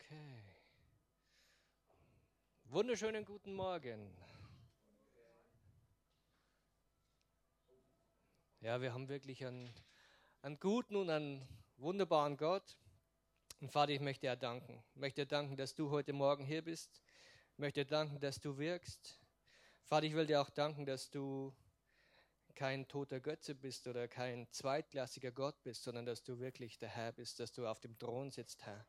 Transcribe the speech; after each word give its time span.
Okay. 0.00 0.42
Wunderschönen 2.64 3.24
guten 3.24 3.54
Morgen. 3.54 4.10
Ja, 8.60 8.80
wir 8.80 8.92
haben 8.92 9.08
wirklich 9.08 9.44
einen, 9.46 9.72
einen 10.42 10.58
guten 10.58 10.96
und 10.96 11.10
einen 11.10 11.46
wunderbaren 11.76 12.36
Gott. 12.36 12.76
Und 13.60 13.70
Vater, 13.70 13.92
ich 13.92 14.00
möchte 14.00 14.26
dir 14.26 14.36
danken. 14.36 14.82
Ich 14.94 15.00
möchte 15.00 15.22
dir 15.22 15.28
danken, 15.28 15.56
dass 15.56 15.74
du 15.74 15.90
heute 15.90 16.12
Morgen 16.12 16.44
hier 16.44 16.62
bist. 16.62 17.00
Ich 17.52 17.58
möchte 17.58 17.84
dir 17.84 17.90
danken, 17.90 18.18
dass 18.18 18.40
du 18.40 18.58
wirkst. 18.58 19.20
Vater, 19.84 20.06
ich 20.06 20.14
will 20.14 20.26
dir 20.26 20.40
auch 20.40 20.50
danken, 20.50 20.86
dass 20.86 21.10
du 21.10 21.54
kein 22.54 22.88
toter 22.88 23.20
Götze 23.20 23.54
bist 23.54 23.86
oder 23.86 24.08
kein 24.08 24.50
zweitklassiger 24.50 25.30
Gott 25.30 25.62
bist, 25.62 25.84
sondern 25.84 26.06
dass 26.06 26.22
du 26.24 26.40
wirklich 26.40 26.78
der 26.78 26.88
Herr 26.88 27.12
bist, 27.12 27.38
dass 27.38 27.52
du 27.52 27.66
auf 27.66 27.80
dem 27.80 27.98
Thron 27.98 28.30
sitzt, 28.30 28.64
Herr 28.64 28.86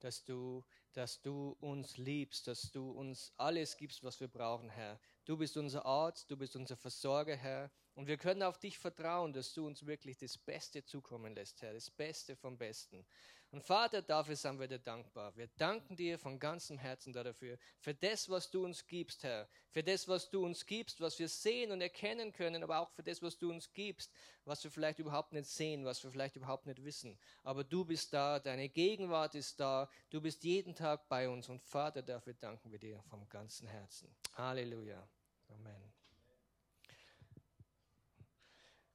dass 0.00 0.24
du, 0.24 0.64
dass 0.92 1.20
du 1.20 1.56
uns 1.60 1.96
liebst, 1.96 2.46
dass 2.46 2.70
du 2.70 2.90
uns 2.90 3.32
alles 3.36 3.76
gibst, 3.76 4.02
was 4.02 4.20
wir 4.20 4.28
brauchen, 4.28 4.68
Herr. 4.68 5.00
Du 5.24 5.36
bist 5.36 5.56
unser 5.56 5.84
Arzt, 5.86 6.30
du 6.30 6.36
bist 6.36 6.56
unser 6.56 6.76
Versorger, 6.76 7.36
Herr. 7.36 7.70
Und 7.94 8.06
wir 8.06 8.16
können 8.16 8.42
auf 8.42 8.58
dich 8.58 8.78
vertrauen, 8.78 9.32
dass 9.32 9.54
du 9.54 9.66
uns 9.66 9.86
wirklich 9.86 10.18
das 10.18 10.36
Beste 10.36 10.84
zukommen 10.84 11.34
lässt, 11.34 11.62
Herr, 11.62 11.72
das 11.72 11.90
Beste 11.90 12.36
vom 12.36 12.58
Besten. 12.58 13.06
Und 13.54 13.62
Vater, 13.62 14.02
dafür 14.02 14.34
sind 14.34 14.58
wir 14.58 14.66
dir 14.66 14.80
dankbar. 14.80 15.32
Wir 15.36 15.46
danken 15.56 15.94
dir 15.94 16.18
von 16.18 16.40
ganzem 16.40 16.76
Herzen 16.76 17.12
dafür, 17.12 17.56
für 17.78 17.94
das, 17.94 18.28
was 18.28 18.50
du 18.50 18.64
uns 18.64 18.84
gibst, 18.84 19.22
Herr. 19.22 19.48
Für 19.70 19.84
das, 19.84 20.08
was 20.08 20.28
du 20.28 20.44
uns 20.44 20.66
gibst, 20.66 21.00
was 21.00 21.16
wir 21.20 21.28
sehen 21.28 21.70
und 21.70 21.80
erkennen 21.80 22.32
können, 22.32 22.64
aber 22.64 22.80
auch 22.80 22.90
für 22.90 23.04
das, 23.04 23.22
was 23.22 23.38
du 23.38 23.52
uns 23.52 23.72
gibst, 23.72 24.10
was 24.44 24.64
wir 24.64 24.72
vielleicht 24.72 24.98
überhaupt 24.98 25.32
nicht 25.32 25.46
sehen, 25.46 25.84
was 25.84 26.02
wir 26.02 26.10
vielleicht 26.10 26.34
überhaupt 26.34 26.66
nicht 26.66 26.82
wissen. 26.82 27.16
Aber 27.44 27.62
du 27.62 27.84
bist 27.84 28.12
da, 28.12 28.40
deine 28.40 28.68
Gegenwart 28.68 29.36
ist 29.36 29.60
da, 29.60 29.88
du 30.10 30.20
bist 30.20 30.42
jeden 30.42 30.74
Tag 30.74 31.08
bei 31.08 31.28
uns. 31.28 31.48
Und 31.48 31.62
Vater, 31.62 32.02
dafür 32.02 32.34
danken 32.34 32.72
wir 32.72 32.80
dir 32.80 33.00
vom 33.04 33.28
ganzen 33.28 33.68
Herzen. 33.68 34.12
Halleluja. 34.32 35.08
Amen. 35.50 35.92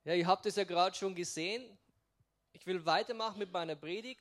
Ja, 0.03 0.15
ihr 0.15 0.27
habt 0.27 0.45
es 0.45 0.57
ja 0.57 0.65
gerade 0.65 0.97
schon 0.97 1.15
gesehen. 1.15 1.63
Ich 2.51 2.67
will 2.67 2.85
weitermachen 2.85 3.39
mit 3.39 3.53
meiner 3.53 3.77
Predigt 3.77 4.19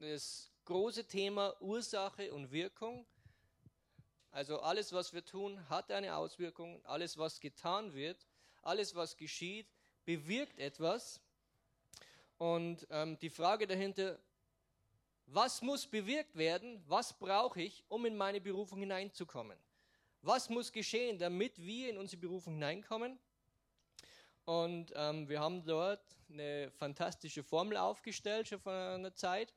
das 0.00 0.50
große 0.64 1.04
Thema 1.04 1.54
Ursache 1.60 2.32
und 2.32 2.50
Wirkung. 2.50 3.06
Also 4.30 4.60
alles, 4.60 4.92
was 4.94 5.12
wir 5.12 5.24
tun, 5.24 5.68
hat 5.68 5.90
eine 5.90 6.16
Auswirkung. 6.16 6.82
Alles, 6.86 7.18
was 7.18 7.38
getan 7.38 7.92
wird, 7.92 8.26
alles, 8.62 8.94
was 8.94 9.16
geschieht, 9.16 9.66
bewirkt 10.06 10.58
etwas. 10.58 11.20
Und 12.38 12.86
ähm, 12.90 13.18
die 13.18 13.28
Frage 13.28 13.66
dahinter, 13.66 14.18
was 15.26 15.60
muss 15.60 15.86
bewirkt 15.86 16.34
werden? 16.34 16.82
Was 16.86 17.12
brauche 17.12 17.60
ich, 17.60 17.84
um 17.88 18.06
in 18.06 18.16
meine 18.16 18.40
Berufung 18.40 18.80
hineinzukommen? 18.80 19.58
Was 20.22 20.48
muss 20.48 20.72
geschehen, 20.72 21.18
damit 21.18 21.58
wir 21.58 21.90
in 21.90 21.98
unsere 21.98 22.20
Berufung 22.20 22.54
hineinkommen? 22.54 23.18
Und 24.46 24.92
ähm, 24.96 25.28
wir 25.28 25.40
haben 25.40 25.62
dort 25.64 26.02
eine 26.30 26.70
fantastische 26.70 27.42
Formel 27.42 27.76
aufgestellt, 27.76 28.48
schon 28.48 28.60
vor 28.60 28.72
einer 28.72 29.14
Zeit. 29.14 29.52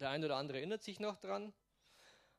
Der 0.00 0.08
eine 0.08 0.24
oder 0.24 0.36
andere 0.36 0.58
erinnert 0.58 0.82
sich 0.82 0.98
noch 0.98 1.18
dran. 1.18 1.52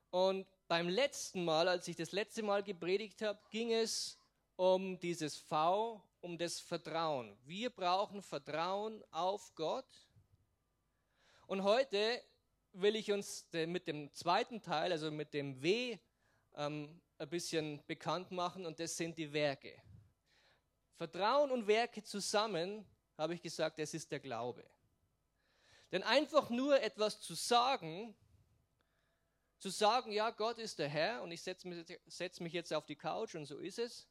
Und 0.09 0.48
beim 0.67 0.90
letzten 0.90 1.45
Mal, 1.45 1.68
als 1.68 1.88
ich 1.88 1.95
das 1.95 2.12
letzte 2.12 2.42
Mal 2.42 2.64
gepredigt 2.64 3.22
habe, 3.22 3.40
ging 3.52 3.72
es 3.72 4.18
um 4.56 5.00
dieses 5.00 5.38
V, 5.38 6.03
um 6.22 6.40
das 6.40 6.59
Vertrauen. 6.59 7.38
Wir 7.45 7.70
brauchen 7.70 8.23
Vertrauen 8.23 9.03
auf 9.12 9.53
Gott. 9.53 9.86
Und 11.45 11.64
heute 11.64 12.23
will 12.73 12.95
ich 12.95 13.12
uns 13.12 13.48
mit 13.52 13.86
dem 13.88 14.12
zweiten 14.14 14.62
Teil, 14.62 14.92
also 14.92 15.12
mit 15.12 15.31
dem 15.34 15.62
W, 15.62 16.00
ähm, 16.56 17.00
ein 17.19 17.30
bisschen 17.30 17.84
bekannt 17.85 18.31
machen 18.31 18.66
und 18.66 18.80
das 18.80 18.97
sind 18.97 19.18
die 19.18 19.31
Werke. 19.31 19.80
Vertrauen 20.96 21.52
und 21.52 21.68
Werke 21.68 22.02
zusammen, 22.02 22.85
habe 23.18 23.35
ich 23.35 23.41
gesagt, 23.41 23.78
das 23.78 23.94
ist 23.94 24.12
der 24.12 24.19
Glaube. 24.19 24.66
Denn 25.91 26.03
einfach 26.03 26.50
nur 26.50 26.81
etwas 26.81 27.22
zu 27.22 27.35
sagen, 27.35 28.16
zu 29.57 29.69
sagen, 29.69 30.12
ja, 30.12 30.31
Gott 30.31 30.57
ist 30.57 30.79
der 30.79 30.90
Herr 30.90 31.22
und 31.22 31.31
ich 31.31 31.41
setze 31.41 31.68
mich, 31.68 32.00
setz 32.07 32.40
mich 32.40 32.53
jetzt 32.53 32.74
auf 32.74 32.85
die 32.85 32.96
Couch 32.96 33.35
und 33.35 33.46
so 33.46 33.59
ist 33.59 33.78
es, 33.78 34.07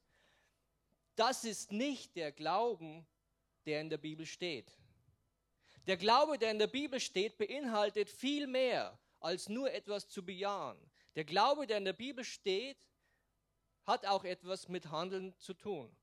das 1.16 1.44
ist 1.44 1.72
nicht 1.72 2.16
der 2.16 2.32
Glauben, 2.32 3.06
der 3.66 3.80
in 3.80 3.90
der 3.90 3.98
Bibel 3.98 4.26
steht. 4.26 4.70
Der 5.86 5.96
Glaube, 5.96 6.38
der 6.38 6.50
in 6.50 6.58
der 6.58 6.66
Bibel 6.66 7.00
steht, 7.00 7.36
beinhaltet 7.36 8.08
viel 8.08 8.46
mehr 8.46 8.98
als 9.18 9.48
nur 9.48 9.72
etwas 9.72 10.08
zu 10.08 10.24
bejahen. 10.24 10.78
Der 11.16 11.24
Glaube, 11.24 11.66
der 11.66 11.78
in 11.78 11.84
der 11.84 11.92
Bibel 11.92 12.24
steht, 12.24 12.78
hat 13.86 14.06
auch 14.06 14.24
etwas 14.24 14.68
mit 14.68 14.90
Handeln 14.90 15.36
zu 15.38 15.54
tun. 15.54 15.94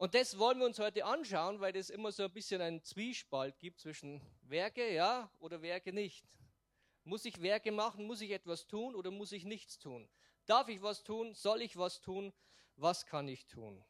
Und 0.00 0.14
das 0.14 0.38
wollen 0.38 0.58
wir 0.58 0.64
uns 0.64 0.78
heute 0.78 1.04
anschauen, 1.04 1.60
weil 1.60 1.76
es 1.76 1.90
immer 1.90 2.10
so 2.10 2.22
ein 2.22 2.32
bisschen 2.32 2.62
einen 2.62 2.82
Zwiespalt 2.82 3.58
gibt 3.58 3.80
zwischen 3.80 4.22
Werke, 4.40 4.94
ja, 4.94 5.30
oder 5.40 5.60
Werke 5.60 5.92
nicht. 5.92 6.24
Muss 7.04 7.26
ich 7.26 7.42
Werke 7.42 7.70
machen? 7.70 8.06
Muss 8.06 8.22
ich 8.22 8.30
etwas 8.30 8.66
tun 8.66 8.94
oder 8.94 9.10
muss 9.10 9.30
ich 9.32 9.44
nichts 9.44 9.78
tun? 9.78 10.08
Darf 10.46 10.70
ich 10.70 10.80
was 10.80 11.02
tun? 11.02 11.34
Soll 11.34 11.60
ich 11.60 11.76
was 11.76 12.00
tun? 12.00 12.32
Was 12.76 13.04
kann 13.04 13.28
ich 13.28 13.46
tun? 13.46 13.84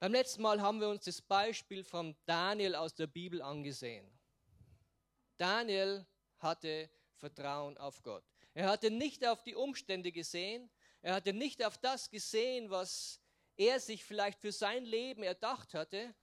Beim 0.00 0.10
letzten 0.10 0.42
Mal 0.42 0.60
haben 0.60 0.80
wir 0.80 0.88
uns 0.88 1.04
das 1.04 1.22
Beispiel 1.22 1.84
von 1.84 2.16
Daniel 2.26 2.74
aus 2.74 2.96
der 2.96 3.06
Bibel 3.06 3.40
angesehen. 3.40 4.10
Daniel 5.36 6.04
hatte 6.38 6.90
Vertrauen 7.14 7.78
auf 7.78 8.02
Gott. 8.02 8.24
Er 8.54 8.70
hatte 8.70 8.90
nicht 8.90 9.24
auf 9.24 9.44
die 9.44 9.54
Umstände 9.54 10.10
gesehen, 10.10 10.68
er 11.00 11.14
hatte 11.14 11.32
nicht 11.32 11.64
auf 11.64 11.78
das 11.78 12.10
gesehen, 12.10 12.70
was 12.70 13.20
er 13.60 13.78
sich 13.78 14.04
vielleicht 14.04 14.40
für 14.40 14.52
sein 14.52 14.86
Leben 14.86 15.22
erdacht 15.22 15.74
hatte. 15.74 16.14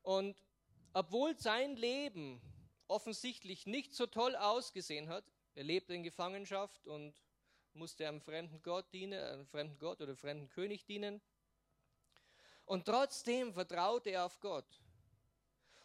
Und 0.00 0.42
obwohl 0.94 1.38
sein 1.38 1.76
Leben 1.76 2.40
offensichtlich 2.86 3.66
nicht 3.66 3.94
so 3.94 4.06
toll 4.06 4.34
ausgesehen 4.34 5.10
hat, 5.10 5.24
er 5.54 5.64
lebte 5.64 5.92
in 5.92 6.02
Gefangenschaft 6.02 6.86
und 6.86 7.14
musste 7.74 8.08
einem 8.08 8.22
fremden 8.22 8.62
Gott 8.62 8.90
dienen, 8.94 9.22
einem 9.22 9.46
fremden 9.46 9.78
Gott 9.78 10.00
oder 10.00 10.16
fremden 10.16 10.48
König 10.48 10.86
dienen. 10.86 11.20
Und 12.64 12.86
trotzdem 12.86 13.52
vertraute 13.52 14.08
er 14.08 14.24
auf 14.24 14.40
Gott. 14.40 14.80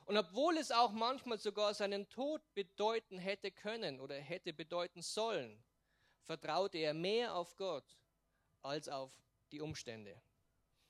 Und 0.05 0.17
obwohl 0.17 0.57
es 0.57 0.71
auch 0.71 0.91
manchmal 0.91 1.37
sogar 1.37 1.73
seinen 1.73 2.07
Tod 2.09 2.41
bedeuten 2.53 3.17
hätte 3.17 3.51
können 3.51 3.99
oder 3.99 4.15
hätte 4.15 4.53
bedeuten 4.53 5.01
sollen, 5.01 5.61
vertraute 6.21 6.77
er 6.77 6.93
mehr 6.93 7.35
auf 7.35 7.57
Gott 7.57 7.97
als 8.61 8.87
auf 8.87 9.11
die 9.53 9.61
Umstände. 9.61 10.19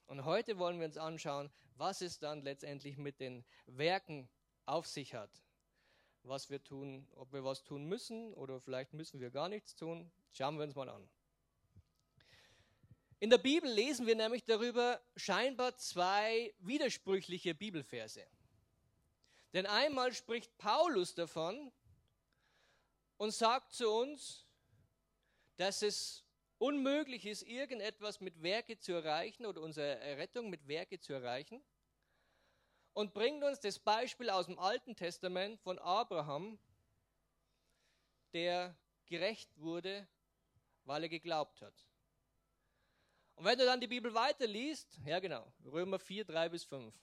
Und 0.06 0.26
heute 0.26 0.58
wollen 0.58 0.80
wir 0.80 0.88
uns 0.88 0.98
anschauen, 0.98 1.52
was 1.76 2.02
es 2.02 2.18
dann 2.18 2.42
letztendlich 2.42 2.98
mit 2.98 3.20
den 3.20 3.46
Werken 3.66 4.30
auf 4.66 4.88
sich 4.88 5.14
hat. 5.14 5.44
Was 6.24 6.50
wir 6.50 6.64
tun, 6.64 7.08
ob 7.16 7.34
wir 7.34 7.44
was 7.44 7.64
tun 7.64 7.86
müssen 7.86 8.34
oder 8.34 8.62
vielleicht 8.62 8.94
müssen 8.94 9.20
wir 9.20 9.30
gar 9.30 9.50
nichts 9.50 9.76
tun. 9.76 10.12
Schauen 10.32 10.58
wir 10.58 10.64
uns 10.64 10.76
mal 10.76 10.88
an. 10.88 11.10
In 13.20 13.30
der 13.30 13.38
Bibel 13.38 13.70
lesen 13.70 14.08
wir 14.08 14.16
nämlich 14.16 14.44
darüber 14.46 15.02
scheinbar 15.16 15.78
zwei 15.78 16.54
widersprüchliche 16.60 17.54
Bibelverse. 17.54 18.26
Denn 19.54 19.66
einmal 19.66 20.14
spricht 20.14 20.58
Paulus 20.58 21.16
davon 21.16 21.72
und 23.18 23.32
sagt 23.32 23.74
zu 23.74 23.90
uns, 23.90 24.46
dass 25.58 25.82
es 25.82 26.23
unmöglich 26.64 27.26
ist, 27.26 27.42
irgendetwas 27.44 28.22
mit 28.22 28.42
Werke 28.42 28.80
zu 28.80 28.94
erreichen 28.94 29.46
oder 29.46 29.60
unsere 29.60 30.00
Errettung 30.00 30.50
mit 30.50 30.66
Werke 30.66 30.98
zu 30.98 31.12
erreichen. 31.12 31.62
Und 32.94 33.14
bringt 33.14 33.44
uns 33.44 33.60
das 33.60 33.80
Beispiel 33.80 34.30
aus 34.30 34.46
dem 34.46 34.58
Alten 34.58 34.96
Testament 34.96 35.60
von 35.60 35.78
Abraham, 35.78 36.58
der 38.32 38.78
gerecht 39.08 39.50
wurde, 39.58 40.08
weil 40.86 41.04
er 41.04 41.10
geglaubt 41.10 41.62
hat. 41.62 41.74
Und 43.36 43.44
wenn 43.44 43.60
du 43.60 43.66
dann 43.66 43.82
die 43.82 43.88
Bibel 43.88 44.14
weiterliest, 44.14 45.02
ja 45.06 45.20
genau, 45.20 45.52
Römer 45.66 46.00
4, 46.00 46.24
3 46.24 46.48
bis 46.48 46.64
5. 46.64 46.96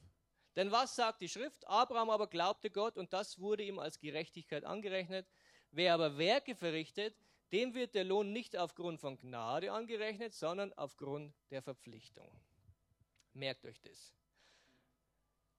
Denn 0.56 0.70
was 0.70 0.96
sagt 0.96 1.20
die 1.20 1.29
Schrift? 1.29 1.67
Abraham 1.69 2.08
aber 2.08 2.29
glaubte 2.29 2.70
Gott 2.70 2.96
und 2.96 3.12
das 3.12 3.38
wurde 3.38 3.64
ihm 3.64 3.79
als 3.79 3.99
Gerechtigkeit 3.99 4.64
angerechnet. 4.64 5.29
Wer 5.70 5.93
aber 5.93 6.17
Werke 6.17 6.55
verrichtet, 6.55 7.14
dem 7.52 7.75
wird 7.75 7.94
der 7.94 8.05
Lohn 8.05 8.32
nicht 8.32 8.56
aufgrund 8.56 9.00
von 9.00 9.19
Gnade 9.19 9.73
angerechnet, 9.73 10.35
sondern 10.35 10.73
aufgrund 10.75 11.35
der 11.50 11.62
Verpflichtung. 11.62 12.31
Merkt 13.32 13.64
euch 13.64 13.81
das. 13.81 14.14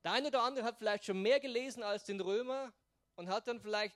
Der 0.03 0.13
eine 0.13 0.27
oder 0.27 0.43
andere 0.43 0.65
hat 0.65 0.77
vielleicht 0.77 1.05
schon 1.05 1.21
mehr 1.21 1.39
gelesen 1.39 1.83
als 1.83 2.05
den 2.05 2.19
Römer 2.21 2.73
und 3.15 3.27
hat 3.27 3.47
dann 3.47 3.59
vielleicht 3.59 3.95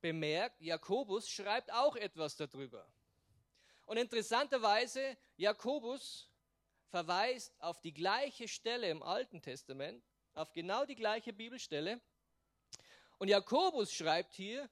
bemerkt, 0.00 0.60
Jakobus 0.60 1.28
schreibt 1.28 1.72
auch 1.72 1.96
etwas 1.96 2.36
darüber. 2.36 2.86
Und 3.86 3.96
interessanterweise, 3.96 5.16
Jakobus 5.36 6.30
verweist 6.88 7.54
auf 7.60 7.80
die 7.80 7.92
gleiche 7.92 8.48
Stelle 8.48 8.88
im 8.88 9.02
Alten 9.02 9.42
Testament, 9.42 10.02
auf 10.34 10.52
genau 10.52 10.84
die 10.86 10.94
gleiche 10.94 11.32
Bibelstelle. 11.32 12.00
Und 13.18 13.28
Jakobus 13.28 13.92
schreibt 13.92 14.34
hier, 14.34 14.68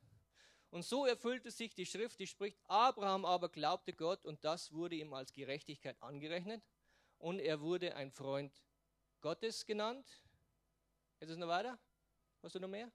Und 0.71 0.85
so 0.85 1.05
erfüllte 1.05 1.51
sich 1.51 1.75
die 1.75 1.87
Schrift, 1.87 2.21
die 2.21 2.29
spricht, 2.29 2.59
Abraham 2.67 3.25
aber 3.25 3.49
glaubte 3.49 3.93
Gott 3.93 4.25
und 4.25 4.45
das 4.45 4.73
wurde 4.73 4.95
ihm 4.95 5.13
als 5.13 5.33
Gerechtigkeit 5.33 6.01
angerechnet 6.01 6.63
und 7.19 7.41
er 7.41 7.61
wurde 7.61 7.97
ein 7.97 8.13
Freund 8.13 8.53
Gottes 9.21 9.67
genannt. 9.67 10.07
Ist 11.19 11.31
es 11.31 11.37
noch 11.37 11.49
weiter? 11.49 11.79
Hast 12.43 12.55
du 12.55 12.61
noch 12.61 12.69
mehr? 12.69 12.91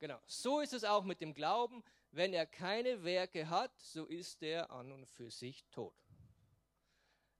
Genau. 0.00 0.20
So 0.26 0.60
ist 0.60 0.72
es 0.72 0.84
auch 0.84 1.04
mit 1.04 1.20
dem 1.20 1.34
Glauben. 1.34 1.82
Wenn 2.10 2.32
er 2.32 2.46
keine 2.46 3.04
Werke 3.04 3.48
hat, 3.48 3.76
so 3.78 4.06
ist 4.06 4.42
er 4.42 4.70
an 4.70 4.92
und 4.92 5.06
für 5.06 5.30
sich 5.30 5.64
tot. 5.70 5.94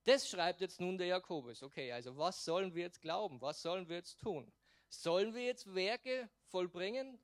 Das 0.04 0.28
schreibt 0.28 0.60
jetzt 0.60 0.80
nun 0.80 0.96
der 0.96 1.06
Jakobus. 1.06 1.62
Okay, 1.62 1.92
also 1.92 2.16
was 2.16 2.44
sollen 2.44 2.74
wir 2.74 2.82
jetzt 2.82 3.00
glauben? 3.00 3.40
Was 3.40 3.62
sollen 3.62 3.88
wir 3.88 3.96
jetzt 3.96 4.18
tun? 4.20 4.50
Sollen 4.88 5.34
wir 5.34 5.44
jetzt 5.44 5.74
Werke 5.74 6.28
vollbringen, 6.46 7.18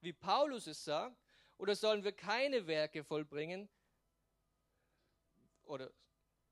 wie 0.00 0.12
Paulus 0.12 0.66
es 0.66 0.84
sagt, 0.84 1.16
oder 1.58 1.74
sollen 1.74 2.04
wir 2.04 2.12
keine 2.12 2.66
Werke 2.66 3.04
vollbringen? 3.04 3.68
Oder 5.64 5.92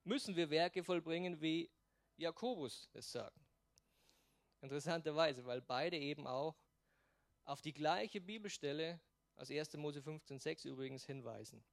müssen 0.05 0.37
wir 0.37 0.51
Werke 0.51 0.85
vollbringen, 0.85 1.41
wie 1.41 1.71
Jakobus 2.17 2.89
es 2.93 3.11
sagt? 3.11 3.37
Interessanterweise, 4.61 5.45
weil 5.45 5.61
beide 5.61 5.97
eben 5.97 6.27
auch 6.27 6.57
auf 7.45 7.61
die 7.61 7.73
gleiche 7.73 8.21
Bibelstelle 8.21 9.01
aus 9.37 9.51
1. 9.51 9.75
Mose 9.75 10.01
15,6 10.01 10.69
übrigens 10.69 11.05
hinweisen. 11.05 11.65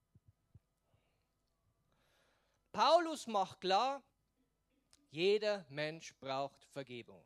Paulus 2.71 3.27
macht 3.27 3.61
klar, 3.61 4.03
jeder 5.09 5.65
Mensch 5.69 6.13
braucht 6.19 6.63
Vergebung. 6.65 7.25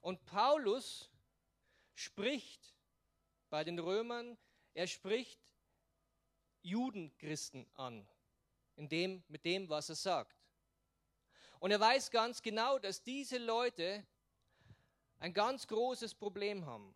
Und 0.00 0.24
Paulus 0.26 1.10
spricht 1.94 2.74
bei 3.50 3.64
den 3.64 3.78
Römern, 3.78 4.36
er 4.74 4.86
spricht 4.86 5.40
Judenchristen 6.62 7.66
an, 7.74 8.06
in 8.76 8.88
dem, 8.88 9.24
mit 9.28 9.44
dem, 9.44 9.68
was 9.68 9.88
er 9.88 9.94
sagt. 9.94 10.36
Und 11.60 11.70
er 11.70 11.80
weiß 11.80 12.10
ganz 12.10 12.42
genau, 12.42 12.78
dass 12.78 13.02
diese 13.02 13.38
Leute 13.38 14.06
ein 15.18 15.32
ganz 15.32 15.66
großes 15.66 16.14
Problem 16.14 16.66
haben. 16.66 16.94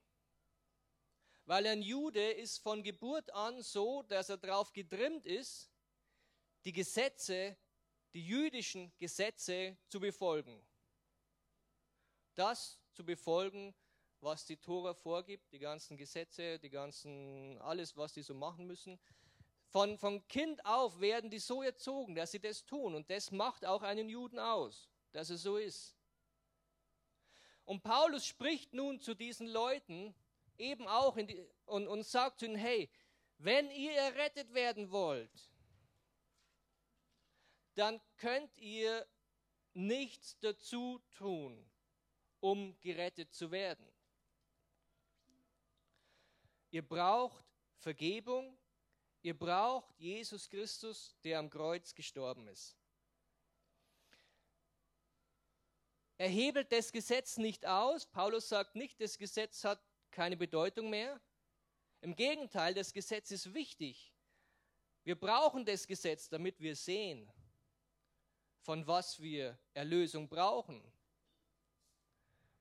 Weil 1.47 1.67
ein 1.67 1.82
Jude 1.82 2.32
ist 2.32 2.58
von 2.58 2.82
Geburt 2.82 3.32
an 3.32 3.62
so, 3.62 4.02
dass 4.02 4.29
er 4.29 4.37
darauf 4.37 4.73
getrimmt 4.73 5.26
ist, 5.26 5.70
die 6.64 6.73
Gesetze, 6.73 7.56
die 8.12 8.25
jüdischen 8.25 8.93
Gesetze 8.99 9.76
zu 9.88 9.99
befolgen. 9.99 10.64
Das 12.35 12.80
zu 13.00 13.06
befolgen, 13.06 13.75
was 14.20 14.44
die 14.44 14.58
Tora 14.58 14.93
vorgibt, 14.93 15.50
die 15.52 15.58
ganzen 15.58 15.97
Gesetze, 15.97 16.58
die 16.58 16.69
ganzen, 16.69 17.58
alles, 17.62 17.97
was 17.97 18.12
die 18.12 18.20
so 18.20 18.35
machen 18.35 18.67
müssen. 18.67 19.00
Von, 19.69 19.97
von 19.97 20.29
Kind 20.29 20.62
auf 20.67 21.00
werden 21.00 21.31
die 21.31 21.38
so 21.38 21.62
erzogen, 21.62 22.14
dass 22.14 22.32
sie 22.32 22.41
das 22.41 22.67
tun. 22.67 22.94
Und 22.94 23.08
das 23.08 23.31
macht 23.31 23.64
auch 23.64 23.81
einen 23.81 24.11
Juden 24.11 24.38
aus, 24.38 24.91
dass 25.12 25.31
es 25.31 25.43
so 25.43 25.56
ist. 25.56 25.97
Und 27.64 27.82
Paulus 27.82 28.26
spricht 28.26 28.75
nun 28.75 29.00
zu 29.00 29.14
diesen 29.14 29.47
Leuten 29.47 30.14
eben 30.58 30.87
auch 30.87 31.17
die, 31.17 31.43
und, 31.64 31.88
und 31.88 32.05
sagt 32.05 32.43
ihnen, 32.43 32.56
hey, 32.56 32.91
wenn 33.38 33.70
ihr 33.70 33.93
errettet 33.93 34.52
werden 34.52 34.91
wollt, 34.91 35.50
dann 37.76 37.99
könnt 38.19 38.58
ihr 38.58 39.06
nichts 39.73 40.38
dazu 40.41 41.00
tun, 41.12 41.70
um 42.41 42.79
gerettet 42.81 43.33
zu 43.33 43.51
werden. 43.51 43.87
Ihr 46.71 46.87
braucht 46.87 47.45
Vergebung, 47.79 48.57
ihr 49.23 49.39
braucht 49.39 49.99
Jesus 49.99 50.49
Christus, 50.49 51.17
der 51.25 51.39
am 51.39 51.51
Kreuz 51.51 51.95
gestorben 51.95 52.47
ist. 52.49 52.77
Er 56.17 56.29
hebelt 56.29 56.71
das 56.71 56.93
Gesetz 56.93 57.39
nicht 57.39 57.65
aus. 57.65 58.05
Paulus 58.05 58.49
sagt 58.49 58.77
nicht, 58.77 59.01
das 59.01 59.17
Gesetz 59.17 59.65
hat 59.65 59.83
keine 60.11 60.37
Bedeutung 60.37 60.91
mehr. 60.91 61.19
Im 62.03 62.15
Gegenteil, 62.15 62.75
das 62.75 62.93
Gesetz 62.93 63.31
ist 63.31 63.55
wichtig. 63.55 64.13
Wir 65.03 65.19
brauchen 65.19 65.65
das 65.65 65.87
Gesetz, 65.87 66.29
damit 66.29 66.61
wir 66.61 66.77
sehen, 66.77 67.31
von 68.61 68.87
was 68.87 69.21
wir 69.21 69.59
Erlösung 69.73 70.29
brauchen. 70.29 70.83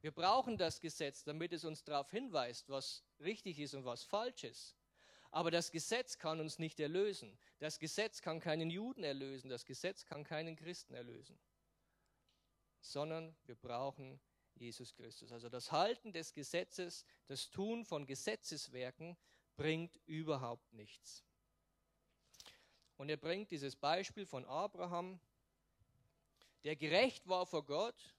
Wir 0.02 0.12
brauchen 0.12 0.58
das 0.58 0.80
Gesetz, 0.80 1.24
damit 1.24 1.52
es 1.54 1.66
uns 1.66 1.84
darauf 1.84 2.10
hinweist, 2.12 2.70
was 2.70 3.04
richtig 3.20 3.60
ist 3.60 3.74
und 3.74 3.86
was 3.86 4.04
falsch 4.04 4.44
ist. 4.44 4.76
Aber 5.32 5.52
das 5.52 5.72
Gesetz 5.72 6.18
kann 6.18 6.40
uns 6.40 6.58
nicht 6.58 6.80
erlösen. 6.80 7.38
Das 7.60 7.80
Gesetz 7.80 8.22
kann 8.22 8.40
keinen 8.40 8.70
Juden 8.70 9.04
erlösen. 9.04 9.50
Das 9.50 9.66
Gesetz 9.66 10.06
kann 10.06 10.24
keinen 10.24 10.56
Christen 10.56 10.94
erlösen 10.94 11.38
sondern 12.82 13.36
wir 13.46 13.56
brauchen 13.56 14.20
Jesus 14.56 14.94
Christus. 14.94 15.32
Also 15.32 15.50
das 15.50 15.72
Halten 15.72 16.12
des 16.12 16.34
Gesetzes, 16.34 17.06
das 17.28 17.50
Tun 17.50 17.86
von 17.86 18.06
Gesetzeswerken 18.06 19.18
bringt 19.56 19.98
überhaupt 20.06 20.74
nichts. 20.74 21.24
Und 22.98 23.10
er 23.10 23.18
bringt 23.18 23.52
dieses 23.52 23.76
Beispiel 23.76 24.26
von 24.26 24.46
Abraham, 24.46 25.20
der 26.64 26.76
gerecht 26.76 27.28
war 27.28 27.46
vor 27.46 27.66
Gott. 27.66 28.16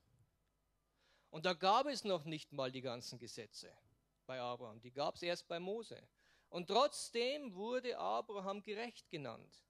Und 1.31 1.47
da 1.47 1.55
gab 1.55 1.87
es 1.87 2.05
noch 2.05 2.25
nicht 2.25 2.53
mal 2.53 2.73
die 2.73 2.81
ganzen 2.81 3.19
Gesetze 3.19 3.73
bei 4.27 4.41
Abraham. 4.41 4.81
Die 4.81 4.91
gab 4.91 5.15
es 5.15 5.23
erst 5.23 5.47
bei 5.49 5.61
Mose. 5.61 6.01
Und 6.49 6.67
trotzdem 6.67 7.55
wurde 7.55 7.97
Abraham 7.99 8.63
gerecht 8.63 9.09
genannt. 9.11 9.63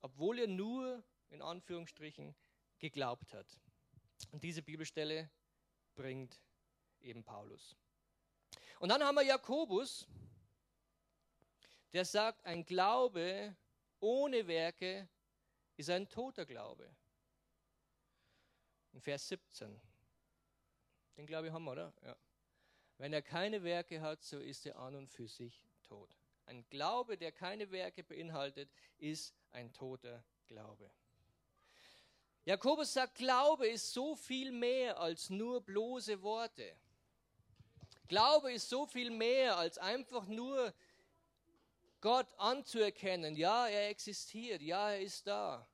Obwohl 0.00 0.38
er 0.38 0.46
nur, 0.46 1.02
in 1.30 1.42
Anführungsstrichen, 1.42 2.34
geglaubt 2.78 3.32
hat. 3.32 3.60
Und 4.30 4.44
diese 4.44 4.62
Bibelstelle 4.62 5.30
bringt 5.94 6.40
eben 7.00 7.24
Paulus. 7.24 7.76
Und 8.78 8.88
dann 8.88 9.02
haben 9.02 9.16
wir 9.16 9.22
Jakobus, 9.22 10.06
der 11.92 12.04
sagt, 12.04 12.44
ein 12.44 12.64
Glaube 12.64 13.56
ohne 14.00 14.46
Werke 14.46 15.08
ist 15.76 15.90
ein 15.90 16.08
toter 16.08 16.46
Glaube. 16.46 16.88
In 18.92 19.00
Vers 19.00 19.28
17. 19.28 19.80
Den 21.16 21.26
glaube 21.26 21.48
ich 21.48 21.52
haben 21.52 21.64
wir, 21.64 21.72
oder? 21.72 21.92
Ja. 22.04 22.16
Wenn 22.98 23.12
er 23.12 23.22
keine 23.22 23.62
Werke 23.62 24.00
hat, 24.00 24.22
so 24.22 24.38
ist 24.38 24.66
er 24.66 24.78
an 24.78 24.94
und 24.94 25.08
für 25.08 25.26
sich 25.26 25.66
tot. 25.82 26.16
Ein 26.46 26.68
Glaube, 26.70 27.16
der 27.16 27.32
keine 27.32 27.70
Werke 27.70 28.02
beinhaltet, 28.02 28.70
ist 28.98 29.34
ein 29.50 29.72
toter 29.72 30.24
Glaube. 30.46 30.90
Jakobus 32.44 32.92
sagt, 32.92 33.16
Glaube 33.16 33.68
ist 33.68 33.92
so 33.92 34.16
viel 34.16 34.50
mehr 34.50 34.98
als 34.98 35.30
nur 35.30 35.60
bloße 35.60 36.22
Worte. 36.22 36.76
Glaube 38.08 38.52
ist 38.52 38.68
so 38.68 38.84
viel 38.86 39.10
mehr 39.10 39.56
als 39.56 39.78
einfach 39.78 40.26
nur 40.26 40.74
Gott 42.00 42.26
anzuerkennen. 42.36 43.36
Ja, 43.36 43.68
er 43.68 43.88
existiert. 43.88 44.60
Ja, 44.60 44.90
er 44.90 45.00
ist 45.00 45.26
da. 45.26 45.66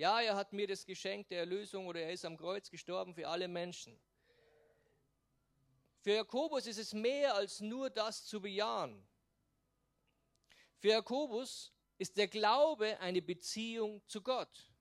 Ja, 0.00 0.18
er 0.22 0.34
hat 0.34 0.54
mir 0.54 0.66
das 0.66 0.86
Geschenk 0.86 1.28
der 1.28 1.40
Erlösung 1.40 1.86
oder 1.86 2.00
er 2.00 2.14
ist 2.14 2.24
am 2.24 2.38
Kreuz 2.38 2.70
gestorben 2.70 3.14
für 3.14 3.28
alle 3.28 3.48
Menschen. 3.48 4.00
Für 6.00 6.14
Jakobus 6.14 6.66
ist 6.66 6.78
es 6.78 6.94
mehr 6.94 7.34
als 7.34 7.60
nur 7.60 7.90
das 7.90 8.24
zu 8.24 8.40
bejahen. 8.40 9.06
Für 10.78 10.88
Jakobus 10.88 11.74
ist 11.98 12.16
der 12.16 12.28
Glaube 12.28 12.98
eine 13.00 13.20
Beziehung 13.20 14.00
zu 14.06 14.22
Gott. 14.22 14.72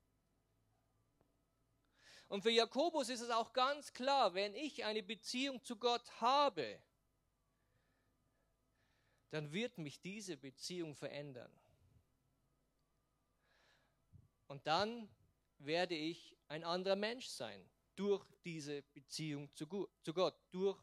Und 2.29 2.41
für 2.41 2.51
Jakobus 2.51 3.09
ist 3.09 3.19
es 3.19 3.29
auch 3.29 3.51
ganz 3.51 3.91
klar, 3.91 4.33
wenn 4.33 4.55
ich 4.55 4.85
eine 4.85 5.03
Beziehung 5.03 5.61
zu 5.65 5.75
Gott 5.75 6.09
habe, 6.21 6.81
dann 9.31 9.51
wird 9.51 9.79
mich 9.79 9.99
diese 9.99 10.37
Beziehung 10.37 10.95
verändern. 10.95 11.58
Und 14.49 14.65
dann 14.65 15.07
werde 15.59 15.95
ich 15.95 16.35
ein 16.47 16.63
anderer 16.63 16.95
Mensch 16.95 17.27
sein 17.27 17.69
durch 17.95 18.25
diese 18.43 18.81
Beziehung 18.81 19.53
zu 19.53 19.67
Gott, 19.67 20.35
durch 20.51 20.77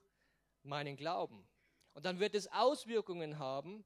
meinen 0.62 0.96
Glauben. 0.96 1.46
Und 1.92 2.04
dann 2.04 2.20
wird 2.20 2.37
es 2.37 2.46
Auswirkungen 2.52 3.40
haben, 3.40 3.85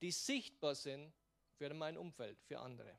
die 0.00 0.10
sichtbar 0.10 0.74
sind 0.74 1.12
für 1.58 1.72
mein 1.74 1.98
Umfeld, 1.98 2.40
für 2.44 2.60
andere. 2.60 2.98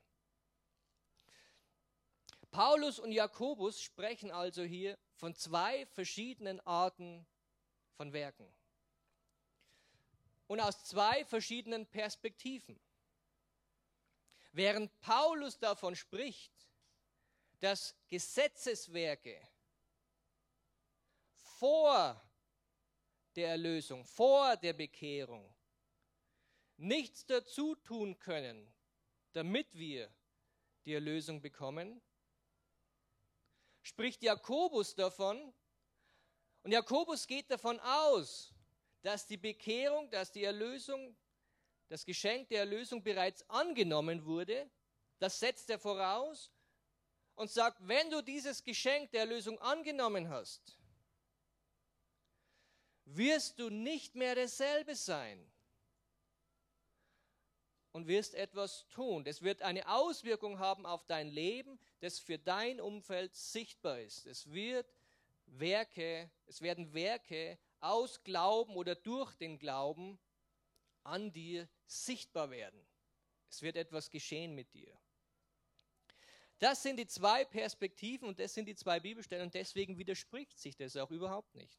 Paulus 2.52 3.00
und 3.00 3.10
Jakobus 3.10 3.80
sprechen 3.82 4.30
also 4.30 4.62
hier 4.62 4.96
von 5.16 5.34
zwei 5.34 5.86
verschiedenen 5.86 6.60
Arten 6.60 7.26
von 7.96 8.12
Werken 8.12 8.46
und 10.46 10.60
aus 10.60 10.84
zwei 10.84 11.24
verschiedenen 11.24 11.84
Perspektiven. 11.86 12.78
Während 14.56 14.98
Paulus 15.00 15.58
davon 15.58 15.94
spricht, 15.94 16.50
dass 17.60 17.94
Gesetzeswerke 18.08 19.38
vor 21.58 22.18
der 23.34 23.50
Erlösung, 23.50 24.02
vor 24.06 24.56
der 24.56 24.72
Bekehrung 24.72 25.54
nichts 26.78 27.26
dazu 27.26 27.74
tun 27.74 28.18
können, 28.18 28.72
damit 29.34 29.74
wir 29.74 30.10
die 30.86 30.94
Erlösung 30.94 31.42
bekommen, 31.42 32.00
spricht 33.82 34.22
Jakobus 34.22 34.94
davon. 34.94 35.52
Und 36.62 36.72
Jakobus 36.72 37.26
geht 37.26 37.50
davon 37.50 37.78
aus, 37.80 38.54
dass 39.02 39.26
die 39.26 39.36
Bekehrung, 39.36 40.10
dass 40.10 40.32
die 40.32 40.44
Erlösung, 40.44 41.14
das 41.88 42.04
Geschenk 42.04 42.48
der 42.48 42.60
Erlösung 42.60 43.02
bereits 43.02 43.48
angenommen 43.48 44.24
wurde. 44.24 44.70
Das 45.18 45.38
setzt 45.38 45.70
er 45.70 45.78
voraus 45.78 46.50
und 47.34 47.50
sagt, 47.50 47.86
wenn 47.86 48.10
du 48.10 48.22
dieses 48.22 48.62
Geschenk 48.62 49.10
der 49.12 49.20
Erlösung 49.20 49.58
angenommen 49.60 50.28
hast, 50.28 50.78
wirst 53.04 53.58
du 53.58 53.70
nicht 53.70 54.14
mehr 54.14 54.34
derselbe 54.34 54.96
sein 54.96 55.50
und 57.92 58.08
wirst 58.08 58.34
etwas 58.34 58.86
tun. 58.88 59.24
Das 59.24 59.42
wird 59.42 59.62
eine 59.62 59.88
Auswirkung 59.88 60.58
haben 60.58 60.84
auf 60.84 61.06
dein 61.06 61.28
Leben, 61.28 61.78
das 62.00 62.18
für 62.18 62.38
dein 62.38 62.80
Umfeld 62.80 63.34
sichtbar 63.34 64.00
ist. 64.00 64.26
Es 64.26 64.52
wird 64.52 64.86
Werke, 65.46 66.30
es 66.46 66.60
werden 66.60 66.92
Werke 66.92 67.58
aus 67.80 68.22
Glauben 68.24 68.74
oder 68.74 68.94
durch 68.96 69.34
den 69.36 69.58
Glauben 69.58 70.18
an 71.06 71.32
dir 71.32 71.68
sichtbar 71.86 72.50
werden. 72.50 72.86
Es 73.48 73.62
wird 73.62 73.76
etwas 73.76 74.10
geschehen 74.10 74.54
mit 74.54 74.72
dir. 74.74 74.92
Das 76.58 76.82
sind 76.82 76.96
die 76.96 77.06
zwei 77.06 77.44
Perspektiven 77.44 78.28
und 78.28 78.38
das 78.38 78.54
sind 78.54 78.66
die 78.66 78.76
zwei 78.76 78.98
Bibelstellen 79.00 79.44
und 79.44 79.54
deswegen 79.54 79.98
widerspricht 79.98 80.58
sich 80.58 80.76
das 80.76 80.96
auch 80.96 81.10
überhaupt 81.10 81.54
nicht. 81.54 81.78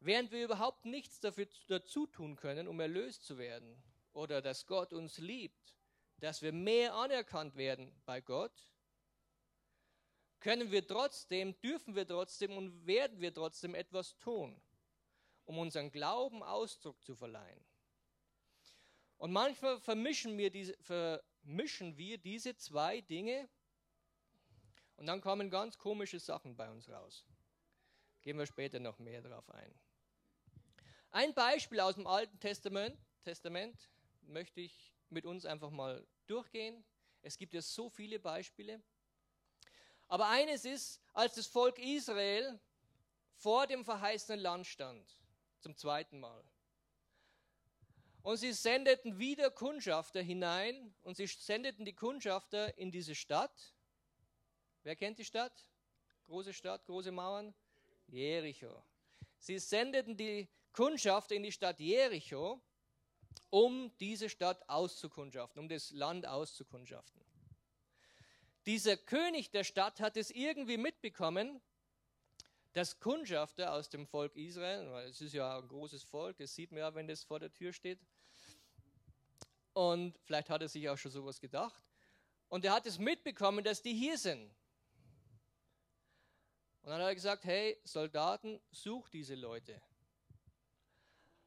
Während 0.00 0.32
wir 0.32 0.44
überhaupt 0.44 0.84
nichts 0.84 1.20
dafür 1.20 1.46
dazu 1.68 2.06
tun 2.06 2.36
können, 2.36 2.66
um 2.68 2.80
erlöst 2.80 3.24
zu 3.24 3.38
werden 3.38 3.80
oder 4.12 4.40
dass 4.40 4.66
Gott 4.66 4.92
uns 4.92 5.18
liebt, 5.18 5.76
dass 6.18 6.42
wir 6.42 6.52
mehr 6.52 6.94
anerkannt 6.94 7.56
werden 7.56 7.94
bei 8.06 8.20
Gott, 8.20 8.72
können 10.40 10.72
wir 10.72 10.86
trotzdem, 10.86 11.58
dürfen 11.60 11.94
wir 11.94 12.06
trotzdem 12.06 12.56
und 12.56 12.86
werden 12.86 13.20
wir 13.20 13.32
trotzdem 13.32 13.74
etwas 13.74 14.18
tun, 14.18 14.60
um 15.44 15.58
unseren 15.58 15.92
Glauben 15.92 16.42
Ausdruck 16.42 17.00
zu 17.04 17.14
verleihen. 17.14 17.64
Und 19.22 19.30
manchmal 19.30 19.78
vermischen 19.78 20.36
wir 20.36 20.50
diese, 20.50 20.76
vermischen 20.82 21.96
wir 21.96 22.18
diese 22.18 22.56
zwei 22.56 23.02
Dinge 23.02 23.48
und 24.96 25.06
dann 25.06 25.20
kommen 25.20 25.48
ganz 25.48 25.78
komische 25.78 26.18
Sachen 26.18 26.56
bei 26.56 26.68
uns 26.68 26.88
raus. 26.88 27.24
Gehen 28.20 28.36
wir 28.36 28.46
später 28.46 28.80
noch 28.80 28.98
mehr 28.98 29.22
darauf 29.22 29.48
ein. 29.50 29.72
Ein 31.12 31.32
Beispiel 31.34 31.78
aus 31.78 31.94
dem 31.94 32.08
Alten 32.08 32.40
Testament, 32.40 32.98
Testament 33.22 33.88
möchte 34.22 34.60
ich 34.60 34.92
mit 35.08 35.24
uns 35.24 35.46
einfach 35.46 35.70
mal 35.70 36.04
durchgehen. 36.26 36.84
Es 37.20 37.38
gibt 37.38 37.54
ja 37.54 37.62
so 37.62 37.88
viele 37.90 38.18
Beispiele. 38.18 38.82
Aber 40.08 40.30
eines 40.30 40.64
ist, 40.64 41.00
als 41.12 41.36
das 41.36 41.46
Volk 41.46 41.78
Israel 41.78 42.58
vor 43.36 43.68
dem 43.68 43.84
verheißenen 43.84 44.40
Land 44.40 44.66
stand, 44.66 45.16
zum 45.60 45.76
zweiten 45.76 46.18
Mal. 46.18 46.42
Und 48.22 48.36
sie 48.36 48.52
sendeten 48.52 49.18
wieder 49.18 49.50
Kundschafter 49.50 50.22
hinein 50.22 50.94
und 51.02 51.16
sie 51.16 51.26
sendeten 51.26 51.84
die 51.84 51.94
Kundschafter 51.94 52.78
in 52.78 52.92
diese 52.92 53.16
Stadt. 53.16 53.74
Wer 54.84 54.94
kennt 54.94 55.18
die 55.18 55.24
Stadt? 55.24 55.66
Große 56.26 56.52
Stadt, 56.52 56.86
große 56.86 57.10
Mauern? 57.10 57.52
Jericho. 58.06 58.84
Sie 59.38 59.58
sendeten 59.58 60.16
die 60.16 60.48
Kundschafter 60.72 61.34
in 61.34 61.42
die 61.42 61.50
Stadt 61.50 61.80
Jericho, 61.80 62.62
um 63.50 63.90
diese 63.98 64.28
Stadt 64.28 64.68
auszukundschaften, 64.68 65.60
um 65.60 65.68
das 65.68 65.90
Land 65.90 66.24
auszukundschaften. 66.26 67.22
Dieser 68.66 68.96
König 68.96 69.50
der 69.50 69.64
Stadt 69.64 69.98
hat 69.98 70.16
es 70.16 70.30
irgendwie 70.30 70.76
mitbekommen, 70.76 71.60
dass 72.72 72.98
Kundschafter 72.98 73.72
aus 73.72 73.88
dem 73.88 74.06
Volk 74.06 74.34
Israel, 74.36 74.90
weil 74.90 75.08
es 75.08 75.20
ist 75.20 75.34
ja 75.34 75.58
ein 75.58 75.68
großes 75.68 76.02
Volk, 76.04 76.38
das 76.38 76.54
sieht 76.54 76.70
man 76.72 76.80
ja, 76.80 76.94
wenn 76.94 77.06
das 77.06 77.22
vor 77.22 77.38
der 77.38 77.52
Tür 77.52 77.72
steht. 77.72 78.00
Und 79.74 80.18
vielleicht 80.24 80.50
hat 80.50 80.62
er 80.62 80.68
sich 80.68 80.88
auch 80.88 80.98
schon 80.98 81.10
sowas 81.10 81.40
gedacht. 81.40 81.82
Und 82.48 82.64
er 82.64 82.72
hat 82.72 82.86
es 82.86 82.98
mitbekommen, 82.98 83.64
dass 83.64 83.82
die 83.82 83.94
hier 83.94 84.18
sind. 84.18 84.50
Und 86.82 86.90
dann 86.90 87.00
hat 87.00 87.08
er 87.08 87.14
gesagt, 87.14 87.44
hey 87.44 87.80
Soldaten, 87.84 88.60
such 88.70 89.08
diese 89.08 89.34
Leute. 89.34 89.80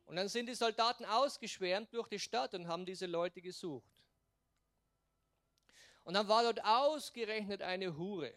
Und 0.05 0.15
dann 0.15 0.29
sind 0.29 0.47
die 0.47 0.55
Soldaten 0.55 1.05
ausgeschwärmt 1.05 1.93
durch 1.93 2.07
die 2.07 2.19
Stadt 2.19 2.53
und 2.53 2.67
haben 2.67 2.85
diese 2.85 3.07
Leute 3.07 3.41
gesucht. 3.41 3.91
Und 6.03 6.13
dann 6.13 6.27
war 6.27 6.43
dort 6.43 6.63
ausgerechnet 6.63 7.63
eine 7.63 7.97
Hure. 7.97 8.33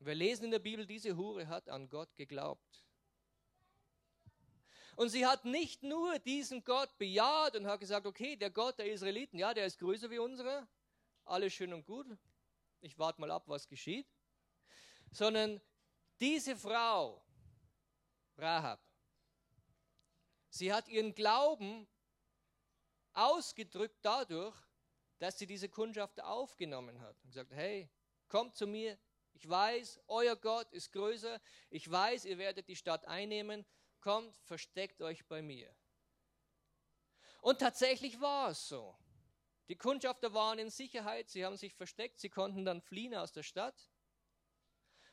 Wir 0.00 0.14
lesen 0.14 0.46
in 0.46 0.50
der 0.50 0.58
Bibel, 0.58 0.86
diese 0.86 1.16
Hure 1.16 1.46
hat 1.48 1.68
an 1.68 1.88
Gott 1.88 2.14
geglaubt. 2.16 2.84
Und 4.96 5.08
sie 5.10 5.26
hat 5.26 5.44
nicht 5.44 5.82
nur 5.82 6.18
diesen 6.18 6.64
Gott 6.64 6.96
bejaht 6.98 7.56
und 7.56 7.66
hat 7.66 7.80
gesagt, 7.80 8.06
okay, 8.06 8.36
der 8.36 8.50
Gott 8.50 8.78
der 8.78 8.90
Israeliten, 8.90 9.38
ja, 9.38 9.54
der 9.54 9.66
ist 9.66 9.78
größer 9.78 10.10
wie 10.10 10.18
unsere, 10.18 10.66
alles 11.24 11.52
schön 11.52 11.72
und 11.72 11.86
gut, 11.86 12.06
ich 12.80 12.98
warte 12.98 13.20
mal 13.20 13.30
ab, 13.30 13.44
was 13.46 13.68
geschieht, 13.68 14.06
sondern 15.10 15.60
diese 16.18 16.56
Frau, 16.56 17.24
Rahab, 18.36 18.80
Sie 20.50 20.72
hat 20.72 20.88
ihren 20.88 21.14
Glauben 21.14 21.86
ausgedrückt 23.12 23.98
dadurch, 24.02 24.56
dass 25.18 25.38
sie 25.38 25.46
diese 25.46 25.68
Kundschaft 25.68 26.20
aufgenommen 26.22 27.00
hat 27.00 27.16
und 27.22 27.28
gesagt, 27.28 27.52
hey, 27.52 27.88
kommt 28.28 28.56
zu 28.56 28.66
mir, 28.66 28.98
ich 29.40 29.48
weiß, 29.48 30.00
euer 30.06 30.36
Gott 30.36 30.70
ist 30.70 30.92
größer, 30.92 31.40
ich 31.70 31.90
weiß, 31.90 32.26
ihr 32.26 32.36
werdet 32.36 32.68
die 32.68 32.76
Stadt 32.76 33.06
einnehmen, 33.06 33.64
kommt, 34.00 34.36
versteckt 34.36 35.00
euch 35.00 35.26
bei 35.28 35.40
mir. 35.40 35.74
Und 37.40 37.58
tatsächlich 37.58 38.20
war 38.20 38.50
es 38.50 38.68
so. 38.68 38.94
Die 39.68 39.76
Kundschafter 39.76 40.34
waren 40.34 40.58
in 40.58 40.68
Sicherheit, 40.68 41.30
sie 41.30 41.42
haben 41.46 41.56
sich 41.56 41.74
versteckt, 41.74 42.20
sie 42.20 42.28
konnten 42.28 42.66
dann 42.66 42.82
fliehen 42.82 43.14
aus 43.14 43.32
der 43.32 43.42
Stadt. 43.42 43.88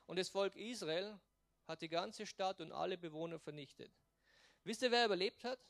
Und 0.08 0.20
das 0.20 0.28
Volk 0.28 0.58
Israel 0.58 1.18
hat 1.66 1.82
die 1.82 1.90
ganze 1.90 2.26
Stadt 2.26 2.60
und 2.60 2.74
alle 2.74 2.98
Bewohner 2.98 3.40
vernichtet. 3.40 3.94
Wisst 4.66 4.82
ihr, 4.82 4.92
wer 4.92 5.06
überlebt 5.06 5.46
hat? 5.46 5.66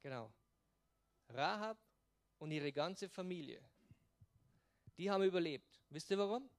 Genau. 0.00 0.32
Rahab 1.28 1.76
und 2.38 2.52
ihre 2.52 2.72
ganze 2.72 3.08
Familie. 3.08 3.68
Die 4.98 5.10
haben 5.10 5.22
überlebt. 5.22 5.80
Wisst 5.90 6.10
ihr 6.10 6.18
warum? 6.18 6.50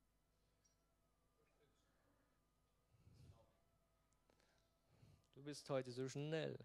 Du 5.36 5.44
bist 5.44 5.70
heute 5.70 5.92
so 5.92 6.08
schnell. 6.08 6.58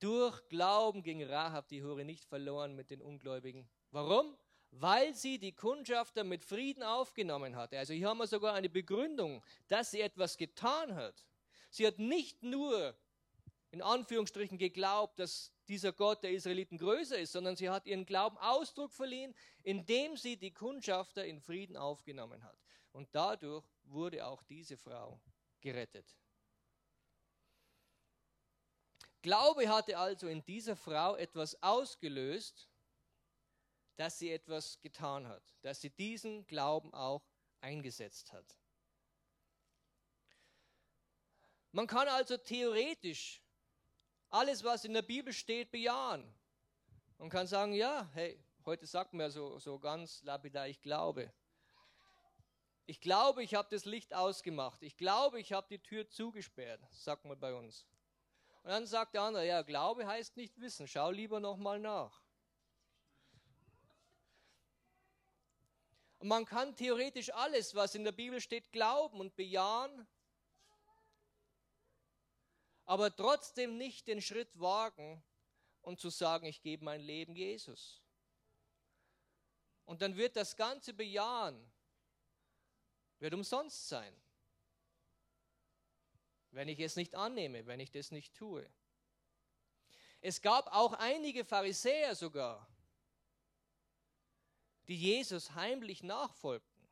Durch 0.00 0.48
Glauben 0.48 1.02
ging 1.02 1.22
Rahab 1.22 1.68
die 1.68 1.82
Hure 1.82 2.04
nicht 2.04 2.24
verloren 2.24 2.74
mit 2.74 2.90
den 2.90 3.02
Ungläubigen. 3.02 3.68
Warum? 3.90 4.36
Weil 4.70 5.14
sie 5.14 5.38
die 5.38 5.54
Kundschafter 5.54 6.24
mit 6.24 6.42
Frieden 6.42 6.82
aufgenommen 6.82 7.54
hatte. 7.54 7.78
Also 7.78 7.92
hier 7.92 8.08
haben 8.08 8.18
wir 8.18 8.26
sogar 8.26 8.54
eine 8.54 8.70
Begründung, 8.70 9.42
dass 9.68 9.90
sie 9.90 10.00
etwas 10.00 10.36
getan 10.36 10.94
hat. 10.94 11.26
Sie 11.70 11.86
hat 11.86 11.98
nicht 11.98 12.42
nur 12.42 12.96
in 13.74 13.82
Anführungsstrichen 13.82 14.56
geglaubt, 14.56 15.18
dass 15.18 15.52
dieser 15.66 15.92
Gott 15.92 16.22
der 16.22 16.30
Israeliten 16.30 16.78
größer 16.78 17.18
ist, 17.18 17.32
sondern 17.32 17.56
sie 17.56 17.68
hat 17.68 17.88
ihren 17.88 18.06
Glauben 18.06 18.38
Ausdruck 18.38 18.92
verliehen, 18.92 19.34
indem 19.64 20.16
sie 20.16 20.36
die 20.36 20.52
Kundschafter 20.52 21.26
in 21.26 21.40
Frieden 21.40 21.76
aufgenommen 21.76 22.44
hat. 22.44 22.56
Und 22.92 23.08
dadurch 23.10 23.64
wurde 23.82 24.24
auch 24.24 24.44
diese 24.44 24.76
Frau 24.76 25.20
gerettet. 25.60 26.06
Glaube 29.22 29.68
hatte 29.68 29.98
also 29.98 30.28
in 30.28 30.44
dieser 30.44 30.76
Frau 30.76 31.16
etwas 31.16 31.60
ausgelöst, 31.60 32.68
dass 33.96 34.20
sie 34.20 34.30
etwas 34.30 34.80
getan 34.82 35.26
hat, 35.26 35.42
dass 35.62 35.80
sie 35.80 35.90
diesen 35.90 36.46
Glauben 36.46 36.94
auch 36.94 37.26
eingesetzt 37.60 38.32
hat. 38.32 38.56
Man 41.72 41.88
kann 41.88 42.06
also 42.06 42.36
theoretisch 42.36 43.43
alles, 44.34 44.64
was 44.64 44.84
in 44.84 44.92
der 44.92 45.02
Bibel 45.02 45.32
steht, 45.32 45.70
bejahen. 45.70 46.28
Man 47.18 47.30
kann 47.30 47.46
sagen, 47.46 47.72
ja, 47.72 48.10
hey, 48.14 48.36
heute 48.66 48.84
sagt 48.84 49.12
man 49.12 49.26
ja 49.26 49.30
so, 49.30 49.60
so 49.60 49.78
ganz 49.78 50.22
lapidar, 50.24 50.66
ich 50.66 50.82
glaube. 50.82 51.32
Ich 52.86 53.00
glaube, 53.00 53.44
ich 53.44 53.54
habe 53.54 53.68
das 53.70 53.84
Licht 53.84 54.12
ausgemacht. 54.12 54.82
Ich 54.82 54.96
glaube, 54.96 55.40
ich 55.40 55.52
habe 55.52 55.68
die 55.70 55.78
Tür 55.78 56.08
zugesperrt, 56.08 56.80
sagt 56.90 57.24
man 57.24 57.38
bei 57.38 57.54
uns. 57.54 57.86
Und 58.64 58.70
dann 58.70 58.86
sagt 58.86 59.14
der 59.14 59.22
andere, 59.22 59.46
ja, 59.46 59.62
Glaube 59.62 60.04
heißt 60.04 60.36
nicht 60.36 60.60
wissen, 60.60 60.88
schau 60.88 61.12
lieber 61.12 61.38
nochmal 61.38 61.78
nach. 61.78 62.20
Und 66.18 66.26
man 66.26 66.44
kann 66.44 66.74
theoretisch 66.74 67.32
alles, 67.32 67.74
was 67.76 67.94
in 67.94 68.02
der 68.02 68.12
Bibel 68.12 68.40
steht, 68.40 68.72
glauben 68.72 69.20
und 69.20 69.36
bejahen, 69.36 70.08
aber 72.84 73.14
trotzdem 73.14 73.76
nicht 73.76 74.06
den 74.06 74.20
Schritt 74.20 74.58
wagen 74.58 75.22
und 75.82 76.00
zu 76.00 76.10
sagen, 76.10 76.46
ich 76.46 76.62
gebe 76.62 76.84
mein 76.84 77.00
Leben 77.00 77.34
Jesus. 77.34 78.02
Und 79.84 80.02
dann 80.02 80.16
wird 80.16 80.36
das 80.36 80.56
ganze 80.56 80.94
Bejahen 80.94 81.70
wird 83.18 83.34
umsonst 83.34 83.88
sein, 83.88 84.14
wenn 86.50 86.68
ich 86.68 86.78
es 86.80 86.96
nicht 86.96 87.14
annehme, 87.14 87.66
wenn 87.66 87.80
ich 87.80 87.90
das 87.90 88.10
nicht 88.10 88.34
tue. 88.34 88.68
Es 90.20 90.42
gab 90.42 90.66
auch 90.72 90.92
einige 90.94 91.44
Pharisäer 91.44 92.14
sogar, 92.14 92.66
die 94.88 94.96
Jesus 94.96 95.54
heimlich 95.54 96.02
nachfolgten. 96.02 96.86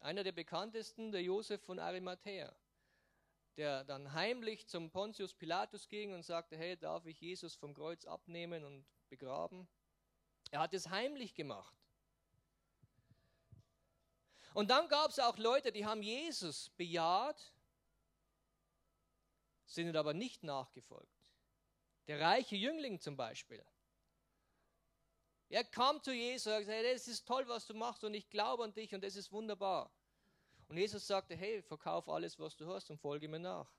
Einer 0.00 0.22
der 0.22 0.32
bekanntesten, 0.32 1.12
der 1.12 1.22
Josef 1.22 1.62
von 1.62 1.78
Arimathea, 1.78 2.54
der 3.56 3.84
dann 3.84 4.12
heimlich 4.12 4.66
zum 4.66 4.90
Pontius 4.90 5.34
Pilatus 5.34 5.88
ging 5.88 6.12
und 6.12 6.22
sagte, 6.24 6.56
hey, 6.56 6.76
darf 6.76 7.06
ich 7.06 7.20
Jesus 7.20 7.54
vom 7.54 7.74
Kreuz 7.74 8.04
abnehmen 8.04 8.64
und 8.64 8.84
begraben? 9.08 9.68
Er 10.50 10.60
hat 10.60 10.74
es 10.74 10.90
heimlich 10.90 11.34
gemacht. 11.34 11.76
Und 14.54 14.70
dann 14.70 14.88
gab 14.88 15.10
es 15.10 15.18
auch 15.18 15.36
Leute, 15.36 15.72
die 15.72 15.84
haben 15.84 16.02
Jesus 16.02 16.70
bejaht, 16.70 17.52
sind 19.64 19.96
aber 19.96 20.14
nicht 20.14 20.44
nachgefolgt. 20.44 21.10
Der 22.06 22.20
reiche 22.20 22.54
Jüngling 22.54 23.00
zum 23.00 23.16
Beispiel. 23.16 23.64
Er 25.48 25.64
kam 25.64 26.02
zu 26.02 26.12
Jesus 26.12 26.46
und 26.46 26.52
sagte, 26.52 26.72
hey, 26.72 26.92
das 26.92 27.08
ist 27.08 27.26
toll, 27.26 27.46
was 27.48 27.66
du 27.66 27.74
machst 27.74 28.04
und 28.04 28.14
ich 28.14 28.28
glaube 28.30 28.64
an 28.64 28.72
dich 28.72 28.94
und 28.94 29.02
das 29.02 29.16
ist 29.16 29.32
wunderbar. 29.32 29.92
Und 30.68 30.76
Jesus 30.76 31.06
sagte, 31.06 31.36
hey, 31.36 31.62
verkauf 31.62 32.08
alles, 32.08 32.38
was 32.38 32.56
du 32.56 32.66
hast 32.66 32.90
und 32.90 32.98
folge 32.98 33.28
mir 33.28 33.38
nach. 33.38 33.70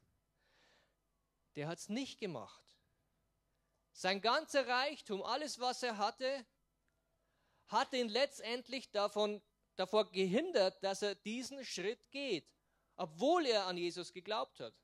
Der 1.56 1.68
hat 1.68 1.80
es 1.80 1.90
nicht 1.90 2.20
gemacht. 2.20 2.64
Sein 3.94 4.22
ganzer 4.22 4.68
Reichtum, 4.68 5.24
alles, 5.24 5.60
was 5.60 5.82
er 5.82 5.98
hatte, 5.98 6.46
hat 7.68 7.94
ihn 7.94 8.10
letztendlich 8.10 8.92
davon, 8.92 9.42
davor 9.76 10.12
gehindert, 10.12 10.84
dass 10.84 11.02
er 11.02 11.16
diesen 11.16 11.64
Schritt 11.64 12.12
geht, 12.12 12.48
obwohl 12.98 13.46
er 13.46 13.66
an 13.66 13.78
Jesus 13.78 14.14
geglaubt 14.14 14.60
hat. 14.60 14.76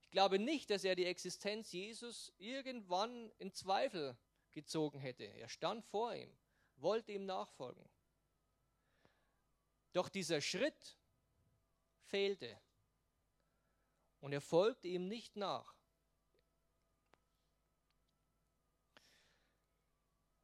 Ich 0.00 0.10
glaube 0.10 0.38
nicht, 0.38 0.70
dass 0.70 0.84
er 0.84 0.96
die 0.96 1.04
Existenz 1.04 1.70
Jesus 1.70 2.32
irgendwann 2.38 3.30
in 3.38 3.52
Zweifel 3.52 4.18
gezogen 4.52 4.98
hätte. 4.98 5.24
Er 5.24 5.48
stand 5.48 5.84
vor 5.84 6.14
ihm, 6.14 6.36
wollte 6.76 7.12
ihm 7.12 7.26
nachfolgen. 7.26 7.88
Doch 9.92 10.08
dieser 10.08 10.40
Schritt 10.40 10.96
fehlte 12.10 12.60
und 14.20 14.32
er 14.32 14.40
folgte 14.40 14.88
ihm 14.88 15.08
nicht 15.08 15.36
nach. 15.36 15.74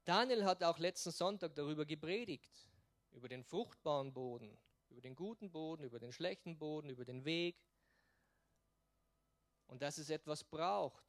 Daniel 0.04 0.44
hat 0.44 0.62
auch 0.62 0.78
letzten 0.78 1.10
Sonntag 1.10 1.54
darüber 1.56 1.84
gepredigt, 1.84 2.70
über 3.10 3.28
den 3.28 3.42
fruchtbaren 3.42 4.12
Boden, 4.12 4.56
über 4.88 5.00
den 5.00 5.16
guten 5.16 5.50
Boden, 5.50 5.82
über 5.82 5.98
den 5.98 6.12
schlechten 6.12 6.56
Boden, 6.58 6.90
über 6.90 7.04
den 7.04 7.24
Weg. 7.24 7.60
Und 9.66 9.82
dass 9.82 9.98
es 9.98 10.10
etwas 10.10 10.44
braucht, 10.44 11.04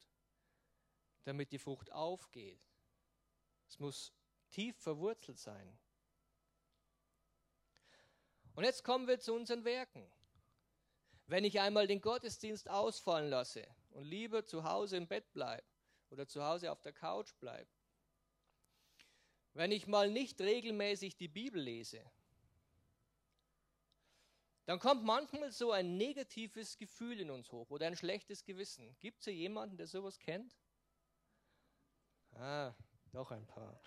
damit 1.22 1.52
die 1.52 1.60
Frucht 1.60 1.92
aufgeht. 1.92 2.60
Es 3.68 3.78
muss 3.78 4.12
tief 4.50 4.76
verwurzelt 4.78 5.38
sein. 5.38 5.78
Und 8.54 8.64
jetzt 8.64 8.82
kommen 8.82 9.06
wir 9.06 9.20
zu 9.20 9.32
unseren 9.32 9.64
Werken. 9.64 10.10
Wenn 11.28 11.44
ich 11.44 11.60
einmal 11.60 11.86
den 11.86 12.00
Gottesdienst 12.00 12.70
ausfallen 12.70 13.28
lasse 13.28 13.66
und 13.90 14.04
lieber 14.04 14.46
zu 14.46 14.64
Hause 14.64 14.96
im 14.96 15.06
Bett 15.06 15.30
bleibe 15.34 15.62
oder 16.08 16.26
zu 16.26 16.42
Hause 16.42 16.72
auf 16.72 16.80
der 16.80 16.94
Couch 16.94 17.34
bleibe, 17.38 17.70
wenn 19.52 19.70
ich 19.70 19.86
mal 19.86 20.10
nicht 20.10 20.40
regelmäßig 20.40 21.18
die 21.18 21.28
Bibel 21.28 21.60
lese, 21.60 22.02
dann 24.64 24.78
kommt 24.78 25.04
manchmal 25.04 25.52
so 25.52 25.70
ein 25.70 25.98
negatives 25.98 26.78
Gefühl 26.78 27.20
in 27.20 27.30
uns 27.30 27.52
hoch 27.52 27.68
oder 27.70 27.86
ein 27.86 27.96
schlechtes 27.96 28.44
Gewissen. 28.44 28.96
Gibt 28.98 29.20
es 29.20 29.24
hier 29.26 29.34
jemanden, 29.34 29.76
der 29.76 29.86
sowas 29.86 30.18
kennt? 30.18 30.56
Ah, 32.32 32.74
doch 33.12 33.30
ein 33.32 33.46
paar. 33.46 33.78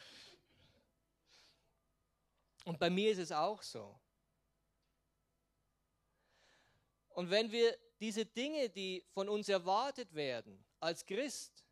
Und 2.65 2.79
bei 2.79 2.91
mir 2.91 3.11
ist 3.11 3.19
es 3.19 3.31
auch 3.31 3.63
so. 3.63 3.99
Und 7.13 7.29
wenn 7.29 7.51
wir 7.51 7.77
diese 7.99 8.25
Dinge, 8.25 8.69
die 8.69 9.03
von 9.13 9.29
uns 9.29 9.49
erwartet 9.49 10.13
werden, 10.13 10.63
als 10.79 11.05
Christ, 11.05 11.65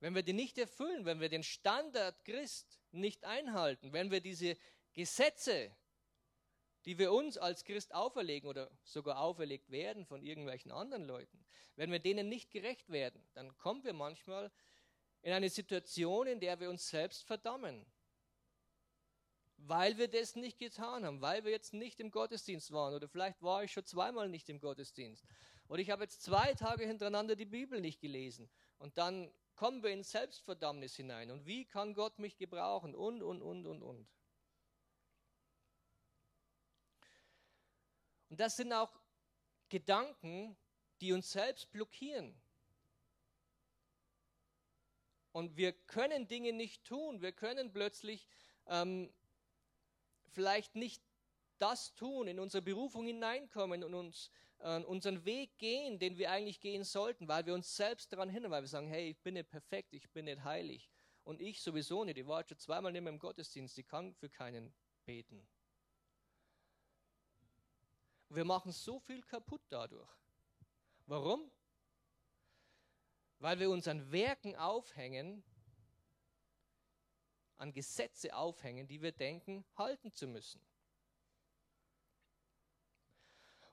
wenn 0.00 0.14
wir 0.14 0.22
die 0.22 0.32
nicht 0.32 0.58
erfüllen, 0.58 1.04
wenn 1.04 1.20
wir 1.20 1.28
den 1.28 1.42
Standard 1.42 2.24
Christ 2.24 2.80
nicht 2.92 3.24
einhalten, 3.24 3.92
wenn 3.92 4.10
wir 4.10 4.20
diese 4.20 4.56
Gesetze, 4.94 5.70
die 6.84 6.98
wir 6.98 7.12
uns 7.12 7.36
als 7.36 7.64
Christ 7.64 7.94
auferlegen 7.94 8.48
oder 8.48 8.70
sogar 8.82 9.20
auferlegt 9.20 9.70
werden 9.70 10.06
von 10.06 10.22
irgendwelchen 10.22 10.72
anderen 10.72 11.04
Leuten, 11.04 11.44
wenn 11.76 11.92
wir 11.92 11.98
denen 11.98 12.28
nicht 12.28 12.50
gerecht 12.50 12.90
werden, 12.90 13.22
dann 13.34 13.56
kommen 13.58 13.84
wir 13.84 13.92
manchmal 13.92 14.50
in 15.22 15.32
eine 15.32 15.50
Situation, 15.50 16.26
in 16.26 16.40
der 16.40 16.58
wir 16.60 16.70
uns 16.70 16.88
selbst 16.88 17.24
verdammen, 17.24 17.84
weil 19.58 19.98
wir 19.98 20.08
das 20.08 20.36
nicht 20.36 20.58
getan 20.58 21.04
haben, 21.04 21.20
weil 21.20 21.44
wir 21.44 21.50
jetzt 21.50 21.74
nicht 21.74 22.00
im 22.00 22.10
Gottesdienst 22.10 22.72
waren 22.72 22.94
oder 22.94 23.08
vielleicht 23.08 23.42
war 23.42 23.64
ich 23.64 23.72
schon 23.72 23.84
zweimal 23.84 24.28
nicht 24.28 24.48
im 24.48 24.60
Gottesdienst 24.60 25.24
oder 25.68 25.82
ich 25.82 25.90
habe 25.90 26.04
jetzt 26.04 26.22
zwei 26.22 26.54
Tage 26.54 26.86
hintereinander 26.86 27.36
die 27.36 27.44
Bibel 27.44 27.80
nicht 27.80 28.00
gelesen 28.00 28.48
und 28.78 28.96
dann 28.96 29.30
kommen 29.58 29.82
wir 29.82 29.90
in 29.90 30.04
Selbstverdammnis 30.04 30.94
hinein. 30.94 31.32
Und 31.32 31.44
wie 31.44 31.64
kann 31.64 31.92
Gott 31.92 32.20
mich 32.20 32.36
gebrauchen? 32.36 32.94
Und, 32.94 33.22
und, 33.24 33.42
und, 33.42 33.66
und, 33.66 33.82
und. 33.82 34.08
Und 38.28 38.38
das 38.40 38.56
sind 38.56 38.72
auch 38.72 39.00
Gedanken, 39.68 40.56
die 41.00 41.12
uns 41.12 41.32
selbst 41.32 41.72
blockieren. 41.72 42.40
Und 45.32 45.56
wir 45.56 45.72
können 45.72 46.28
Dinge 46.28 46.52
nicht 46.52 46.84
tun. 46.84 47.20
Wir 47.20 47.32
können 47.32 47.72
plötzlich 47.72 48.28
ähm, 48.66 49.12
vielleicht 50.32 50.74
nicht 50.74 51.02
das 51.58 51.94
tun, 51.94 52.28
in 52.28 52.38
unsere 52.38 52.62
Berufung 52.62 53.06
hineinkommen 53.06 53.82
und 53.82 53.94
uns 53.94 54.30
äh, 54.58 54.82
unseren 54.84 55.24
Weg 55.24 55.58
gehen, 55.58 55.98
den 55.98 56.18
wir 56.18 56.30
eigentlich 56.30 56.60
gehen 56.60 56.84
sollten, 56.84 57.28
weil 57.28 57.46
wir 57.46 57.54
uns 57.54 57.76
selbst 57.76 58.12
daran 58.12 58.28
hindern, 58.28 58.52
weil 58.52 58.62
wir 58.62 58.68
sagen, 58.68 58.88
hey, 58.88 59.10
ich 59.10 59.18
bin 59.22 59.34
nicht 59.34 59.50
perfekt, 59.50 59.92
ich 59.92 60.08
bin 60.10 60.26
nicht 60.26 60.42
heilig. 60.44 60.90
Und 61.24 61.40
ich 61.40 61.60
sowieso 61.60 62.04
nicht. 62.04 62.16
Ich 62.16 62.26
war 62.26 62.46
schon 62.46 62.58
zweimal 62.58 62.90
nicht 62.90 63.02
mehr 63.02 63.12
im 63.12 63.18
Gottesdienst, 63.18 63.76
ich 63.78 63.86
kann 63.86 64.14
für 64.14 64.30
keinen 64.30 64.74
beten. 65.04 65.46
Wir 68.30 68.44
machen 68.44 68.72
so 68.72 68.98
viel 69.00 69.22
kaputt 69.22 69.62
dadurch. 69.68 70.10
Warum? 71.06 71.50
Weil 73.38 73.58
wir 73.58 73.70
uns 73.70 73.88
an 73.88 74.10
Werken 74.10 74.56
aufhängen, 74.56 75.42
an 77.58 77.72
Gesetze 77.72 78.34
aufhängen, 78.34 78.86
die 78.86 79.02
wir 79.02 79.12
denken, 79.12 79.64
halten 79.76 80.12
zu 80.12 80.26
müssen. 80.26 80.60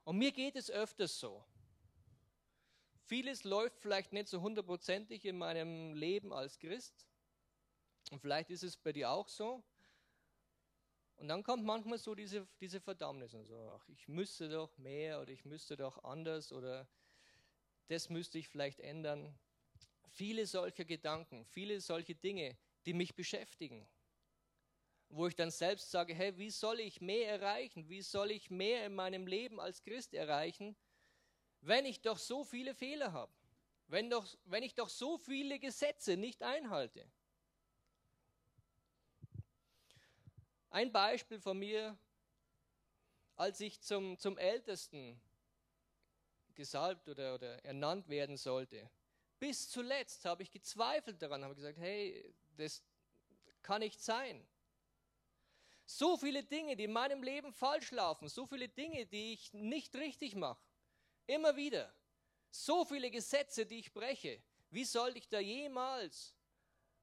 Und 0.03 0.17
mir 0.17 0.31
geht 0.31 0.55
es 0.55 0.69
öfters 0.69 1.19
so. 1.19 1.43
Vieles 3.05 3.43
läuft 3.43 3.79
vielleicht 3.79 4.13
nicht 4.13 4.27
so 4.27 4.41
hundertprozentig 4.41 5.25
in 5.25 5.37
meinem 5.37 5.93
Leben 5.93 6.33
als 6.33 6.57
Christ. 6.57 7.07
Und 8.11 8.19
vielleicht 8.19 8.49
ist 8.49 8.63
es 8.63 8.77
bei 8.77 8.91
dir 8.91 9.11
auch 9.11 9.27
so. 9.27 9.63
Und 11.17 11.27
dann 11.27 11.43
kommt 11.43 11.63
manchmal 11.63 11.97
so 11.97 12.13
diese, 12.13 12.47
diese 12.59 12.81
Verdammnis 12.81 13.33
und 13.33 13.45
so, 13.45 13.71
ach, 13.75 13.87
ich 13.89 14.07
müsste 14.07 14.49
doch 14.49 14.77
mehr 14.77 15.21
oder 15.21 15.31
ich 15.31 15.45
müsste 15.45 15.77
doch 15.77 16.03
anders 16.03 16.51
oder 16.51 16.87
das 17.87 18.09
müsste 18.09 18.37
ich 18.37 18.49
vielleicht 18.49 18.79
ändern. 18.79 19.37
Viele 20.09 20.45
solcher 20.45 20.85
Gedanken, 20.85 21.45
viele 21.45 21.79
solche 21.79 22.15
Dinge, 22.15 22.57
die 22.85 22.93
mich 22.93 23.15
beschäftigen 23.15 23.87
wo 25.09 25.27
ich 25.27 25.35
dann 25.35 25.51
selbst 25.51 25.91
sage, 25.91 26.13
hey, 26.13 26.37
wie 26.37 26.49
soll 26.49 26.79
ich 26.79 27.01
mehr 27.01 27.29
erreichen? 27.29 27.87
Wie 27.89 28.01
soll 28.01 28.31
ich 28.31 28.49
mehr 28.49 28.85
in 28.85 28.95
meinem 28.95 29.27
Leben 29.27 29.59
als 29.59 29.81
Christ 29.81 30.13
erreichen, 30.13 30.75
wenn 31.61 31.85
ich 31.85 32.01
doch 32.01 32.17
so 32.17 32.43
viele 32.43 32.75
Fehler 32.75 33.13
habe? 33.13 33.31
Wenn, 33.87 34.09
doch, 34.09 34.25
wenn 34.45 34.63
ich 34.63 34.73
doch 34.73 34.89
so 34.89 35.17
viele 35.17 35.59
Gesetze 35.59 36.17
nicht 36.17 36.43
einhalte? 36.43 37.07
Ein 40.69 40.91
Beispiel 40.91 41.39
von 41.39 41.57
mir, 41.59 41.97
als 43.35 43.61
ich 43.61 43.79
zum, 43.81 44.17
zum 44.17 44.37
Ältesten 44.37 45.21
gesalbt 46.55 47.07
oder, 47.07 47.35
oder 47.35 47.63
ernannt 47.63 48.09
werden 48.09 48.37
sollte. 48.37 48.89
Bis 49.39 49.69
zuletzt 49.69 50.25
habe 50.25 50.43
ich 50.43 50.51
gezweifelt 50.51 51.21
daran, 51.21 51.43
habe 51.43 51.55
gesagt, 51.55 51.77
hey, 51.77 52.33
das 52.55 52.83
kann 53.61 53.81
nicht 53.81 54.01
sein. 54.01 54.45
So 55.85 56.17
viele 56.17 56.43
Dinge, 56.43 56.75
die 56.75 56.85
in 56.85 56.91
meinem 56.93 57.21
Leben 57.21 57.53
falsch 57.53 57.91
laufen, 57.91 58.27
so 58.27 58.47
viele 58.47 58.67
Dinge, 58.67 59.05
die 59.05 59.33
ich 59.33 59.53
nicht 59.53 59.95
richtig 59.95 60.35
mache. 60.35 60.59
Immer 61.27 61.55
wieder. 61.55 61.93
So 62.49 62.85
viele 62.85 63.11
Gesetze, 63.11 63.65
die 63.65 63.79
ich 63.79 63.93
breche. 63.93 64.41
Wie 64.71 64.85
soll 64.85 65.15
ich 65.17 65.27
da 65.29 65.39
jemals 65.39 66.35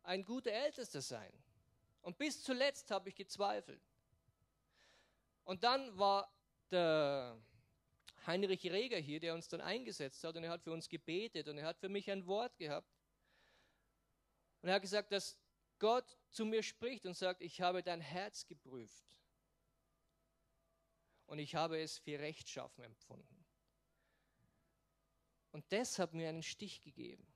ein 0.02 0.24
guter 0.24 0.50
Ältester 0.50 1.00
sein? 1.00 1.32
Und 2.02 2.18
bis 2.18 2.42
zuletzt 2.42 2.90
habe 2.90 3.08
ich 3.08 3.14
gezweifelt. 3.14 3.80
Und 5.44 5.62
dann 5.62 5.96
war 5.96 6.32
der 6.70 7.40
Heinrich 8.26 8.64
Reger 8.70 8.98
hier, 8.98 9.20
der 9.20 9.34
uns 9.34 9.48
dann 9.48 9.60
eingesetzt 9.60 10.22
hat 10.24 10.36
und 10.36 10.44
er 10.44 10.50
hat 10.50 10.62
für 10.62 10.72
uns 10.72 10.88
gebetet 10.88 11.48
und 11.48 11.58
er 11.58 11.66
hat 11.66 11.78
für 11.78 11.88
mich 11.88 12.10
ein 12.10 12.26
Wort 12.26 12.56
gehabt. 12.56 12.88
Und 14.62 14.68
er 14.68 14.76
hat 14.76 14.82
gesagt, 14.82 15.12
dass 15.12 15.36
Gott 15.82 16.16
zu 16.30 16.44
mir 16.44 16.62
spricht 16.62 17.06
und 17.06 17.14
sagt, 17.14 17.42
ich 17.42 17.60
habe 17.60 17.82
dein 17.82 18.00
Herz 18.00 18.46
geprüft 18.46 19.18
und 21.26 21.40
ich 21.40 21.56
habe 21.56 21.80
es 21.80 21.98
für 21.98 22.20
rechtschaffen 22.20 22.84
empfunden. 22.84 23.44
Und 25.50 25.64
das 25.72 25.98
hat 25.98 26.14
mir 26.14 26.28
einen 26.28 26.44
Stich 26.44 26.82
gegeben. 26.82 27.26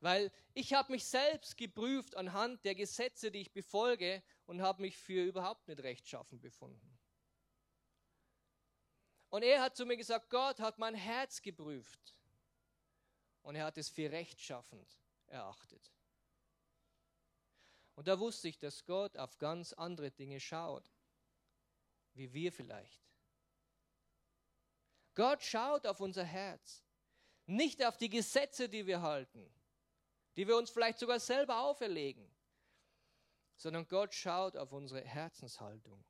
Weil 0.00 0.32
ich 0.52 0.74
habe 0.74 0.90
mich 0.90 1.04
selbst 1.04 1.56
geprüft 1.56 2.16
anhand 2.16 2.64
der 2.64 2.74
Gesetze, 2.74 3.30
die 3.30 3.42
ich 3.42 3.52
befolge 3.52 4.20
und 4.46 4.60
habe 4.60 4.82
mich 4.82 4.96
für 4.96 5.26
überhaupt 5.26 5.68
nicht 5.68 5.80
rechtschaffen 5.80 6.40
befunden. 6.40 6.98
Und 9.28 9.44
er 9.44 9.62
hat 9.62 9.76
zu 9.76 9.86
mir 9.86 9.96
gesagt, 9.96 10.28
Gott 10.28 10.58
hat 10.58 10.80
mein 10.80 10.96
Herz 10.96 11.40
geprüft 11.40 12.16
und 13.42 13.54
er 13.54 13.66
hat 13.66 13.78
es 13.78 13.88
für 13.88 14.10
rechtschaffend 14.10 14.98
erachtet. 15.28 15.92
Und 17.98 18.06
da 18.06 18.20
wusste 18.20 18.46
ich, 18.46 18.56
dass 18.60 18.84
Gott 18.84 19.16
auf 19.16 19.38
ganz 19.38 19.72
andere 19.72 20.12
Dinge 20.12 20.38
schaut, 20.38 20.88
wie 22.14 22.32
wir 22.32 22.52
vielleicht. 22.52 23.02
Gott 25.16 25.42
schaut 25.42 25.84
auf 25.84 25.98
unser 25.98 26.22
Herz, 26.22 26.84
nicht 27.46 27.84
auf 27.84 27.96
die 27.96 28.08
Gesetze, 28.08 28.68
die 28.68 28.86
wir 28.86 29.02
halten, 29.02 29.52
die 30.36 30.46
wir 30.46 30.56
uns 30.56 30.70
vielleicht 30.70 31.00
sogar 31.00 31.18
selber 31.18 31.62
auferlegen, 31.62 32.30
sondern 33.56 33.88
Gott 33.88 34.14
schaut 34.14 34.56
auf 34.56 34.72
unsere 34.72 35.00
Herzenshaltung. 35.00 36.04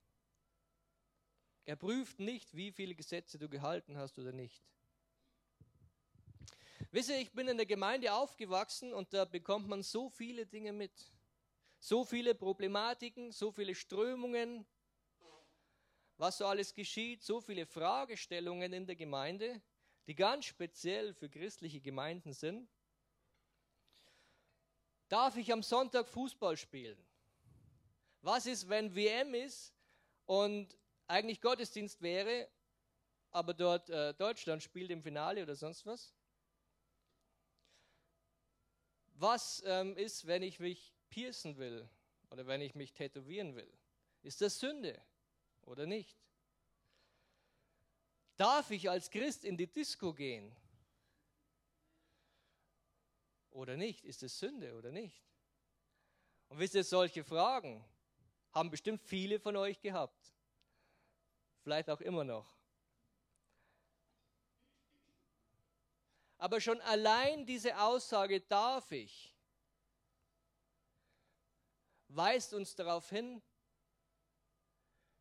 Er 1.65 1.77
prüft 1.77 2.19
nicht, 2.19 2.55
wie 2.55 2.71
viele 2.71 2.95
Gesetze 2.95 3.39
du 3.39 3.49
gehalten 3.49 3.97
hast 3.97 4.19
oder 4.19 4.33
nicht. 4.33 4.63
Wisst 6.91 7.09
ihr, 7.09 7.19
ich 7.19 7.33
bin 7.33 7.49
in 7.49 7.57
der 7.57 7.65
Gemeinde 7.65 8.13
aufgewachsen 8.13 8.93
und 8.93 9.15
da 9.15 9.25
bekommt 9.25 9.69
man 9.69 9.83
so 9.83 10.11
viele 10.11 10.45
Dinge 10.45 10.75
mit. 10.75 10.93
So 11.81 12.05
viele 12.05 12.35
Problematiken, 12.35 13.33
so 13.33 13.53
viele 13.53 13.75
Strömungen, 13.75 14.67
was 16.17 16.39
so 16.39 16.47
alles 16.47 16.75
geschieht, 16.75 17.23
so 17.23 17.41
viele 17.41 17.65
Fragestellungen 17.67 18.73
in 18.73 18.87
der 18.87 18.97
Gemeinde, 18.97 19.63
die 20.07 20.15
ganz 20.15 20.47
speziell 20.47 21.15
für 21.15 21.29
christliche 21.29 21.81
Gemeinden 21.81 22.33
sind. 22.33 22.69
Darf 25.09 25.37
ich 25.37 25.53
am 25.53 25.63
Sonntag 25.63 26.09
Fußball 26.09 26.57
spielen? 26.57 26.99
Was 28.21 28.47
ist, 28.47 28.69
wenn 28.69 28.95
WM 28.95 29.35
ist 29.35 29.73
und 30.27 30.77
eigentlich 31.07 31.41
Gottesdienst 31.41 32.03
wäre, 32.03 32.49
aber 33.31 33.55
dort 33.55 33.89
äh, 33.89 34.13
Deutschland 34.15 34.63
spielt 34.63 34.91
im 34.91 35.03
Finale 35.03 35.43
oder 35.43 35.55
sonst 35.55 35.87
was? 35.87 36.13
Was 39.15 39.63
ähm, 39.67 39.97
ist, 39.97 40.27
wenn 40.27 40.43
ich 40.43 40.59
mich 40.59 40.98
piercen 41.11 41.57
will 41.59 41.89
oder 42.31 42.47
wenn 42.47 42.61
ich 42.61 42.75
mich 42.75 42.93
tätowieren 42.93 43.55
will? 43.55 43.73
Ist 44.23 44.41
das 44.41 44.59
Sünde 44.59 45.01
oder 45.63 45.87
nicht? 45.87 46.19
Darf 48.37 48.71
ich 48.71 48.89
als 48.89 49.11
Christ 49.11 49.45
in 49.45 49.57
die 49.57 49.67
Disco 49.67 50.13
gehen? 50.13 50.55
Oder 53.51 53.77
nicht? 53.77 54.05
Ist 54.05 54.23
es 54.23 54.39
Sünde 54.39 54.77
oder 54.77 54.93
nicht? 54.93 55.25
Und 56.49 56.59
wisst 56.59 56.75
ihr, 56.75 56.85
solche 56.85 57.25
Fragen 57.25 57.85
haben 58.53 58.71
bestimmt 58.71 59.03
viele 59.03 59.41
von 59.41 59.57
euch 59.57 59.81
gehabt. 59.81 60.33
Vielleicht 61.63 61.91
auch 61.91 62.01
immer 62.01 62.25
noch. 62.25 62.57
Aber 66.39 66.61
schon 66.61 66.81
allein 66.83 67.45
diese 67.45 67.79
Aussage 67.81 68.41
darf 68.41 68.93
ich, 68.93 69.35
weist 72.09 72.55
uns 72.55 72.75
darauf 72.75 73.09
hin, 73.11 73.43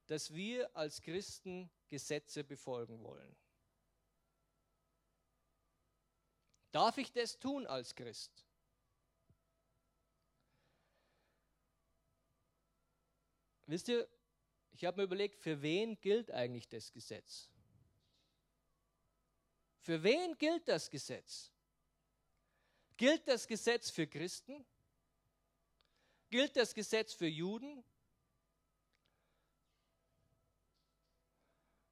dass 0.08 0.34
wir 0.34 0.76
als 0.76 1.02
Christen 1.02 1.69
Gesetze 1.89 2.43
befolgen 2.43 3.04
wollen. 3.04 3.36
Darf 6.71 6.97
ich 6.97 7.12
das 7.12 7.39
tun 7.39 7.65
als 7.65 7.95
Christ? 7.95 8.45
Wisst 13.65 13.89
ihr, 13.89 14.08
ich 14.71 14.86
habe 14.86 14.97
mir 14.97 15.04
überlegt, 15.04 15.39
für 15.39 15.62
wen 15.62 16.00
gilt 16.00 16.32
eigentlich 16.32 16.69
das 16.69 16.91
Gesetz? 16.91 17.50
Für 19.80 20.04
wen 20.04 20.38
gilt 20.38 20.67
das 20.67 20.89
Gesetz? 20.89 21.52
Gilt 22.95 23.28
das 23.28 23.47
Gesetz 23.47 23.89
für 23.89 24.08
Christen? 24.08 24.65
Gilt 26.29 26.55
das 26.55 26.73
Gesetz 26.73 27.13
für 27.13 27.27
Juden? 27.27 27.83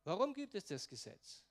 Warum 0.03 0.33
gibt 0.33 0.55
es 0.55 0.65
das 0.65 0.87
Gesetz? 0.87 1.43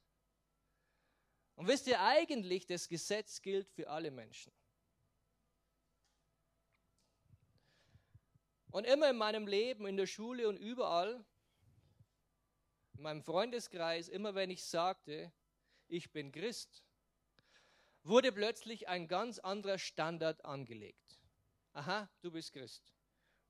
Und 1.57 1.67
wisst 1.69 1.87
ihr 1.87 2.01
eigentlich, 2.01 2.67
das 2.67 2.89
Gesetz 2.89 3.41
gilt 3.43 3.69
für 3.71 3.89
alle 3.89 4.11
Menschen. 4.11 4.53
Und 8.71 8.85
immer 8.87 9.11
in 9.11 9.17
meinem 9.17 9.47
Leben, 9.47 9.87
in 9.87 9.97
der 9.97 10.07
Schule 10.07 10.49
und 10.49 10.57
überall, 10.57 11.25
in 12.95 13.03
meinem 13.03 13.23
Freundeskreis, 13.23 14.09
immer 14.09 14.35
wenn 14.35 14.51
ich 14.51 14.65
sagte, 14.65 15.33
ich 15.87 16.13
bin 16.13 16.33
Christ, 16.33 16.85
wurde 18.03 18.33
plötzlich 18.33 18.89
ein 18.89 19.07
ganz 19.07 19.39
anderer 19.39 19.79
Standard 19.79 20.45
angelegt. 20.45 21.04
Aha, 21.75 22.09
du 22.21 22.31
bist 22.31 22.53
Christ. 22.53 22.83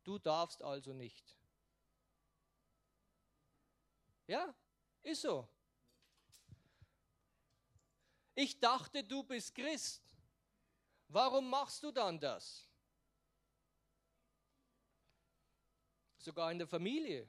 Du 0.03 0.19
darfst 0.19 0.63
also 0.63 0.93
nicht. 0.93 1.37
Ja, 4.27 4.55
ist 5.03 5.21
so. 5.21 5.47
Ich 8.35 8.59
dachte, 8.59 9.05
du 9.05 9.23
bist 9.23 9.55
Christ. 9.55 10.03
Warum 11.09 11.49
machst 11.49 11.83
du 11.83 11.93
dann 11.93 12.19
das? 12.19 12.67
Sogar 16.17 16.51
in 16.51 16.59
der 16.59 16.67
Familie. 16.67 17.29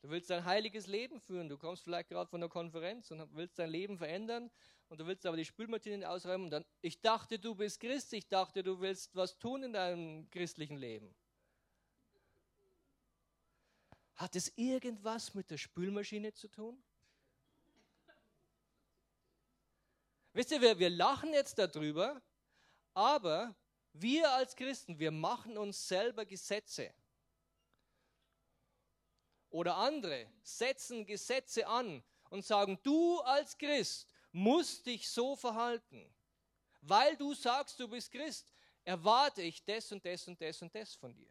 Du 0.00 0.08
willst 0.08 0.30
ein 0.30 0.44
heiliges 0.44 0.86
Leben 0.86 1.20
führen. 1.20 1.48
Du 1.48 1.58
kommst 1.58 1.84
vielleicht 1.84 2.08
gerade 2.08 2.28
von 2.28 2.42
einer 2.42 2.48
Konferenz 2.48 3.10
und 3.10 3.34
willst 3.36 3.58
dein 3.58 3.70
Leben 3.70 3.98
verändern 3.98 4.50
und 4.94 4.98
du 5.00 5.06
willst 5.06 5.26
aber 5.26 5.36
die 5.36 5.44
Spülmaschine 5.44 6.08
ausräumen 6.08 6.44
und 6.44 6.50
dann, 6.50 6.64
ich 6.80 7.00
dachte, 7.00 7.36
du 7.36 7.56
bist 7.56 7.80
Christ, 7.80 8.12
ich 8.12 8.28
dachte, 8.28 8.62
du 8.62 8.80
willst 8.80 9.12
was 9.16 9.36
tun 9.36 9.64
in 9.64 9.72
deinem 9.72 10.30
christlichen 10.30 10.76
Leben. 10.76 11.12
Hat 14.14 14.36
es 14.36 14.56
irgendwas 14.56 15.34
mit 15.34 15.50
der 15.50 15.58
Spülmaschine 15.58 16.32
zu 16.32 16.46
tun? 16.46 16.80
Wisst 20.32 20.52
ihr, 20.52 20.60
wir, 20.60 20.78
wir 20.78 20.90
lachen 20.90 21.32
jetzt 21.32 21.58
darüber, 21.58 22.22
aber 22.92 23.56
wir 23.94 24.30
als 24.30 24.54
Christen, 24.54 25.00
wir 25.00 25.10
machen 25.10 25.58
uns 25.58 25.88
selber 25.88 26.24
Gesetze. 26.24 26.94
Oder 29.50 29.74
andere 29.74 30.30
setzen 30.44 31.04
Gesetze 31.04 31.66
an 31.66 32.04
und 32.30 32.44
sagen, 32.44 32.78
du 32.84 33.18
als 33.22 33.58
Christ 33.58 34.13
musst 34.34 34.84
dich 34.84 35.08
so 35.08 35.36
verhalten. 35.36 36.12
Weil 36.80 37.16
du 37.16 37.32
sagst, 37.34 37.78
du 37.78 37.88
bist 37.88 38.10
Christ, 38.10 38.52
erwarte 38.82 39.40
ich 39.40 39.64
das 39.64 39.90
und 39.92 40.04
das 40.04 40.26
und 40.26 40.40
das 40.40 40.60
und 40.60 40.74
das 40.74 40.94
von 40.94 41.14
dir. 41.14 41.30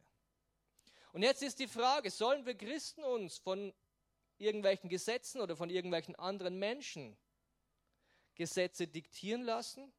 Und 1.11 1.21
jetzt 1.21 1.43
ist 1.43 1.59
die 1.59 1.67
Frage, 1.67 2.09
sollen 2.09 2.45
wir 2.45 2.55
Christen 2.55 3.03
uns 3.03 3.37
von 3.37 3.73
irgendwelchen 4.37 4.89
Gesetzen 4.89 5.41
oder 5.41 5.55
von 5.55 5.69
irgendwelchen 5.69 6.15
anderen 6.15 6.57
Menschen 6.57 7.15
Gesetze 8.35 8.87
diktieren 8.87 9.43
lassen? 9.43 9.93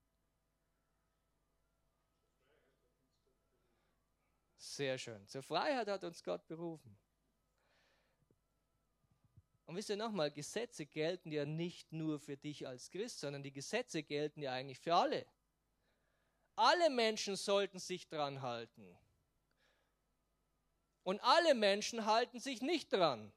Sehr 4.57 4.99
schön. 4.99 5.29
Zur 5.29 5.43
Freiheit 5.43 5.87
hat 5.89 6.03
uns 6.03 6.25
Gott 6.25 6.45
berufen. 6.47 6.99
Und 9.67 9.77
wisst 9.77 9.89
ihr 9.89 9.97
nochmal, 9.97 10.31
Gesetze 10.31 10.85
gelten 10.85 11.33
ja 11.33 11.47
nicht 11.47 11.93
nur 11.93 12.19
für 12.19 12.37
dich 12.37 12.67
als 12.67 12.91
Christ, 12.91 13.21
sondern 13.21 13.43
die 13.43 13.53
Gesetze 13.53 14.03
gelten 14.03 14.43
ja 14.43 14.53
eigentlich 14.53 14.79
für 14.79 14.95
alle. 14.95 15.27
Alle 16.57 16.91
Menschen 16.91 17.37
sollten 17.37 17.79
sich 17.79 18.07
dran 18.09 18.43
halten. 18.43 18.97
Und 21.03 21.21
alle 21.21 21.55
Menschen 21.55 22.07
halten 22.07 22.41
sich 22.41 22.63
nicht 22.63 22.93
dran. 22.93 23.33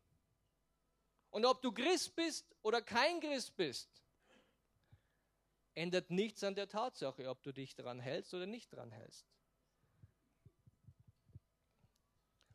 Und 1.31 1.45
ob 1.45 1.61
du 1.61 1.71
Christ 1.71 2.15
bist 2.15 2.55
oder 2.61 2.81
kein 2.81 3.19
Christ 3.19 3.55
bist, 3.55 3.89
ändert 5.75 6.09
nichts 6.09 6.43
an 6.43 6.55
der 6.55 6.67
Tatsache, 6.67 7.29
ob 7.29 7.43
du 7.43 7.51
dich 7.51 7.75
daran 7.75 7.99
hältst 7.99 8.33
oder 8.33 8.45
nicht 8.45 8.71
daran 8.73 8.91
hältst. 8.91 9.25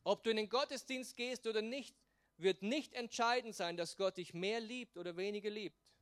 Ob 0.04 0.24
du 0.24 0.30
in 0.30 0.36
den 0.36 0.48
Gottesdienst 0.48 1.16
gehst 1.16 1.46
oder 1.46 1.62
nicht, 1.62 1.94
wird 2.42 2.62
nicht 2.62 2.92
entscheidend 2.94 3.54
sein, 3.54 3.76
dass 3.76 3.96
Gott 3.96 4.16
dich 4.16 4.34
mehr 4.34 4.60
liebt 4.60 4.96
oder 4.96 5.16
weniger 5.16 5.50
liebt. 5.50 5.92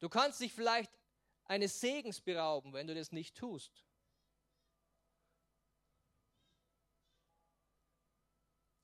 Du 0.00 0.08
kannst 0.08 0.40
dich 0.40 0.52
vielleicht 0.52 0.92
eines 1.44 1.80
Segens 1.80 2.20
berauben, 2.20 2.72
wenn 2.72 2.86
du 2.86 2.94
das 2.94 3.12
nicht 3.12 3.36
tust. 3.36 3.84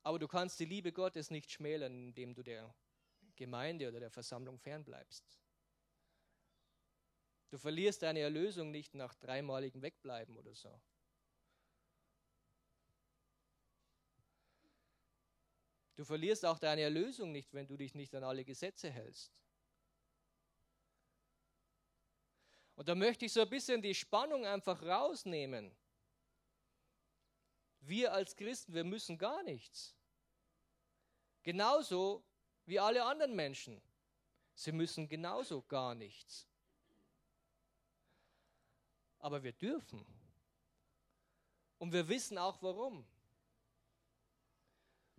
Aber 0.03 0.19
du 0.19 0.29
kannst 0.29 0.59
die 0.61 0.65
Liebe 0.65 0.93
Gottes 0.93 1.31
nicht 1.31 1.51
schmälern, 1.51 2.09
indem 2.09 2.35
du 2.35 2.43
der 2.43 2.75
Gemeinde 3.37 3.89
oder 3.89 4.01
der 4.01 4.11
Versammlung 4.11 4.59
fernbleibst. 4.59 5.39
Du 7.51 7.59
verlierst 7.59 8.03
deine 8.03 8.21
Erlösung 8.21 8.71
nicht 8.71 8.95
nach 8.95 9.15
dreimaligem 9.15 9.83
Wegbleiben 9.83 10.37
oder 10.37 10.55
so. 10.55 10.81
Du 16.01 16.07
verlierst 16.07 16.47
auch 16.47 16.59
deine 16.59 16.81
Erlösung 16.81 17.31
nicht, 17.31 17.53
wenn 17.53 17.67
du 17.67 17.77
dich 17.77 17.95
nicht 17.95 18.15
an 18.15 18.25
alle 18.25 18.43
Gesetze 18.43 18.91
hältst. 18.91 19.31
Und 22.75 22.89
da 22.89 22.95
möchte 22.95 23.27
ich 23.27 23.35
so 23.35 23.43
ein 23.43 23.51
bisschen 23.51 23.83
die 23.83 23.95
Spannung 23.95 24.47
einfach 24.47 24.83
rausnehmen. 24.83 25.77
Wir 27.81 28.15
als 28.15 28.35
Christen, 28.35 28.73
wir 28.73 28.85
müssen 28.85 29.19
gar 29.19 29.43
nichts. 29.43 29.95
Genauso 31.43 32.25
wie 32.65 32.81
alle 32.81 33.05
anderen 33.05 33.37
Menschen. 33.37 33.83
Sie 34.55 34.73
müssen 34.73 35.07
genauso 35.07 35.61
gar 35.61 35.95
nichts. 35.95 36.49
Aber 39.19 39.43
wir 39.43 39.53
dürfen. 39.53 40.03
Und 41.77 41.93
wir 41.93 42.09
wissen 42.09 42.39
auch 42.39 42.63
warum. 42.63 43.07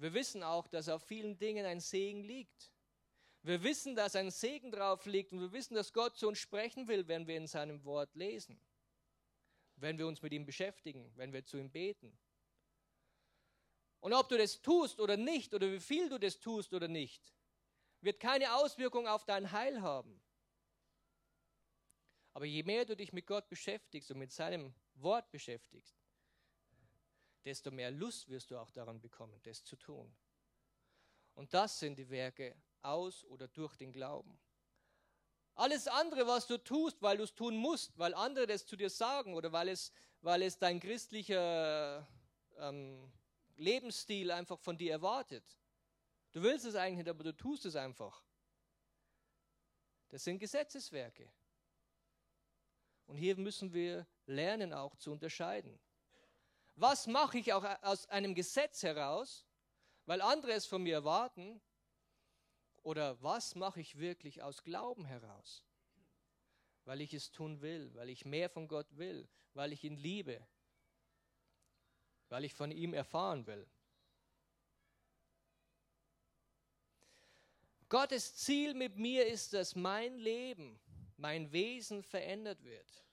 Wir 0.01 0.15
wissen 0.15 0.41
auch, 0.41 0.67
dass 0.67 0.89
auf 0.89 1.03
vielen 1.03 1.37
Dingen 1.37 1.63
ein 1.63 1.79
Segen 1.79 2.23
liegt. 2.23 2.71
Wir 3.43 3.61
wissen, 3.61 3.95
dass 3.95 4.15
ein 4.15 4.31
Segen 4.31 4.71
drauf 4.71 5.05
liegt 5.05 5.31
und 5.31 5.41
wir 5.41 5.51
wissen, 5.51 5.75
dass 5.75 5.93
Gott 5.93 6.17
zu 6.17 6.27
uns 6.27 6.39
sprechen 6.39 6.87
will, 6.87 7.07
wenn 7.07 7.27
wir 7.27 7.37
in 7.37 7.45
seinem 7.45 7.85
Wort 7.85 8.15
lesen, 8.15 8.59
wenn 9.75 9.99
wir 9.99 10.07
uns 10.07 10.23
mit 10.23 10.33
ihm 10.33 10.43
beschäftigen, 10.43 11.11
wenn 11.17 11.31
wir 11.31 11.45
zu 11.45 11.57
ihm 11.57 11.69
beten. 11.69 12.17
Und 13.99 14.13
ob 14.13 14.27
du 14.27 14.39
das 14.39 14.59
tust 14.63 14.99
oder 14.99 15.17
nicht, 15.17 15.53
oder 15.53 15.71
wie 15.71 15.79
viel 15.79 16.09
du 16.09 16.17
das 16.17 16.39
tust 16.39 16.73
oder 16.73 16.87
nicht, 16.87 17.31
wird 18.01 18.19
keine 18.19 18.55
Auswirkung 18.55 19.07
auf 19.07 19.23
dein 19.25 19.51
Heil 19.51 19.83
haben. 19.83 20.19
Aber 22.33 22.45
je 22.45 22.63
mehr 22.63 22.85
du 22.85 22.95
dich 22.95 23.13
mit 23.13 23.27
Gott 23.27 23.47
beschäftigst 23.49 24.09
und 24.09 24.17
mit 24.17 24.31
seinem 24.31 24.73
Wort 24.95 25.29
beschäftigst, 25.29 26.00
desto 27.45 27.71
mehr 27.71 27.91
Lust 27.91 28.29
wirst 28.29 28.51
du 28.51 28.57
auch 28.57 28.71
daran 28.71 28.99
bekommen, 28.99 29.39
das 29.43 29.63
zu 29.63 29.75
tun. 29.75 30.13
Und 31.33 31.53
das 31.53 31.79
sind 31.79 31.97
die 31.97 32.09
Werke 32.09 32.55
aus 32.81 33.23
oder 33.25 33.47
durch 33.47 33.75
den 33.77 33.91
Glauben. 33.91 34.39
Alles 35.55 35.87
andere, 35.87 36.25
was 36.27 36.47
du 36.47 36.57
tust, 36.57 37.01
weil 37.01 37.17
du 37.17 37.23
es 37.23 37.33
tun 37.33 37.55
musst, 37.55 37.97
weil 37.97 38.13
andere 38.13 38.47
das 38.47 38.65
zu 38.65 38.75
dir 38.75 38.89
sagen 38.89 39.33
oder 39.33 39.51
weil 39.51 39.69
es, 39.69 39.91
weil 40.21 40.41
es 40.43 40.57
dein 40.57 40.79
christlicher 40.79 42.07
ähm, 42.57 43.11
Lebensstil 43.57 44.31
einfach 44.31 44.59
von 44.59 44.77
dir 44.77 44.91
erwartet. 44.91 45.43
Du 46.31 46.41
willst 46.41 46.65
es 46.65 46.75
eigentlich 46.75 46.97
nicht, 47.05 47.09
aber 47.09 47.23
du 47.23 47.35
tust 47.35 47.65
es 47.65 47.75
einfach. 47.75 48.23
Das 50.09 50.23
sind 50.23 50.39
Gesetzeswerke. 50.39 51.31
Und 53.05 53.17
hier 53.17 53.35
müssen 53.37 53.73
wir 53.73 54.07
lernen 54.25 54.73
auch 54.73 54.95
zu 54.95 55.11
unterscheiden. 55.11 55.79
Was 56.75 57.07
mache 57.07 57.37
ich 57.37 57.53
auch 57.53 57.63
aus 57.81 58.07
einem 58.07 58.33
Gesetz 58.33 58.83
heraus, 58.83 59.45
weil 60.05 60.21
andere 60.21 60.53
es 60.53 60.65
von 60.65 60.81
mir 60.83 60.95
erwarten? 60.95 61.61
Oder 62.83 63.21
was 63.21 63.55
mache 63.55 63.81
ich 63.81 63.99
wirklich 63.99 64.41
aus 64.41 64.63
Glauben 64.63 65.05
heraus? 65.05 65.63
Weil 66.85 67.01
ich 67.01 67.13
es 67.13 67.31
tun 67.31 67.61
will, 67.61 67.93
weil 67.93 68.09
ich 68.09 68.25
mehr 68.25 68.49
von 68.49 68.67
Gott 68.67 68.97
will, 68.97 69.29
weil 69.53 69.71
ich 69.71 69.83
ihn 69.83 69.97
liebe, 69.97 70.45
weil 72.29 72.45
ich 72.45 72.53
von 72.53 72.71
ihm 72.71 72.93
erfahren 72.93 73.45
will. 73.45 73.69
Gottes 77.91 78.35
Ziel 78.37 78.73
mit 78.73 78.95
mir 78.95 79.27
ist, 79.27 79.53
dass 79.53 79.75
mein 79.75 80.15
Leben, 80.15 80.79
mein 81.17 81.51
Wesen 81.51 82.01
verändert 82.01 82.63
wird. 82.63 83.05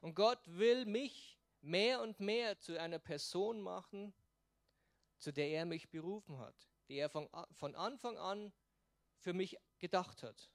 Und 0.00 0.14
Gott 0.14 0.40
will 0.46 0.84
mich 0.84 1.35
mehr 1.60 2.00
und 2.00 2.20
mehr 2.20 2.58
zu 2.58 2.80
einer 2.80 2.98
Person 2.98 3.60
machen, 3.60 4.14
zu 5.18 5.32
der 5.32 5.48
er 5.48 5.64
mich 5.64 5.90
berufen 5.90 6.38
hat, 6.38 6.68
die 6.88 6.96
er 6.96 7.08
von, 7.08 7.28
von 7.52 7.74
Anfang 7.74 8.16
an 8.18 8.52
für 9.18 9.32
mich 9.32 9.58
gedacht 9.78 10.22
hat. 10.22 10.50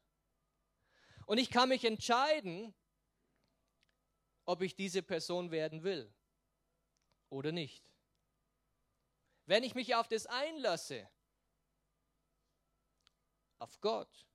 Und 1.25 1.37
ich 1.37 1.49
kann 1.49 1.69
mich 1.69 1.85
entscheiden, 1.85 2.73
ob 4.45 4.61
ich 4.61 4.75
diese 4.75 5.03
Person 5.03 5.51
werden 5.51 5.83
will 5.83 6.13
oder 7.29 7.51
nicht. 7.51 7.89
Wenn 9.45 9.63
ich 9.63 9.75
mich 9.75 9.95
auf 9.95 10.07
das 10.07 10.25
einlasse, 10.25 11.09
auf 13.59 13.79
Gott, 13.81 14.27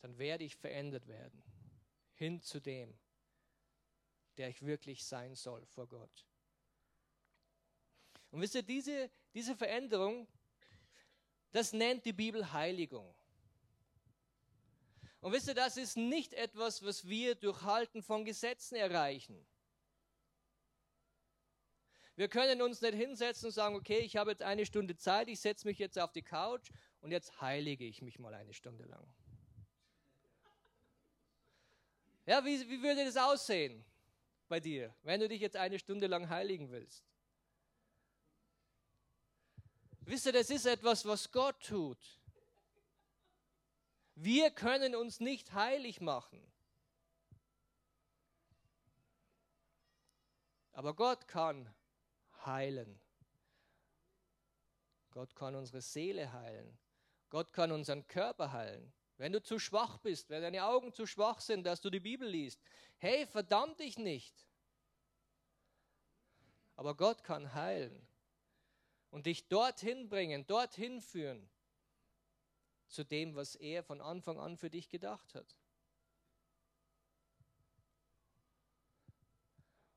dann 0.00 0.18
werde 0.18 0.44
ich 0.44 0.56
verändert 0.56 1.06
werden 1.06 1.47
hin 2.18 2.42
zu 2.42 2.60
dem, 2.60 2.98
der 4.36 4.48
ich 4.48 4.62
wirklich 4.62 5.04
sein 5.04 5.34
soll 5.34 5.64
vor 5.66 5.88
Gott. 5.88 6.26
Und 8.30 8.40
wisst 8.40 8.54
ihr, 8.54 8.62
diese, 8.62 9.10
diese 9.32 9.56
Veränderung, 9.56 10.28
das 11.52 11.72
nennt 11.72 12.04
die 12.04 12.12
Bibel 12.12 12.52
Heiligung. 12.52 13.14
Und 15.20 15.32
wisst 15.32 15.48
ihr, 15.48 15.54
das 15.54 15.76
ist 15.76 15.96
nicht 15.96 16.34
etwas, 16.34 16.82
was 16.82 17.08
wir 17.08 17.34
durch 17.34 17.62
Halten 17.62 18.02
von 18.02 18.24
Gesetzen 18.24 18.76
erreichen. 18.76 19.46
Wir 22.14 22.28
können 22.28 22.62
uns 22.62 22.80
nicht 22.80 22.94
hinsetzen 22.94 23.46
und 23.46 23.52
sagen, 23.52 23.76
okay, 23.76 23.98
ich 24.00 24.16
habe 24.16 24.30
jetzt 24.30 24.42
eine 24.42 24.66
Stunde 24.66 24.96
Zeit, 24.96 25.28
ich 25.28 25.40
setze 25.40 25.66
mich 25.66 25.78
jetzt 25.78 25.98
auf 25.98 26.12
die 26.12 26.22
Couch 26.22 26.70
und 27.00 27.12
jetzt 27.12 27.40
heilige 27.40 27.84
ich 27.84 28.02
mich 28.02 28.18
mal 28.18 28.34
eine 28.34 28.52
Stunde 28.52 28.84
lang. 28.84 29.06
Ja, 32.28 32.44
wie, 32.44 32.68
wie 32.68 32.82
würde 32.82 33.06
das 33.06 33.16
aussehen 33.16 33.82
bei 34.48 34.60
dir, 34.60 34.94
wenn 35.02 35.18
du 35.18 35.28
dich 35.28 35.40
jetzt 35.40 35.56
eine 35.56 35.78
Stunde 35.78 36.06
lang 36.08 36.28
heiligen 36.28 36.70
willst? 36.70 37.02
Wisst 40.00 40.26
ihr, 40.26 40.32
das 40.32 40.50
ist 40.50 40.66
etwas, 40.66 41.06
was 41.06 41.32
Gott 41.32 41.58
tut. 41.64 42.20
Wir 44.14 44.50
können 44.50 44.94
uns 44.94 45.20
nicht 45.20 45.54
heilig 45.54 46.02
machen. 46.02 46.46
Aber 50.72 50.94
Gott 50.94 51.28
kann 51.28 51.74
heilen. 52.44 53.00
Gott 55.12 55.34
kann 55.34 55.54
unsere 55.54 55.80
Seele 55.80 56.30
heilen. 56.34 56.78
Gott 57.30 57.54
kann 57.54 57.72
unseren 57.72 58.06
Körper 58.06 58.52
heilen. 58.52 58.92
Wenn 59.18 59.32
du 59.32 59.42
zu 59.42 59.58
schwach 59.58 59.98
bist, 59.98 60.30
wenn 60.30 60.42
deine 60.42 60.64
Augen 60.64 60.92
zu 60.92 61.04
schwach 61.04 61.40
sind, 61.40 61.64
dass 61.64 61.80
du 61.80 61.90
die 61.90 62.00
Bibel 62.00 62.28
liest, 62.28 62.60
hey, 62.98 63.26
verdamm 63.26 63.76
dich 63.76 63.98
nicht. 63.98 64.46
Aber 66.76 66.96
Gott 66.96 67.24
kann 67.24 67.52
heilen 67.52 68.06
und 69.10 69.26
dich 69.26 69.48
dorthin 69.48 70.08
bringen, 70.08 70.46
dorthin 70.46 71.00
führen, 71.00 71.50
zu 72.86 73.04
dem, 73.04 73.34
was 73.34 73.56
er 73.56 73.82
von 73.82 74.00
Anfang 74.00 74.38
an 74.38 74.56
für 74.56 74.70
dich 74.70 74.88
gedacht 74.88 75.34
hat. 75.34 75.56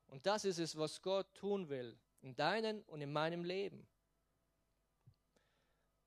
Und 0.08 0.26
das 0.26 0.44
ist 0.44 0.58
es, 0.58 0.76
was 0.76 1.00
Gott 1.00 1.32
tun 1.34 1.68
will 1.68 1.96
in 2.20 2.34
deinem 2.34 2.82
und 2.82 3.00
in 3.00 3.12
meinem 3.12 3.44
Leben. 3.44 3.86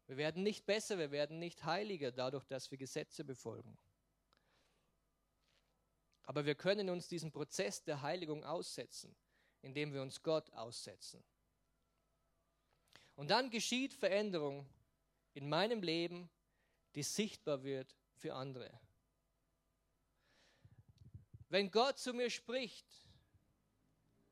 Wir 0.07 0.17
werden 0.17 0.43
nicht 0.43 0.65
besser, 0.65 0.97
wir 0.97 1.11
werden 1.11 1.39
nicht 1.39 1.63
heiliger 1.63 2.11
dadurch, 2.11 2.45
dass 2.45 2.69
wir 2.71 2.77
Gesetze 2.77 3.23
befolgen. 3.23 3.77
Aber 6.23 6.45
wir 6.45 6.55
können 6.55 6.89
uns 6.89 7.07
diesen 7.07 7.31
Prozess 7.31 7.83
der 7.83 8.01
Heiligung 8.01 8.43
aussetzen, 8.43 9.15
indem 9.61 9.93
wir 9.93 10.01
uns 10.01 10.21
Gott 10.21 10.51
aussetzen. 10.53 11.23
Und 13.15 13.29
dann 13.29 13.49
geschieht 13.49 13.93
Veränderung 13.93 14.67
in 15.33 15.47
meinem 15.47 15.81
Leben 15.81 16.29
die 16.95 17.03
sichtbar 17.03 17.63
wird 17.63 17.95
für 18.13 18.33
andere. 18.33 18.71
wenn 21.49 21.71
Gott 21.71 21.97
zu 21.99 22.13
mir 22.13 22.29
spricht, 22.29 22.85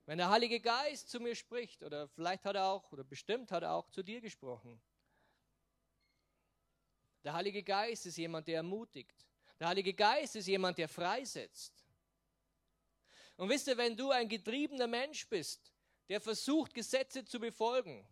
wenn 0.05 0.17
der 0.17 0.29
Heilige 0.29 0.59
Geist 0.59 1.09
zu 1.09 1.21
mir 1.21 1.36
spricht, 1.36 1.81
oder 1.81 2.09
vielleicht 2.09 2.43
hat 2.43 2.57
er 2.57 2.65
auch, 2.65 2.91
oder 2.91 3.05
bestimmt 3.05 3.51
hat 3.51 3.63
er 3.63 3.73
auch 3.75 3.89
zu 3.89 4.03
dir 4.03 4.19
gesprochen. 4.19 4.81
Der 7.23 7.33
Heilige 7.33 7.63
Geist 7.63 8.05
ist 8.05 8.17
jemand, 8.17 8.47
der 8.47 8.57
ermutigt. 8.57 9.25
Der 9.59 9.69
Heilige 9.69 9.93
Geist 9.93 10.36
ist 10.36 10.47
jemand, 10.47 10.77
der 10.77 10.89
freisetzt. 10.89 11.86
Und 13.38 13.49
wisst 13.49 13.67
ihr, 13.67 13.77
wenn 13.77 13.95
du 13.95 14.12
ein 14.12 14.27
getriebener 14.27 14.88
Mensch 14.88 15.27
bist, 15.27 15.73
der 16.09 16.19
versucht, 16.19 16.73
Gesetze 16.73 17.23
zu 17.25 17.39
befolgen, 17.39 18.05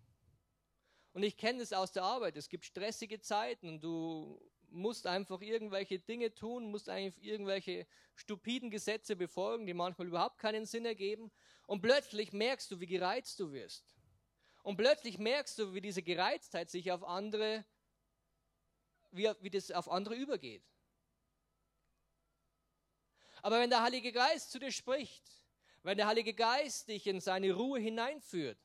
und 1.13 1.24
ich 1.24 1.36
kenne 1.36 1.62
es 1.62 1.74
aus 1.74 1.91
der 1.91 2.04
Arbeit, 2.04 2.38
es 2.38 2.47
gibt 2.47 2.63
stressige 2.63 3.19
Zeiten 3.19 3.67
und 3.67 3.84
du 3.84 4.41
musst 4.69 5.06
einfach 5.06 5.41
irgendwelche 5.41 6.00
Dinge 6.00 6.34
tun, 6.34 6.71
musst 6.71 6.88
eigentlich 6.88 7.21
irgendwelche 7.21 7.86
stupiden 8.15 8.71
Gesetze 8.71 9.17
befolgen, 9.17 9.65
die 9.65 9.74
manchmal 9.74 10.08
überhaupt 10.08 10.38
keinen 10.38 10.65
Sinn 10.65 10.86
ergeben. 10.86 11.30
Und 11.67 11.82
plötzlich 11.82 12.32
merkst 12.32 12.71
du, 12.71 12.80
wie 12.80 12.88
gereizt 12.88 13.39
du 13.41 13.52
wirst. 13.52 13.93
Und 14.63 14.78
plötzlich 14.78 15.17
merkst 15.17 15.60
du, 15.60 15.74
wie 15.74 15.82
diese 15.82 16.02
Gereiztheit 16.02 16.69
sich 16.69 16.91
auf 16.91 17.04
andere, 17.04 17.65
wie, 19.12 19.32
wie 19.41 19.50
das 19.50 19.71
auf 19.71 19.89
andere 19.89 20.15
übergeht. 20.15 20.63
Aber 23.41 23.60
wenn 23.60 23.69
der 23.69 23.82
Heilige 23.82 24.12
Geist 24.12 24.52
zu 24.52 24.60
dir 24.60 24.71
spricht, 24.71 25.30
wenn 25.84 25.97
der 25.97 26.08
Heilige 26.08 26.34
Geist 26.34 26.88
dich 26.88 27.08
in 27.08 27.19
seine 27.19 27.54
Ruhe 27.54 27.80
hineinführt, 27.80 28.60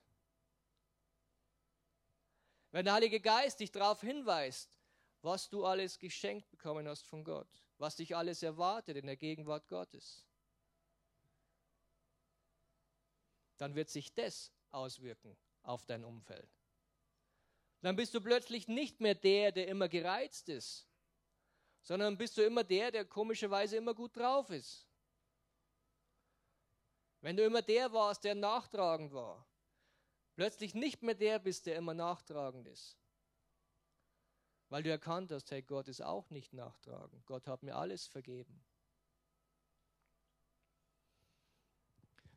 wenn 2.72 2.84
der 2.84 2.94
Heilige 2.94 3.20
Geist 3.20 3.60
dich 3.60 3.70
darauf 3.70 4.00
hinweist, 4.02 4.78
was 5.22 5.48
du 5.48 5.64
alles 5.64 5.98
geschenkt 5.98 6.50
bekommen 6.50 6.86
hast 6.86 7.06
von 7.06 7.24
Gott, 7.24 7.48
was 7.78 7.96
dich 7.96 8.14
alles 8.14 8.42
erwartet 8.42 8.96
in 8.96 9.06
der 9.06 9.16
Gegenwart 9.16 9.66
Gottes, 9.68 10.26
dann 13.56 13.74
wird 13.74 13.88
sich 13.88 14.12
das 14.12 14.52
auswirken 14.70 15.36
auf 15.62 15.86
dein 15.86 16.04
Umfeld. 16.04 16.55
Dann 17.86 17.94
bist 17.94 18.14
du 18.14 18.20
plötzlich 18.20 18.66
nicht 18.66 19.00
mehr 19.00 19.14
der, 19.14 19.52
der 19.52 19.68
immer 19.68 19.88
gereizt 19.88 20.48
ist, 20.48 20.88
sondern 21.82 22.18
bist 22.18 22.36
du 22.36 22.44
immer 22.44 22.64
der, 22.64 22.90
der 22.90 23.04
komischerweise 23.04 23.76
immer 23.76 23.94
gut 23.94 24.16
drauf 24.16 24.50
ist. 24.50 24.88
Wenn 27.20 27.36
du 27.36 27.44
immer 27.44 27.62
der 27.62 27.92
warst, 27.92 28.24
der 28.24 28.34
nachtragend 28.34 29.12
war, 29.12 29.46
plötzlich 30.34 30.74
nicht 30.74 31.04
mehr 31.04 31.14
der 31.14 31.38
bist, 31.38 31.66
der 31.66 31.76
immer 31.76 31.94
nachtragend 31.94 32.66
ist, 32.66 32.98
weil 34.68 34.82
du 34.82 34.90
erkannt 34.90 35.30
hast, 35.30 35.48
hey, 35.52 35.62
Gott 35.62 35.86
ist 35.86 36.02
auch 36.02 36.28
nicht 36.30 36.54
nachtragend. 36.54 37.24
Gott 37.24 37.46
hat 37.46 37.62
mir 37.62 37.76
alles 37.76 38.08
vergeben. 38.08 38.66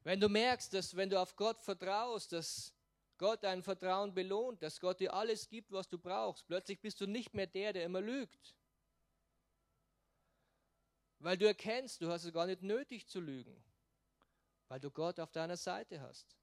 Wenn 0.04 0.20
du 0.20 0.30
merkst, 0.30 0.72
dass 0.76 0.96
wenn 0.96 1.10
du 1.10 1.20
auf 1.20 1.36
Gott 1.36 1.60
vertraust, 1.60 2.34
dass 2.34 2.79
Gott 3.20 3.44
dein 3.44 3.62
Vertrauen 3.62 4.14
belohnt, 4.14 4.64
dass 4.64 4.80
Gott 4.80 5.00
dir 5.02 5.14
alles 5.14 5.48
gibt, 5.50 5.72
was 5.72 5.88
du 5.88 6.00
brauchst, 6.00 6.48
plötzlich 6.48 6.80
bist 6.80 7.00
du 7.02 7.06
nicht 7.06 7.34
mehr 7.34 7.46
der, 7.46 7.74
der 7.74 7.84
immer 7.84 8.02
lügt. 8.02 8.56
Weil 11.20 11.38
du 11.38 11.46
erkennst, 11.46 12.02
du 12.02 12.10
hast 12.10 12.24
es 12.24 12.34
gar 12.34 12.48
nicht 12.48 12.64
nötig 12.64 13.08
zu 13.08 13.20
lügen, 13.20 13.62
weil 14.70 14.80
du 14.80 14.90
Gott 14.90 15.20
auf 15.20 15.32
deiner 15.32 15.58
Seite 15.58 16.00
hast. 16.00 16.38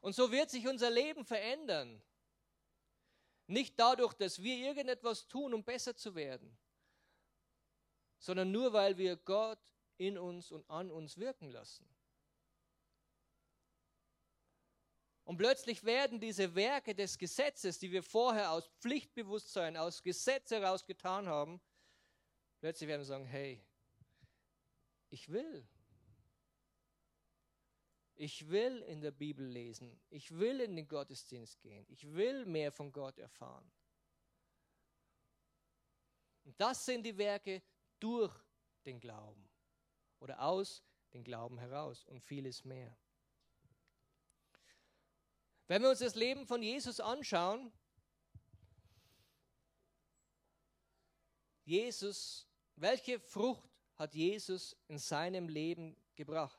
Und 0.00 0.14
so 0.14 0.32
wird 0.32 0.50
sich 0.50 0.66
unser 0.66 0.90
Leben 0.90 1.24
verändern. 1.24 2.02
Nicht 3.46 3.78
dadurch, 3.78 4.12
dass 4.14 4.42
wir 4.42 4.56
irgendetwas 4.56 5.28
tun, 5.28 5.54
um 5.54 5.62
besser 5.62 5.94
zu 5.94 6.16
werden, 6.16 6.58
sondern 8.18 8.50
nur, 8.50 8.72
weil 8.72 8.98
wir 8.98 9.16
Gott 9.16 9.60
in 9.98 10.18
uns 10.18 10.50
und 10.50 10.68
an 10.68 10.90
uns 10.90 11.16
wirken 11.16 11.50
lassen. 11.50 11.88
Und 15.32 15.38
plötzlich 15.38 15.82
werden 15.82 16.20
diese 16.20 16.54
Werke 16.54 16.94
des 16.94 17.16
Gesetzes, 17.16 17.78
die 17.78 17.90
wir 17.90 18.02
vorher 18.02 18.50
aus 18.50 18.68
Pflichtbewusstsein, 18.80 19.78
aus 19.78 20.02
Gesetz 20.02 20.50
heraus 20.50 20.84
getan 20.84 21.26
haben, 21.26 21.58
plötzlich 22.60 22.86
werden 22.86 23.00
wir 23.00 23.06
sagen, 23.06 23.24
hey, 23.24 23.64
ich 25.08 25.30
will, 25.30 25.66
ich 28.14 28.50
will 28.50 28.82
in 28.82 29.00
der 29.00 29.10
Bibel 29.10 29.46
lesen. 29.46 29.98
Ich 30.10 30.38
will 30.38 30.60
in 30.60 30.76
den 30.76 30.86
Gottesdienst 30.86 31.62
gehen. 31.62 31.86
Ich 31.88 32.12
will 32.12 32.44
mehr 32.44 32.70
von 32.70 32.92
Gott 32.92 33.18
erfahren. 33.18 33.72
Und 36.44 36.60
das 36.60 36.84
sind 36.84 37.04
die 37.04 37.16
Werke 37.16 37.62
durch 37.98 38.38
den 38.84 39.00
Glauben 39.00 39.48
oder 40.18 40.42
aus 40.42 40.84
dem 41.14 41.24
Glauben 41.24 41.56
heraus 41.56 42.04
und 42.04 42.20
vieles 42.20 42.66
mehr. 42.66 42.94
Wenn 45.68 45.82
wir 45.82 45.90
uns 45.90 46.00
das 46.00 46.14
Leben 46.14 46.46
von 46.46 46.62
Jesus 46.62 47.00
anschauen, 47.00 47.72
Jesus, 51.64 52.48
welche 52.76 53.20
Frucht 53.20 53.70
hat 53.96 54.14
Jesus 54.14 54.76
in 54.88 54.98
seinem 54.98 55.48
Leben 55.48 55.96
gebracht? 56.16 56.58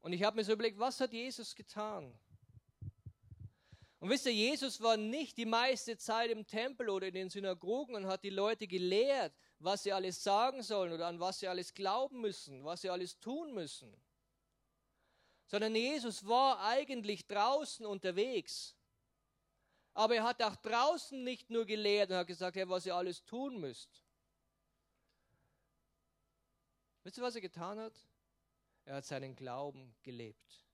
Und 0.00 0.12
ich 0.12 0.22
habe 0.22 0.36
mir 0.36 0.44
so 0.44 0.52
überlegt, 0.52 0.78
was 0.78 1.00
hat 1.00 1.12
Jesus 1.12 1.54
getan? 1.54 2.16
Und 4.00 4.10
wisst 4.10 4.26
ihr, 4.26 4.34
Jesus 4.34 4.82
war 4.82 4.98
nicht 4.98 5.38
die 5.38 5.46
meiste 5.46 5.96
Zeit 5.96 6.30
im 6.30 6.46
Tempel 6.46 6.90
oder 6.90 7.06
in 7.08 7.14
den 7.14 7.30
Synagogen 7.30 7.94
und 7.94 8.06
hat 8.06 8.22
die 8.22 8.28
Leute 8.28 8.66
gelehrt, 8.66 9.32
was 9.58 9.82
sie 9.82 9.92
alles 9.92 10.22
sagen 10.22 10.62
sollen 10.62 10.92
oder 10.92 11.06
an 11.06 11.20
was 11.20 11.40
sie 11.40 11.48
alles 11.48 11.72
glauben 11.72 12.20
müssen, 12.20 12.62
was 12.64 12.82
sie 12.82 12.90
alles 12.90 13.18
tun 13.18 13.54
müssen. 13.54 13.96
Sondern 15.46 15.74
Jesus 15.74 16.26
war 16.26 16.60
eigentlich 16.60 17.26
draußen 17.26 17.84
unterwegs. 17.84 18.74
Aber 19.92 20.16
er 20.16 20.24
hat 20.24 20.42
auch 20.42 20.56
draußen 20.56 21.22
nicht 21.22 21.50
nur 21.50 21.64
gelehrt 21.64 22.10
und 22.10 22.16
hat 22.16 22.26
gesagt, 22.26 22.56
hey, 22.56 22.68
was 22.68 22.86
ihr 22.86 22.94
alles 22.94 23.24
tun 23.24 23.60
müsst. 23.60 24.02
Wisst 27.04 27.18
ihr, 27.18 27.22
was 27.22 27.34
er 27.34 27.40
getan 27.40 27.78
hat? 27.78 27.94
Er 28.86 28.96
hat 28.96 29.04
seinen 29.04 29.36
Glauben 29.36 29.94
gelebt. 30.02 30.64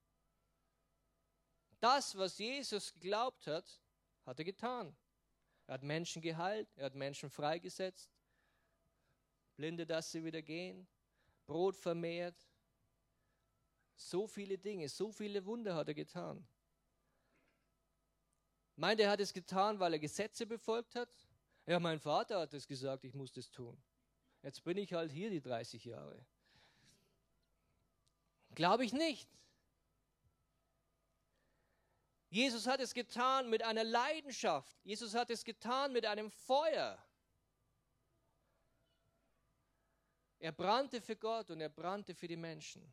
Das, 1.81 2.17
was 2.17 2.39
Jesus 2.39 2.93
geglaubt 2.93 3.47
hat, 3.47 3.81
hat 4.27 4.39
er 4.39 4.45
getan. 4.45 4.97
Er 5.67 5.75
hat 5.75 5.83
Menschen 5.83 6.21
geheilt, 6.21 6.69
er 6.77 6.87
hat 6.87 6.95
Menschen 6.95 7.31
freigesetzt, 7.31 8.11
Blinde, 9.57 9.87
dass 9.87 10.11
sie 10.11 10.25
wieder 10.25 10.43
gehen, 10.43 10.89
Brot 11.47 11.77
vermehrt. 11.77 12.50
So 14.01 14.27
viele 14.27 14.57
Dinge, 14.57 14.89
so 14.89 15.13
viele 15.13 15.45
Wunder 15.45 15.75
hat 15.75 15.89
er 15.89 15.95
getan. 15.95 16.43
Meint 18.75 18.99
er 18.99 19.11
hat 19.11 19.21
es 19.21 19.31
getan, 19.31 19.79
weil 19.79 19.93
er 19.93 19.99
Gesetze 19.99 20.47
befolgt 20.47 20.95
hat? 20.95 21.11
Ja, 21.67 21.79
mein 21.79 21.99
Vater 21.99 22.41
hat 22.41 22.55
es 22.55 22.67
gesagt, 22.67 23.05
ich 23.05 23.13
muss 23.13 23.31
das 23.31 23.51
tun. 23.51 23.77
Jetzt 24.43 24.65
bin 24.65 24.79
ich 24.79 24.95
halt 24.95 25.13
hier 25.13 25.29
die 25.29 25.43
30 25.43 25.85
Jahre. 25.85 26.25
Glaube 28.55 28.87
ich 28.87 28.95
nicht. 28.95 29.29
Jesus 32.31 32.67
hat 32.67 32.81
es 32.81 32.95
getan 32.95 33.51
mit 33.51 33.63
einer 33.63 33.85
Leidenschaft. 33.85 34.79
Jesus 34.83 35.13
hat 35.15 35.29
es 35.29 35.45
getan 35.45 35.93
mit 35.93 36.07
einem 36.07 36.31
Feuer. 36.31 36.99
Er 40.39 40.53
brannte 40.53 41.03
für 41.03 41.17
Gott 41.17 41.51
und 41.51 41.61
er 41.61 41.69
brannte 41.69 42.15
für 42.15 42.27
die 42.27 42.39
Menschen. 42.39 42.91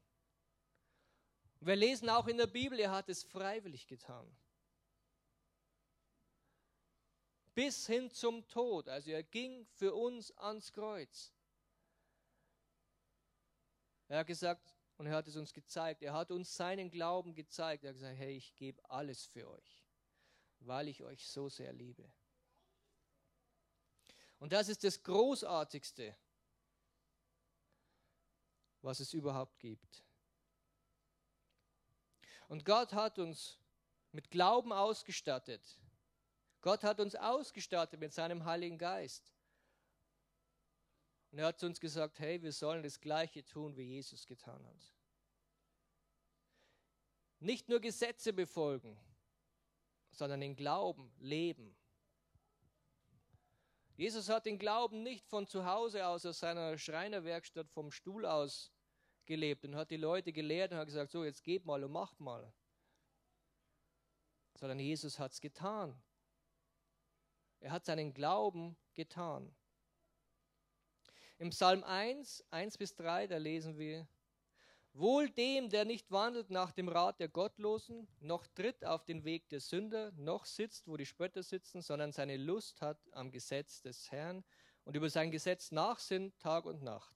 Wir 1.60 1.76
lesen 1.76 2.10
auch 2.10 2.28
in 2.28 2.38
der 2.38 2.48
Bibel, 2.48 2.80
er 2.80 2.92
hat 2.92 3.10
es 3.10 3.24
freiwillig 3.24 3.88
getan. 3.88 4.28
Bis 7.54 7.88
hin 7.88 8.12
zum 8.12 8.48
Tod. 8.48 8.88
Also 8.88 9.12
er 9.12 9.24
ging 9.24 9.66
für 9.66 9.94
uns 9.94 10.32
ans 10.38 10.72
Kreuz. 10.72 11.34
Er 14.08 14.20
hat 14.20 14.28
gesagt, 14.28 14.78
und 14.98 15.06
er 15.06 15.16
hat 15.16 15.28
es 15.28 15.36
uns 15.36 15.54
gezeigt. 15.54 16.02
Er 16.02 16.14
hat 16.14 16.32
uns 16.32 16.56
seinen 16.56 16.90
Glauben 16.90 17.36
gezeigt. 17.36 17.84
Er 17.84 17.90
hat 17.90 17.96
gesagt, 17.96 18.18
hey, 18.18 18.36
ich 18.36 18.56
gebe 18.56 18.88
alles 18.90 19.26
für 19.26 19.50
euch, 19.50 19.86
weil 20.60 20.88
ich 20.88 21.04
euch 21.04 21.28
so 21.28 21.50
sehr 21.50 21.72
liebe. 21.74 22.12
Und 24.40 24.54
das 24.54 24.70
ist 24.70 24.84
das 24.84 25.02
Großartigste, 25.02 26.16
was 28.82 29.00
es 29.00 29.14
überhaupt 29.14 29.60
gibt. 29.60 30.07
Und 32.48 32.66
Gott 32.66 32.94
hat 32.94 33.20
uns 33.20 33.60
mit 34.12 34.32
Glauben 34.32 34.72
ausgestattet. 34.72 35.62
Gott 36.62 36.84
hat 36.84 37.00
uns 37.00 37.16
ausgestattet 37.16 38.00
mit 38.00 38.14
seinem 38.14 38.46
Heiligen 38.46 38.78
Geist. 38.78 39.34
Und 41.32 41.40
er 41.40 41.48
hat 41.48 41.60
zu 41.60 41.66
uns 41.66 41.80
gesagt, 41.80 42.20
hey, 42.20 42.42
wir 42.42 42.54
sollen 42.54 42.84
das 42.84 43.00
Gleiche 43.00 43.46
tun, 43.46 43.76
wie 43.76 43.84
Jesus 43.84 44.26
getan 44.26 44.66
hat. 44.66 44.94
Nicht 47.40 47.70
nur 47.70 47.80
Gesetze 47.80 48.34
befolgen, 48.34 48.98
sondern 50.12 50.42
in 50.42 50.56
Glauben 50.56 51.14
leben. 51.20 51.76
Jesus 53.96 54.30
hat 54.30 54.46
den 54.46 54.58
Glauben 54.58 55.04
nicht 55.04 55.28
von 55.28 55.48
zu 55.48 55.66
Hause 55.66 56.08
aus, 56.08 56.26
aus 56.26 56.40
seiner 56.40 56.78
Schreinerwerkstatt 56.78 57.70
vom 57.70 57.92
Stuhl 57.92 58.26
aus 58.26 58.72
gelebt 59.28 59.66
und 59.66 59.76
hat 59.76 59.92
die 59.92 59.98
Leute 59.98 60.34
gelehrt 60.34 60.72
und 60.72 60.78
hat 60.78 60.88
gesagt, 60.88 61.12
so 61.12 61.24
jetzt 61.24 61.44
geht 61.44 61.66
mal 61.66 61.84
und 61.84 61.92
macht 61.92 62.20
mal. 62.20 62.52
Sondern 64.56 64.80
Jesus 64.80 65.20
hat 65.20 65.34
es 65.34 65.42
getan. 65.42 66.02
Er 67.60 67.72
hat 67.72 67.86
seinen 67.86 68.14
Glauben 68.14 68.76
getan. 68.94 69.56
Im 71.38 71.52
Psalm 71.52 71.84
1, 71.84 72.44
1 72.50 72.78
bis 72.78 72.96
3, 72.96 73.28
da 73.28 73.38
lesen 73.38 73.78
wir, 73.78 74.08
Wohl 75.00 75.30
dem, 75.30 75.70
der 75.70 75.86
nicht 75.86 76.10
wandelt 76.10 76.50
nach 76.50 76.72
dem 76.72 76.90
Rat 76.90 77.20
der 77.20 77.30
Gottlosen, 77.30 78.08
noch 78.20 78.48
tritt 78.48 78.84
auf 78.84 79.06
den 79.06 79.24
Weg 79.26 79.48
der 79.50 79.60
Sünder, 79.60 80.12
noch 80.14 80.46
sitzt, 80.46 80.88
wo 80.88 80.98
die 80.98 81.06
Spötter 81.06 81.44
sitzen, 81.44 81.84
sondern 81.84 82.12
seine 82.12 82.36
Lust 82.36 82.82
hat 82.82 82.98
am 83.12 83.30
Gesetz 83.30 83.84
des 83.84 84.12
Herrn 84.12 84.44
und 84.86 84.96
über 84.96 85.12
sein 85.12 85.30
Gesetz 85.30 85.70
nachsinnt 85.70 86.40
Tag 86.40 86.66
und 86.66 86.82
Nacht. 86.82 87.16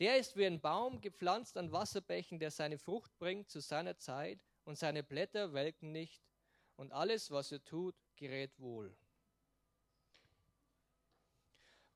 Der 0.00 0.18
ist 0.18 0.36
wie 0.36 0.46
ein 0.46 0.60
Baum 0.60 1.00
gepflanzt 1.00 1.56
an 1.56 1.70
Wasserbächen, 1.70 2.38
der 2.38 2.50
seine 2.50 2.78
Frucht 2.78 3.16
bringt 3.18 3.48
zu 3.48 3.60
seiner 3.60 3.96
Zeit 3.96 4.40
und 4.64 4.76
seine 4.76 5.02
Blätter 5.04 5.52
welken 5.52 5.92
nicht 5.92 6.22
und 6.76 6.92
alles, 6.92 7.30
was 7.30 7.52
er 7.52 7.62
tut, 7.64 7.94
gerät 8.16 8.58
wohl. 8.58 8.96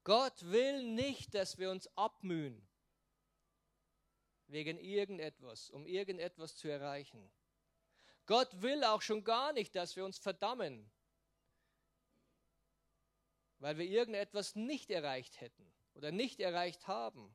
Gott 0.04 0.42
will 0.42 0.84
nicht, 0.84 1.34
dass 1.34 1.58
wir 1.58 1.70
uns 1.70 1.86
abmühen 1.96 2.66
wegen 4.46 4.78
irgendetwas, 4.78 5.68
um 5.70 5.86
irgendetwas 5.86 6.56
zu 6.56 6.68
erreichen. 6.68 7.30
Gott 8.24 8.62
will 8.62 8.84
auch 8.84 9.02
schon 9.02 9.24
gar 9.24 9.52
nicht, 9.52 9.74
dass 9.74 9.96
wir 9.96 10.04
uns 10.04 10.18
verdammen, 10.18 10.90
weil 13.58 13.76
wir 13.76 13.86
irgendetwas 13.86 14.54
nicht 14.54 14.90
erreicht 14.90 15.40
hätten 15.40 15.70
oder 15.94 16.12
nicht 16.12 16.40
erreicht 16.40 16.86
haben. 16.86 17.34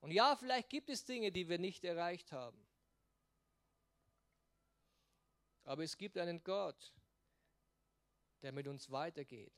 Und 0.00 0.10
ja, 0.12 0.36
vielleicht 0.36 0.68
gibt 0.70 0.88
es 0.90 1.04
Dinge, 1.04 1.32
die 1.32 1.48
wir 1.48 1.58
nicht 1.58 1.84
erreicht 1.84 2.32
haben. 2.32 2.66
Aber 5.64 5.82
es 5.82 5.96
gibt 5.96 6.16
einen 6.16 6.44
Gott, 6.44 6.92
der 8.42 8.52
mit 8.52 8.68
uns 8.68 8.90
weitergeht. 8.90 9.52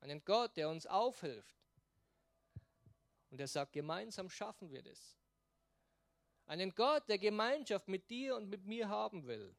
Einen 0.00 0.24
Gott, 0.24 0.56
der 0.56 0.68
uns 0.68 0.86
aufhilft. 0.86 1.56
Und 3.30 3.40
er 3.40 3.48
sagt, 3.48 3.72
gemeinsam 3.72 4.28
schaffen 4.28 4.70
wir 4.70 4.82
das. 4.82 5.16
Einen 6.46 6.74
Gott, 6.74 7.08
der 7.08 7.18
Gemeinschaft 7.18 7.88
mit 7.88 8.10
dir 8.10 8.36
und 8.36 8.48
mit 8.48 8.66
mir 8.66 8.88
haben 8.88 9.26
will. 9.26 9.54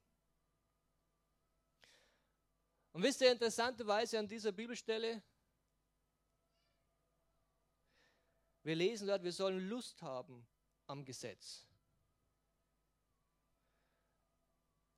Und 2.92 3.04
wisst 3.04 3.22
ihr 3.22 3.32
interessanterweise 3.32 4.20
an 4.20 4.28
dieser 4.28 4.52
Bibelstelle, 4.52 5.24
wir 8.64 8.76
lesen 8.76 9.08
dort, 9.08 9.24
wir 9.24 9.32
sollen 9.32 9.68
Lust 9.70 10.02
haben 10.02 10.46
am 10.88 11.06
Gesetz. 11.06 11.66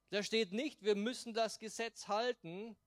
Da 0.09 0.21
steht 0.21 0.51
nicht, 0.51 0.83
wir 0.83 0.95
müssen 0.95 1.33
das 1.33 1.57
Gesetz 1.57 2.07
halten, 2.07 2.77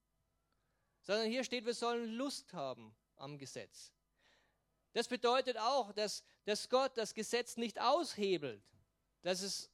sondern 1.03 1.29
hier 1.29 1.45
steht, 1.45 1.65
wir 1.65 1.75
sollen 1.75 2.13
Lust 2.15 2.53
haben 2.53 2.95
am 3.17 3.39
Gesetz. 3.39 3.93
Das 4.93 5.09
bedeutet 5.09 5.59
auch, 5.59 5.93
dass, 5.93 6.25
dass 6.45 6.69
Gott 6.69 6.97
das 6.97 7.15
Gesetz 7.15 7.57
nicht 7.57 7.81
aushebelt, 7.81 8.63
dass 9.23 9.43
es 9.43 9.71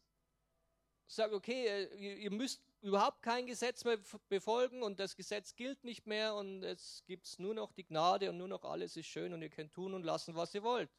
sagt, 1.06 1.32
okay, 1.32 1.66
äh, 1.66 2.22
ihr 2.22 2.30
müsst 2.30 2.62
überhaupt 2.82 3.22
kein 3.22 3.46
Gesetz 3.46 3.84
mehr 3.84 3.98
befolgen 4.28 4.82
und 4.82 4.98
das 4.98 5.16
Gesetz 5.16 5.54
gilt 5.54 5.84
nicht 5.84 6.06
mehr 6.06 6.34
und 6.34 6.64
es 6.64 7.04
gibt 7.06 7.38
nur 7.38 7.54
noch 7.54 7.72
die 7.72 7.84
Gnade 7.84 8.28
und 8.28 8.38
nur 8.38 8.48
noch 8.48 8.64
alles 8.64 8.96
ist 8.96 9.06
schön 9.06 9.32
und 9.32 9.40
ihr 9.40 9.50
könnt 9.50 9.72
tun 9.72 9.94
und 9.94 10.02
lassen, 10.02 10.34
was 10.34 10.54
ihr 10.54 10.64
wollt. 10.64 10.90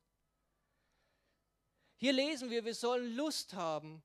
Hier 1.97 2.13
lesen 2.13 2.49
wir, 2.49 2.63
wir 2.65 2.73
sollen 2.73 3.15
Lust 3.15 3.53
haben 3.53 4.01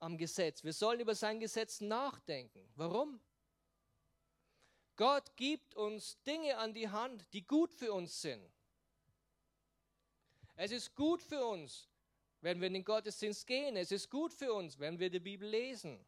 am 0.00 0.18
Gesetz. 0.18 0.64
Wir 0.64 0.72
sollen 0.72 1.00
über 1.00 1.14
sein 1.14 1.38
Gesetz 1.38 1.80
nachdenken. 1.80 2.68
Warum? 2.74 3.20
Gott 4.96 5.36
gibt 5.36 5.74
uns 5.76 6.20
Dinge 6.22 6.58
an 6.58 6.74
die 6.74 6.88
Hand, 6.88 7.24
die 7.32 7.46
gut 7.46 7.72
für 7.72 7.92
uns 7.92 8.20
sind. 8.20 8.52
Es 10.56 10.70
ist 10.70 10.94
gut 10.94 11.22
für 11.22 11.44
uns, 11.44 11.88
wenn 12.40 12.60
wir 12.60 12.66
in 12.66 12.74
den 12.74 12.84
Gottesdienst 12.84 13.46
gehen. 13.46 13.76
Es 13.76 13.90
ist 13.90 14.10
gut 14.10 14.32
für 14.32 14.52
uns, 14.52 14.78
wenn 14.78 14.98
wir 14.98 15.08
die 15.08 15.20
Bibel 15.20 15.48
lesen. 15.48 16.04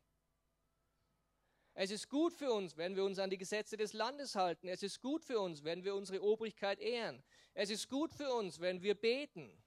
Es 1.74 1.90
ist 1.90 2.08
gut 2.08 2.32
für 2.32 2.52
uns, 2.52 2.76
wenn 2.76 2.94
wir 2.94 3.04
uns 3.04 3.18
an 3.18 3.30
die 3.30 3.38
Gesetze 3.38 3.76
des 3.76 3.92
Landes 3.92 4.36
halten. 4.36 4.68
Es 4.68 4.84
ist 4.84 5.00
gut 5.00 5.24
für 5.24 5.40
uns, 5.40 5.64
wenn 5.64 5.82
wir 5.82 5.96
unsere 5.96 6.22
Obrigkeit 6.22 6.78
ehren. 6.78 7.22
Es 7.52 7.68
ist 7.68 7.88
gut 7.88 8.12
für 8.12 8.32
uns, 8.32 8.60
wenn 8.60 8.80
wir 8.82 8.94
beten. 8.94 9.60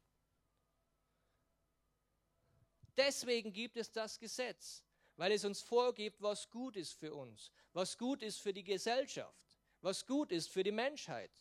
Deswegen 2.96 3.52
gibt 3.52 3.76
es 3.76 3.92
das 3.92 4.20
Gesetz, 4.20 4.84
weil 5.18 5.34
es 5.34 5.44
uns 5.44 5.62
vorgibt, 5.62 6.22
was 6.22 6.50
gut 6.50 6.78
ist 6.78 6.94
für 6.94 7.14
uns, 7.14 7.52
was 7.74 7.98
gut 7.98 8.24
ist 8.24 8.40
für 8.40 8.54
die 8.54 8.64
Gesellschaft, 8.64 9.58
was 9.82 10.06
gut 10.06 10.32
ist 10.32 10.50
für 10.50 10.64
die 10.64 10.72
Menschheit. 10.72 11.32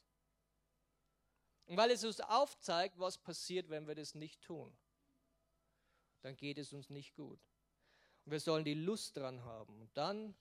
Und 1.66 1.76
weil 1.76 1.92
es 1.92 2.04
uns 2.04 2.20
aufzeigt, 2.20 2.98
was 2.98 3.18
passiert, 3.18 3.70
wenn 3.70 3.86
wir 3.86 3.94
das 3.94 4.14
nicht 4.14 4.42
tun. 4.42 4.76
Dann 6.22 6.36
geht 6.36 6.58
es 6.58 6.72
uns 6.72 6.90
nicht 6.90 7.14
gut. 7.14 7.40
Und 8.24 8.32
wir 8.32 8.40
sollen 8.40 8.64
die 8.64 8.74
Lust 8.74 9.16
dran 9.16 9.44
haben. 9.44 9.80
Und 9.80 9.96
dann 9.96 10.34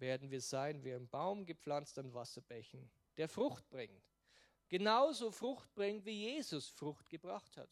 werden 0.00 0.30
wir 0.30 0.40
sein 0.40 0.84
wie 0.84 0.92
ein 0.92 1.08
Baum 1.08 1.46
gepflanzt 1.46 1.98
an 1.98 2.12
Wasserbächen, 2.14 2.90
der 3.16 3.28
Frucht 3.28 3.68
bringt. 3.68 4.02
Genauso 4.68 5.30
Frucht 5.30 5.74
bringt, 5.74 6.04
wie 6.04 6.24
Jesus 6.24 6.68
Frucht 6.68 7.08
gebracht 7.08 7.56
hat. 7.56 7.70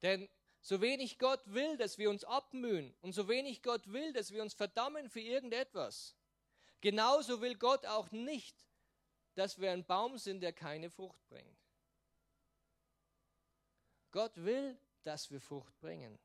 Denn 0.00 0.28
so 0.60 0.80
wenig 0.80 1.18
Gott 1.18 1.42
will, 1.46 1.76
dass 1.76 1.98
wir 1.98 2.10
uns 2.10 2.24
abmühen 2.24 2.94
und 3.02 3.12
so 3.12 3.28
wenig 3.28 3.62
Gott 3.62 3.92
will, 3.92 4.12
dass 4.12 4.32
wir 4.32 4.42
uns 4.42 4.54
verdammen 4.54 5.08
für 5.08 5.20
irgendetwas, 5.20 6.16
Genauso 6.82 7.40
will 7.40 7.54
Gott 7.54 7.86
auch 7.86 8.10
nicht, 8.10 8.56
dass 9.34 9.60
wir 9.60 9.70
ein 9.70 9.84
Baum 9.84 10.18
sind, 10.18 10.40
der 10.40 10.52
keine 10.52 10.90
Frucht 10.90 11.24
bringt. 11.28 11.56
Gott 14.10 14.36
will, 14.36 14.76
dass 15.04 15.30
wir 15.30 15.40
Frucht 15.40 15.78
bringen, 15.78 16.18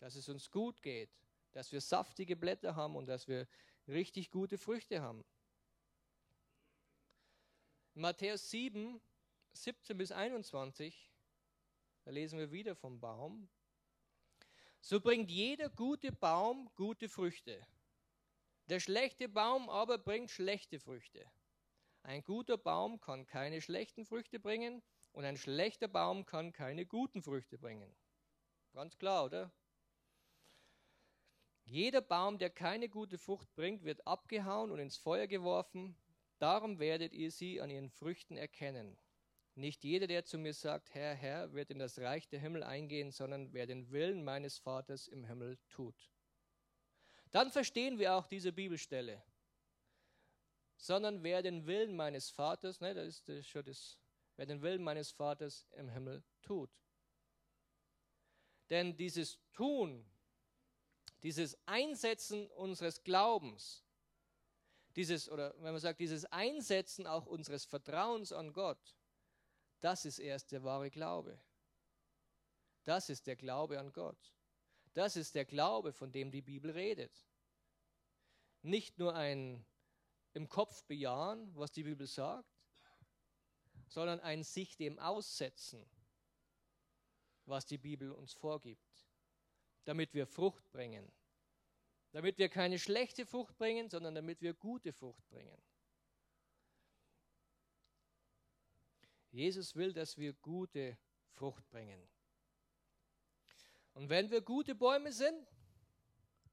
dass 0.00 0.16
es 0.16 0.28
uns 0.28 0.50
gut 0.50 0.82
geht, 0.82 1.10
dass 1.52 1.72
wir 1.72 1.80
saftige 1.80 2.36
Blätter 2.36 2.74
haben 2.74 2.96
und 2.96 3.06
dass 3.06 3.28
wir 3.28 3.46
richtig 3.86 4.30
gute 4.30 4.58
Früchte 4.58 5.02
haben. 5.02 5.24
Matthäus 7.94 8.50
7, 8.50 9.00
17 9.52 9.96
bis 9.98 10.10
21, 10.10 11.10
da 12.04 12.10
lesen 12.10 12.38
wir 12.38 12.50
wieder 12.50 12.74
vom 12.74 12.98
Baum. 13.00 13.48
So 14.80 15.00
bringt 15.00 15.30
jeder 15.30 15.68
gute 15.68 16.12
Baum 16.12 16.70
gute 16.74 17.08
Früchte. 17.08 17.66
Der 18.68 18.80
schlechte 18.80 19.28
Baum 19.28 19.68
aber 19.68 19.98
bringt 19.98 20.30
schlechte 20.30 20.78
Früchte. 20.78 21.30
Ein 22.02 22.22
guter 22.22 22.56
Baum 22.56 23.00
kann 23.00 23.26
keine 23.26 23.60
schlechten 23.60 24.06
Früchte 24.06 24.40
bringen 24.40 24.82
und 25.12 25.24
ein 25.24 25.36
schlechter 25.36 25.88
Baum 25.88 26.24
kann 26.24 26.52
keine 26.52 26.86
guten 26.86 27.22
Früchte 27.22 27.58
bringen. 27.58 27.94
Ganz 28.72 28.96
klar, 28.96 29.24
oder? 29.24 29.52
Jeder 31.70 32.00
Baum, 32.00 32.38
der 32.38 32.50
keine 32.50 32.88
gute 32.88 33.16
Frucht 33.16 33.54
bringt, 33.54 33.84
wird 33.84 34.04
abgehauen 34.04 34.72
und 34.72 34.80
ins 34.80 34.96
Feuer 34.96 35.28
geworfen. 35.28 35.96
Darum 36.40 36.80
werdet 36.80 37.12
ihr 37.12 37.30
sie 37.30 37.60
an 37.60 37.70
ihren 37.70 37.90
Früchten 37.90 38.36
erkennen. 38.36 38.98
Nicht 39.54 39.84
jeder, 39.84 40.08
der 40.08 40.24
zu 40.24 40.36
mir 40.36 40.52
sagt, 40.52 40.92
Herr, 40.94 41.14
Herr, 41.14 41.52
wird 41.52 41.70
in 41.70 41.78
das 41.78 42.00
Reich 42.00 42.28
der 42.28 42.40
Himmel 42.40 42.64
eingehen, 42.64 43.12
sondern 43.12 43.52
wer 43.52 43.68
den 43.68 43.88
Willen 43.92 44.24
meines 44.24 44.58
Vaters 44.58 45.06
im 45.06 45.24
Himmel 45.24 45.58
tut. 45.68 46.10
Dann 47.30 47.52
verstehen 47.52 48.00
wir 48.00 48.16
auch 48.16 48.26
diese 48.26 48.52
Bibelstelle. 48.52 49.22
Sondern 50.76 51.22
wer 51.22 51.40
den 51.40 51.66
Willen 51.66 51.94
meines 51.94 52.30
Vaters, 52.30 52.80
ne, 52.80 52.94
das 52.94 53.20
ist, 53.28 53.48
schon 53.48 53.64
das, 53.64 53.96
wer 54.34 54.46
den 54.46 54.60
Willen 54.60 54.82
meines 54.82 55.12
Vaters 55.12 55.68
im 55.76 55.88
Himmel 55.88 56.24
tut. 56.42 56.70
Denn 58.70 58.96
dieses 58.96 59.38
Tun, 59.52 60.04
dieses 61.22 61.56
Einsetzen 61.66 62.50
unseres 62.52 63.02
Glaubens, 63.02 63.84
dieses, 64.96 65.28
oder 65.30 65.54
wenn 65.62 65.72
man 65.72 65.80
sagt, 65.80 66.00
dieses 66.00 66.24
Einsetzen 66.26 67.06
auch 67.06 67.26
unseres 67.26 67.64
Vertrauens 67.64 68.32
an 68.32 68.52
Gott, 68.52 68.96
das 69.80 70.04
ist 70.04 70.18
erst 70.18 70.52
der 70.52 70.62
wahre 70.62 70.90
Glaube. 70.90 71.38
Das 72.84 73.08
ist 73.08 73.26
der 73.26 73.36
Glaube 73.36 73.78
an 73.78 73.92
Gott. 73.92 74.34
Das 74.94 75.16
ist 75.16 75.34
der 75.34 75.44
Glaube, 75.44 75.92
von 75.92 76.10
dem 76.10 76.30
die 76.30 76.42
Bibel 76.42 76.70
redet. 76.70 77.26
Nicht 78.62 78.98
nur 78.98 79.14
ein 79.14 79.64
im 80.32 80.48
Kopf 80.48 80.84
bejahen, 80.84 81.54
was 81.54 81.72
die 81.72 81.84
Bibel 81.84 82.06
sagt, 82.06 82.60
sondern 83.88 84.20
ein 84.20 84.42
sich 84.42 84.76
dem 84.76 84.98
aussetzen, 84.98 85.84
was 87.46 87.66
die 87.66 87.78
Bibel 87.78 88.12
uns 88.12 88.32
vorgibt, 88.32 88.89
damit 89.84 90.14
wir 90.14 90.26
Frucht 90.26 90.70
bringen. 90.70 91.10
Damit 92.12 92.38
wir 92.38 92.48
keine 92.48 92.78
schlechte 92.78 93.24
Frucht 93.24 93.56
bringen, 93.56 93.88
sondern 93.88 94.14
damit 94.14 94.40
wir 94.40 94.54
gute 94.54 94.92
Frucht 94.92 95.28
bringen. 95.28 95.60
Jesus 99.30 99.76
will, 99.76 99.92
dass 99.92 100.18
wir 100.18 100.32
gute 100.34 100.98
Frucht 101.30 101.68
bringen. 101.70 102.08
Und 103.94 104.08
wenn 104.08 104.30
wir 104.30 104.40
gute 104.40 104.74
Bäume 104.74 105.12
sind, 105.12 105.46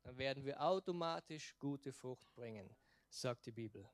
dann 0.04 0.18
werden 0.18 0.46
wir 0.46 0.62
automatisch 0.62 1.56
gute 1.58 1.92
Frucht 1.92 2.34
bringen, 2.34 2.70
sagt 3.10 3.46
die 3.46 3.52
Bibel. 3.52 3.90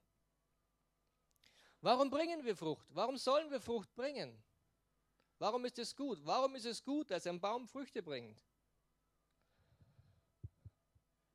Warum 1.82 2.10
bringen 2.10 2.44
wir 2.46 2.56
Frucht? 2.56 2.88
Warum 2.94 3.18
sollen 3.18 3.50
wir 3.52 3.60
Frucht 3.60 3.94
bringen? 3.96 4.42
Warum 5.40 5.66
ist 5.66 5.80
es 5.80 5.96
gut? 5.96 6.20
Warum 6.24 6.56
ist 6.56 6.66
es 6.66 6.84
gut, 6.84 7.12
dass 7.12 7.28
ein 7.28 7.42
Baum 7.42 7.68
Früchte 7.68 8.02
bringt? 8.02 8.40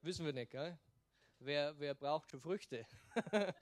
Wissen 0.08 0.24
wir 0.24 0.32
nicht, 0.32 0.52
gell? 0.52 0.78
Wer, 1.38 1.78
wer 1.78 1.94
braucht 1.94 2.30
schon 2.30 2.40
Früchte? 2.40 2.86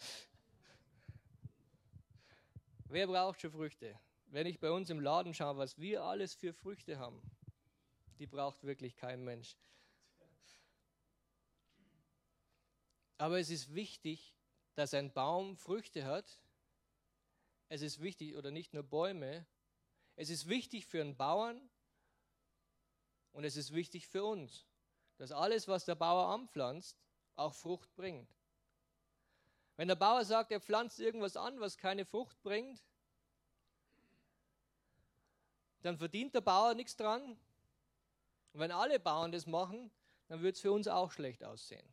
wer 2.84 3.08
braucht 3.08 3.40
schon 3.40 3.50
Früchte? 3.50 3.98
Wenn 4.26 4.46
ich 4.46 4.60
bei 4.60 4.70
uns 4.70 4.88
im 4.88 5.00
Laden 5.00 5.34
schaue, 5.34 5.56
was 5.56 5.76
wir 5.76 6.04
alles 6.04 6.36
für 6.36 6.54
Früchte 6.54 7.00
haben, 7.00 7.20
die 8.20 8.28
braucht 8.28 8.62
wirklich 8.62 8.94
kein 8.94 9.24
Mensch. 9.24 9.56
Aber 13.18 13.40
es 13.40 13.50
ist 13.50 13.74
wichtig, 13.74 14.36
dass 14.76 14.94
ein 14.94 15.12
Baum 15.12 15.56
Früchte 15.56 16.04
hat. 16.04 16.40
Es 17.68 17.82
ist 17.82 18.00
wichtig, 18.00 18.36
oder 18.36 18.52
nicht 18.52 18.72
nur 18.72 18.84
Bäume, 18.84 19.48
es 20.14 20.30
ist 20.30 20.48
wichtig 20.48 20.86
für 20.86 21.00
einen 21.00 21.16
Bauern 21.16 21.60
und 23.32 23.42
es 23.42 23.56
ist 23.56 23.74
wichtig 23.74 24.06
für 24.06 24.24
uns, 24.24 24.64
dass 25.18 25.32
alles, 25.32 25.68
was 25.68 25.84
der 25.84 25.94
Bauer 25.94 26.28
anpflanzt, 26.28 26.96
auch 27.36 27.54
Frucht 27.54 27.94
bringt. 27.94 28.28
Wenn 29.76 29.88
der 29.88 29.94
Bauer 29.94 30.24
sagt, 30.24 30.50
er 30.52 30.60
pflanzt 30.60 31.00
irgendwas 31.00 31.36
an, 31.36 31.60
was 31.60 31.76
keine 31.76 32.04
Frucht 32.04 32.42
bringt, 32.42 32.82
dann 35.82 35.98
verdient 35.98 36.34
der 36.34 36.40
Bauer 36.40 36.74
nichts 36.74 36.96
dran. 36.96 37.38
Und 38.52 38.60
wenn 38.60 38.72
alle 38.72 38.98
Bauern 38.98 39.32
das 39.32 39.46
machen, 39.46 39.90
dann 40.28 40.42
wird 40.42 40.56
es 40.56 40.62
für 40.62 40.72
uns 40.72 40.88
auch 40.88 41.12
schlecht 41.12 41.44
aussehen. 41.44 41.86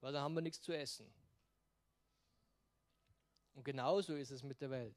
Weil 0.00 0.12
dann 0.12 0.22
haben 0.22 0.34
wir 0.34 0.42
nichts 0.42 0.62
zu 0.62 0.76
essen. 0.76 1.12
Und 3.54 3.64
genauso 3.64 4.14
ist 4.14 4.30
es 4.30 4.42
mit 4.42 4.60
der 4.60 4.70
Welt. 4.70 4.96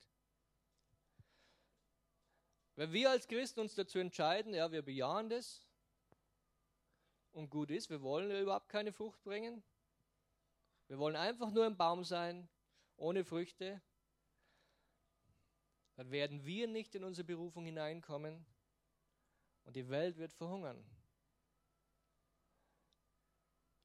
Wenn 2.76 2.94
wir 2.94 3.10
als 3.10 3.28
Christen 3.28 3.60
uns 3.60 3.76
dazu 3.76 4.00
entscheiden, 4.00 4.54
ja, 4.54 4.72
wir 4.72 4.82
bejahen 4.82 5.30
das 5.30 5.69
und 7.32 7.50
gut 7.50 7.72
ist, 7.72 7.90
wir 7.90 8.02
wollen 8.02 8.32
überhaupt 8.32 8.70
keine 8.70 8.92
Frucht 8.92 9.24
bringen, 9.24 9.64
wir 10.88 10.98
wollen 10.98 11.16
einfach 11.16 11.52
nur 11.52 11.66
ein 11.66 11.78
Baum 11.78 12.04
sein, 12.04 12.50
ohne 12.98 13.24
Früchte, 13.24 13.82
dann 15.96 16.12
werden 16.12 16.46
wir 16.46 16.68
nicht 16.68 16.96
in 16.96 17.04
unsere 17.04 17.26
Berufung 17.26 17.66
hineinkommen 17.66 18.46
und 19.66 19.76
die 19.76 19.90
Welt 19.90 20.18
wird 20.18 20.34
verhungern, 20.34 20.84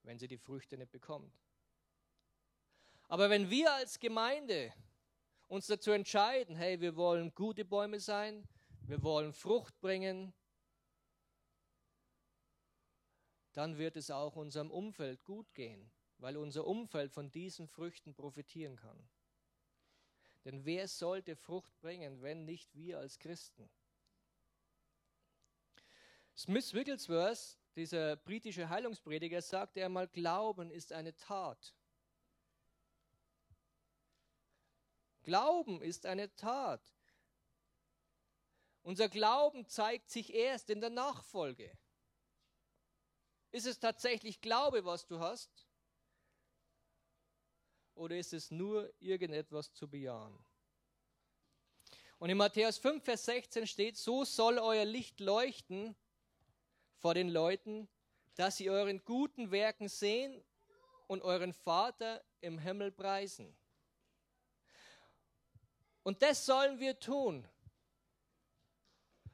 wenn 0.03 0.17
sie 0.17 0.27
die 0.27 0.37
Früchte 0.37 0.77
nicht 0.77 0.91
bekommt. 0.91 1.37
Aber 3.07 3.29
wenn 3.29 3.49
wir 3.49 3.73
als 3.73 3.99
Gemeinde 3.99 4.73
uns 5.47 5.67
dazu 5.67 5.91
entscheiden, 5.91 6.55
hey, 6.55 6.81
wir 6.81 6.95
wollen 6.95 7.35
gute 7.35 7.65
Bäume 7.65 7.99
sein, 7.99 8.47
wir 8.81 9.03
wollen 9.03 9.33
Frucht 9.33 9.79
bringen, 9.79 10.33
dann 13.55 13.77
wird 13.77 13.95
es 13.95 14.11
auch 14.11 14.35
unserem 14.35 14.69
Umfeld 14.69 15.23
gut 15.23 15.55
gehen, 15.55 15.89
weil 16.17 16.35
unser 16.35 16.67
Umfeld 16.67 17.11
von 17.11 17.31
diesen 17.31 17.67
Früchten 17.67 18.13
profitieren 18.13 18.75
kann. 18.75 19.09
Denn 20.43 20.65
wer 20.65 20.89
sollte 20.89 21.37
Frucht 21.37 21.79
bringen, 21.79 22.21
wenn 22.21 22.43
nicht 22.43 22.75
wir 22.75 22.99
als 22.99 23.17
Christen? 23.17 23.69
Smith 26.35 26.73
Wigglesworth, 26.73 27.57
dieser 27.77 28.17
britische 28.17 28.67
Heilungsprediger, 28.67 29.41
sagte 29.41 29.83
einmal, 29.85 30.09
Glauben 30.09 30.69
ist 30.69 30.91
eine 30.91 31.15
Tat. 31.15 31.73
Glauben 35.23 35.81
ist 35.81 36.05
eine 36.05 36.35
Tat. 36.35 36.93
Unser 38.83 39.07
Glauben 39.07 39.65
zeigt 39.65 40.09
sich 40.09 40.33
erst 40.33 40.69
in 40.69 40.81
der 40.81 40.89
Nachfolge. 40.89 41.75
Ist 43.55 43.67
es 43.67 43.79
tatsächlich 43.79 44.41
Glaube, 44.41 44.83
was 44.83 45.07
du 45.07 45.21
hast? 45.21 45.49
Oder 47.93 48.17
ist 48.17 48.33
es 48.33 48.51
nur 48.51 48.93
irgendetwas 48.99 49.71
zu 49.71 49.87
bejahen? 49.87 50.37
Und 52.19 52.29
in 52.29 52.35
Matthäus 52.35 52.77
5, 52.77 53.01
Vers 53.01 53.23
16 53.23 53.65
steht, 53.65 53.95
so 53.95 54.25
soll 54.25 54.59
euer 54.59 54.83
Licht 54.83 55.21
leuchten 55.21 55.95
vor 56.97 57.13
den 57.13 57.29
Leuten, 57.29 57.87
dass 58.33 58.57
sie 58.57 58.69
euren 58.69 59.05
guten 59.05 59.51
Werken 59.51 59.87
sehen 59.87 60.43
und 61.07 61.21
euren 61.21 61.53
Vater 61.53 62.25
im 62.41 62.59
Himmel 62.59 62.91
preisen. 62.91 63.55
Und 66.03 66.21
das 66.21 66.45
sollen 66.45 66.81
wir 66.81 66.99
tun. 66.99 67.47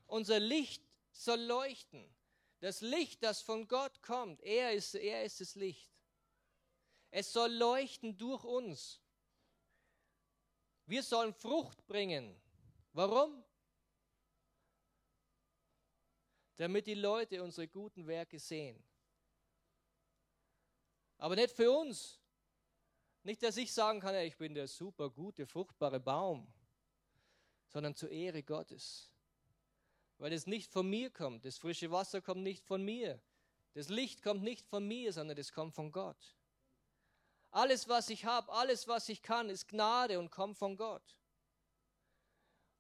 Unser 0.06 0.40
Licht 0.40 0.84
soll 1.12 1.42
leuchten. 1.42 2.08
Das 2.62 2.82
Licht, 2.82 3.24
das 3.24 3.42
von 3.42 3.68
Gott 3.68 4.04
kommt, 4.04 4.40
er 4.42 4.74
ist, 4.74 4.94
er 4.94 5.24
ist 5.26 5.42
das 5.42 5.56
Licht. 5.56 5.92
Es 7.10 7.34
soll 7.34 7.52
leuchten 7.52 8.16
durch 8.16 8.44
uns. 8.44 9.02
Wir 10.86 11.02
sollen 11.02 11.34
Frucht 11.34 11.86
bringen. 11.88 12.40
Warum? 12.94 13.44
Damit 16.56 16.86
die 16.86 16.94
Leute 16.94 17.42
unsere 17.42 17.68
guten 17.68 18.06
Werke 18.06 18.38
sehen. 18.38 18.82
Aber 21.18 21.36
nicht 21.36 21.56
für 21.56 21.72
uns. 21.72 22.20
Nicht, 23.24 23.42
dass 23.42 23.58
ich 23.58 23.74
sagen 23.74 24.00
kann, 24.00 24.14
ich 24.16 24.38
bin 24.38 24.54
der 24.54 24.68
super 24.68 25.10
gute, 25.10 25.48
fruchtbare 25.48 26.00
Baum, 26.00 26.48
sondern 27.68 27.96
zur 27.96 28.12
Ehre 28.12 28.44
Gottes 28.44 29.11
weil 30.22 30.34
es 30.34 30.46
nicht 30.46 30.72
von 30.72 30.88
mir 30.88 31.10
kommt. 31.10 31.46
Das 31.46 31.58
frische 31.58 31.90
Wasser 31.90 32.22
kommt 32.22 32.44
nicht 32.44 32.64
von 32.64 32.84
mir. 32.84 33.20
Das 33.74 33.90
Licht 33.90 34.22
kommt 34.22 34.44
nicht 34.44 34.68
von 34.68 34.88
mir, 34.88 35.12
sondern 35.14 35.36
es 35.36 35.52
kommt 35.52 35.74
von 35.74 35.92
Gott. 35.92 36.38
Alles, 37.50 37.90
was 37.90 38.12
ich 38.12 38.24
habe, 38.24 38.52
alles, 38.52 38.88
was 38.88 39.10
ich 39.10 39.24
kann, 39.24 39.50
ist 39.50 39.68
Gnade 39.68 40.20
und 40.20 40.30
kommt 40.30 40.60
von 40.60 40.78
Gott. 40.78 41.18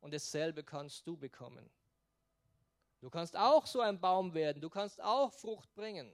Und 0.01 0.13
dasselbe 0.13 0.63
kannst 0.63 1.07
du 1.07 1.17
bekommen. 1.17 1.67
Du 2.99 3.09
kannst 3.09 3.35
auch 3.35 3.65
so 3.65 3.81
ein 3.81 3.99
Baum 3.99 4.35
werden, 4.35 4.61
du 4.61 4.69
kannst 4.69 5.01
auch 5.01 5.33
Frucht 5.33 5.73
bringen. 5.73 6.11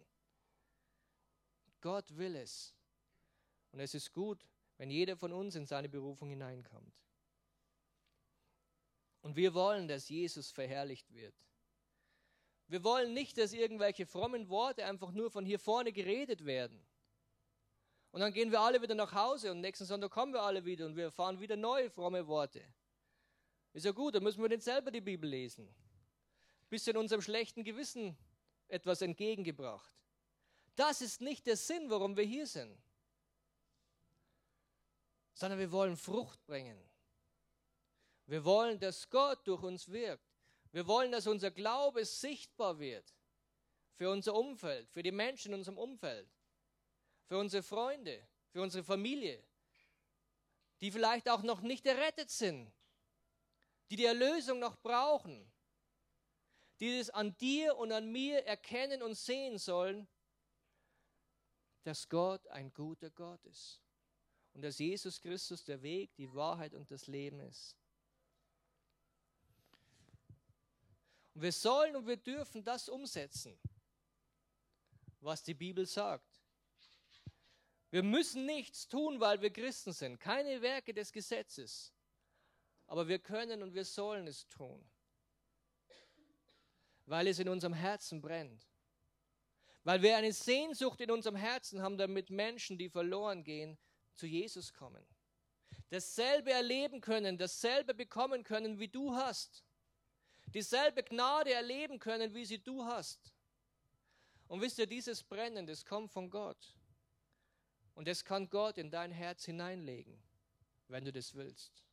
Gott 1.82 2.16
will 2.16 2.38
es. 2.38 2.74
Und 3.74 3.82
es 3.82 3.94
ist 3.94 4.14
gut, 4.14 4.48
wenn 4.78 4.90
jeder 4.90 5.18
von 5.18 5.34
uns 5.34 5.56
in 5.56 5.66
seine 5.66 5.90
Berufung 5.90 6.30
hineinkommt. 6.30 7.07
Und 9.22 9.36
wir 9.36 9.54
wollen, 9.54 9.88
dass 9.88 10.10
Jesus 10.10 10.52
verherrlicht 10.52 11.14
wird. 11.14 11.36
Wir 12.68 12.84
wollen 12.84 13.14
nicht, 13.14 13.38
dass 13.38 13.54
irgendwelche 13.54 14.06
frommen 14.06 14.50
Worte 14.50 14.86
einfach 14.86 15.12
nur 15.12 15.32
von 15.32 15.46
hier 15.46 15.60
vorne 15.60 15.92
geredet 15.92 16.46
werden. 16.46 16.86
Und 18.12 18.22
dann 18.22 18.34
gehen 18.34 18.52
wir 18.52 18.62
alle 18.62 18.82
wieder 18.82 18.96
nach 18.96 19.14
Hause 19.14 19.52
und 19.52 19.62
nächsten 19.62 19.86
Sonntag 19.86 20.12
kommen 20.12 20.34
wir 20.34 20.42
alle 20.42 20.66
wieder 20.66 20.86
und 20.86 20.96
wir 20.96 21.06
erfahren 21.06 21.40
wieder 21.40 21.56
neue 21.56 21.90
fromme 21.90 22.28
Worte. 22.28 22.64
Ist 23.74 23.86
ja 23.86 23.92
gut, 23.92 24.16
dann 24.16 24.24
müssen 24.24 24.42
wir 24.42 24.50
nicht 24.50 24.64
selber 24.64 24.92
die 24.92 25.02
Bibel 25.02 25.30
lesen. 25.30 25.74
Bisschen 26.70 26.98
unserem 26.98 27.22
schlechten 27.22 27.64
Gewissen 27.64 28.18
etwas 28.68 29.02
entgegengebracht. 29.02 29.96
Das 30.76 31.02
ist 31.02 31.22
nicht 31.22 31.46
der 31.48 31.58
Sinn, 31.58 31.90
warum 31.90 32.18
wir 32.18 32.24
hier 32.24 32.48
sind. 32.48 32.78
Sondern 35.34 35.60
wir 35.60 35.72
wollen 35.72 35.96
Frucht 35.96 36.44
bringen. 36.46 36.78
Wir 38.28 38.44
wollen, 38.44 38.80
dass 38.80 39.10
Gott 39.10 39.48
durch 39.48 39.64
uns 39.64 39.90
wirkt. 39.90 40.30
Wir 40.72 40.86
wollen, 40.86 41.12
dass 41.12 41.28
unser 41.28 41.50
Glaube 41.50 42.06
sichtbar 42.06 42.78
wird 42.78 43.16
für 43.96 44.10
unser 44.10 44.36
Umfeld, 44.36 44.90
für 44.92 45.02
die 45.02 45.12
Menschen 45.12 45.54
in 45.54 45.60
unserem 45.60 45.78
Umfeld, 45.78 46.30
für 47.26 47.38
unsere 47.38 47.64
Freunde, 47.64 48.28
für 48.52 48.62
unsere 48.62 48.84
Familie, 48.84 49.44
die 50.82 50.92
vielleicht 50.92 51.30
auch 51.30 51.42
noch 51.42 51.62
nicht 51.62 51.86
errettet 51.86 52.30
sind, 52.30 52.72
die 53.90 53.96
die 53.96 54.06
Erlösung 54.06 54.60
noch 54.60 54.76
brauchen, 54.78 55.50
die 56.80 57.00
es 57.00 57.10
an 57.10 57.36
dir 57.38 57.78
und 57.78 57.92
an 57.92 58.12
mir 58.12 58.46
erkennen 58.46 59.02
und 59.02 59.16
sehen 59.16 59.58
sollen, 59.58 60.08
dass 61.84 62.10
Gott 62.10 62.46
ein 62.50 62.74
guter 62.74 63.10
Gott 63.10 63.44
ist 63.46 63.82
und 64.54 64.62
dass 64.62 64.78
Jesus 64.78 65.22
Christus 65.22 65.64
der 65.64 65.82
Weg, 65.82 66.14
die 66.16 66.32
Wahrheit 66.34 66.74
und 66.74 66.92
das 66.92 67.08
Leben 67.08 67.40
ist. 67.40 67.78
Und 71.38 71.44
wir 71.44 71.52
sollen 71.52 71.96
und 71.96 72.08
wir 72.08 72.18
dürfen 72.18 72.64
das 72.64 72.90
umsetzen, 72.90 73.60
was 75.20 75.44
die 75.44 75.54
Bibel 75.54 75.86
sagt. 75.86 76.42
Wir 77.92 78.02
müssen 78.02 78.48
nichts 78.48 78.88
tun, 78.88 79.20
weil 79.20 79.40
wir 79.40 79.52
Christen 79.52 79.94
sind. 79.94 80.20
Keine 80.20 80.64
Werke 80.64 80.96
des 80.96 81.12
Gesetzes. 81.12 81.94
Aber 82.88 83.08
wir 83.08 83.20
können 83.20 83.62
und 83.62 83.76
wir 83.76 83.86
sollen 83.86 84.26
es 84.26 84.48
tun. 84.48 84.84
Weil 87.06 87.28
es 87.28 87.38
in 87.38 87.50
unserem 87.50 87.74
Herzen 87.76 88.20
brennt. 88.20 88.68
Weil 89.84 90.02
wir 90.02 90.18
eine 90.18 90.34
Sehnsucht 90.34 91.02
in 91.02 91.12
unserem 91.12 91.36
Herzen 91.36 91.84
haben, 91.84 92.00
damit 92.00 92.32
Menschen, 92.32 92.80
die 92.80 92.90
verloren 92.90 93.44
gehen, 93.44 93.78
zu 94.16 94.26
Jesus 94.26 94.74
kommen. 94.74 95.06
Dasselbe 95.90 96.52
erleben 96.52 97.00
können, 97.00 97.38
dasselbe 97.38 97.94
bekommen 97.94 98.44
können, 98.44 98.80
wie 98.80 98.88
du 98.88 99.14
hast. 99.14 99.67
Dieselbe 100.54 101.04
Gnade 101.04 101.54
erleben 101.54 102.00
können, 102.00 102.34
wie 102.34 102.46
sie 102.46 102.60
du 102.60 102.86
hast. 102.86 103.34
Und 104.48 104.62
wisst 104.62 104.80
ihr, 104.80 104.88
dieses 104.88 105.24
Brennen, 105.24 105.68
das 105.68 105.86
kommt 105.86 106.12
von 106.12 106.30
Gott. 106.30 106.76
Und 107.96 108.08
das 108.08 108.24
kann 108.24 108.50
Gott 108.50 108.78
in 108.78 108.90
dein 108.90 109.12
Herz 109.12 109.46
hineinlegen, 109.46 110.22
wenn 110.88 111.04
du 111.04 111.12
das 111.12 111.34
willst. 111.34 111.84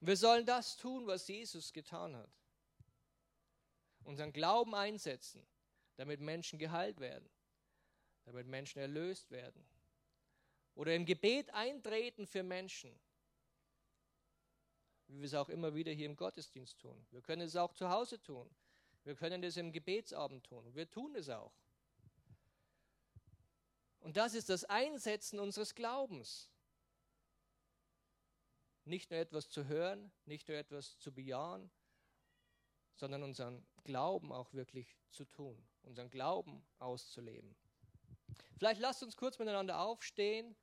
Und 0.00 0.08
wir 0.08 0.16
sollen 0.16 0.46
das 0.46 0.76
tun, 0.76 1.06
was 1.06 1.26
Jesus 1.26 1.72
getan 1.72 2.16
hat. 2.16 2.30
Unseren 4.04 4.32
Glauben 4.32 4.74
einsetzen, 4.74 5.46
damit 5.96 6.20
Menschen 6.20 6.58
geheilt 6.58 7.00
werden, 7.00 7.28
damit 8.24 8.46
Menschen 8.46 8.80
erlöst 8.80 9.30
werden. 9.30 9.64
Oder 10.74 10.94
im 10.94 11.04
Gebet 11.04 11.50
eintreten 11.54 12.26
für 12.26 12.42
Menschen, 12.42 12.98
wie 15.12 15.18
wir 15.18 15.26
es 15.26 15.34
auch 15.34 15.50
immer 15.50 15.74
wieder 15.74 15.92
hier 15.92 16.06
im 16.06 16.16
Gottesdienst 16.16 16.78
tun. 16.78 17.06
Wir 17.10 17.20
können 17.20 17.42
es 17.42 17.54
auch 17.56 17.74
zu 17.74 17.90
Hause 17.90 18.20
tun. 18.22 18.48
Wir 19.04 19.14
können 19.14 19.42
es 19.44 19.56
im 19.56 19.72
Gebetsabend 19.72 20.44
tun. 20.44 20.74
Wir 20.74 20.88
tun 20.88 21.14
es 21.16 21.28
auch. 21.28 21.52
Und 24.00 24.16
das 24.16 24.34
ist 24.34 24.48
das 24.48 24.64
Einsetzen 24.64 25.38
unseres 25.38 25.74
Glaubens. 25.74 26.50
Nicht 28.84 29.10
nur 29.10 29.20
etwas 29.20 29.50
zu 29.50 29.66
hören, 29.66 30.10
nicht 30.24 30.48
nur 30.48 30.56
etwas 30.56 30.98
zu 30.98 31.12
bejahen, 31.12 31.70
sondern 32.94 33.22
unseren 33.22 33.64
Glauben 33.84 34.32
auch 34.32 34.52
wirklich 34.54 34.96
zu 35.10 35.24
tun, 35.24 35.62
unseren 35.82 36.10
Glauben 36.10 36.64
auszuleben. 36.78 37.54
Vielleicht 38.56 38.80
lasst 38.80 39.02
uns 39.02 39.16
kurz 39.16 39.38
miteinander 39.38 39.80
aufstehen 39.80 40.56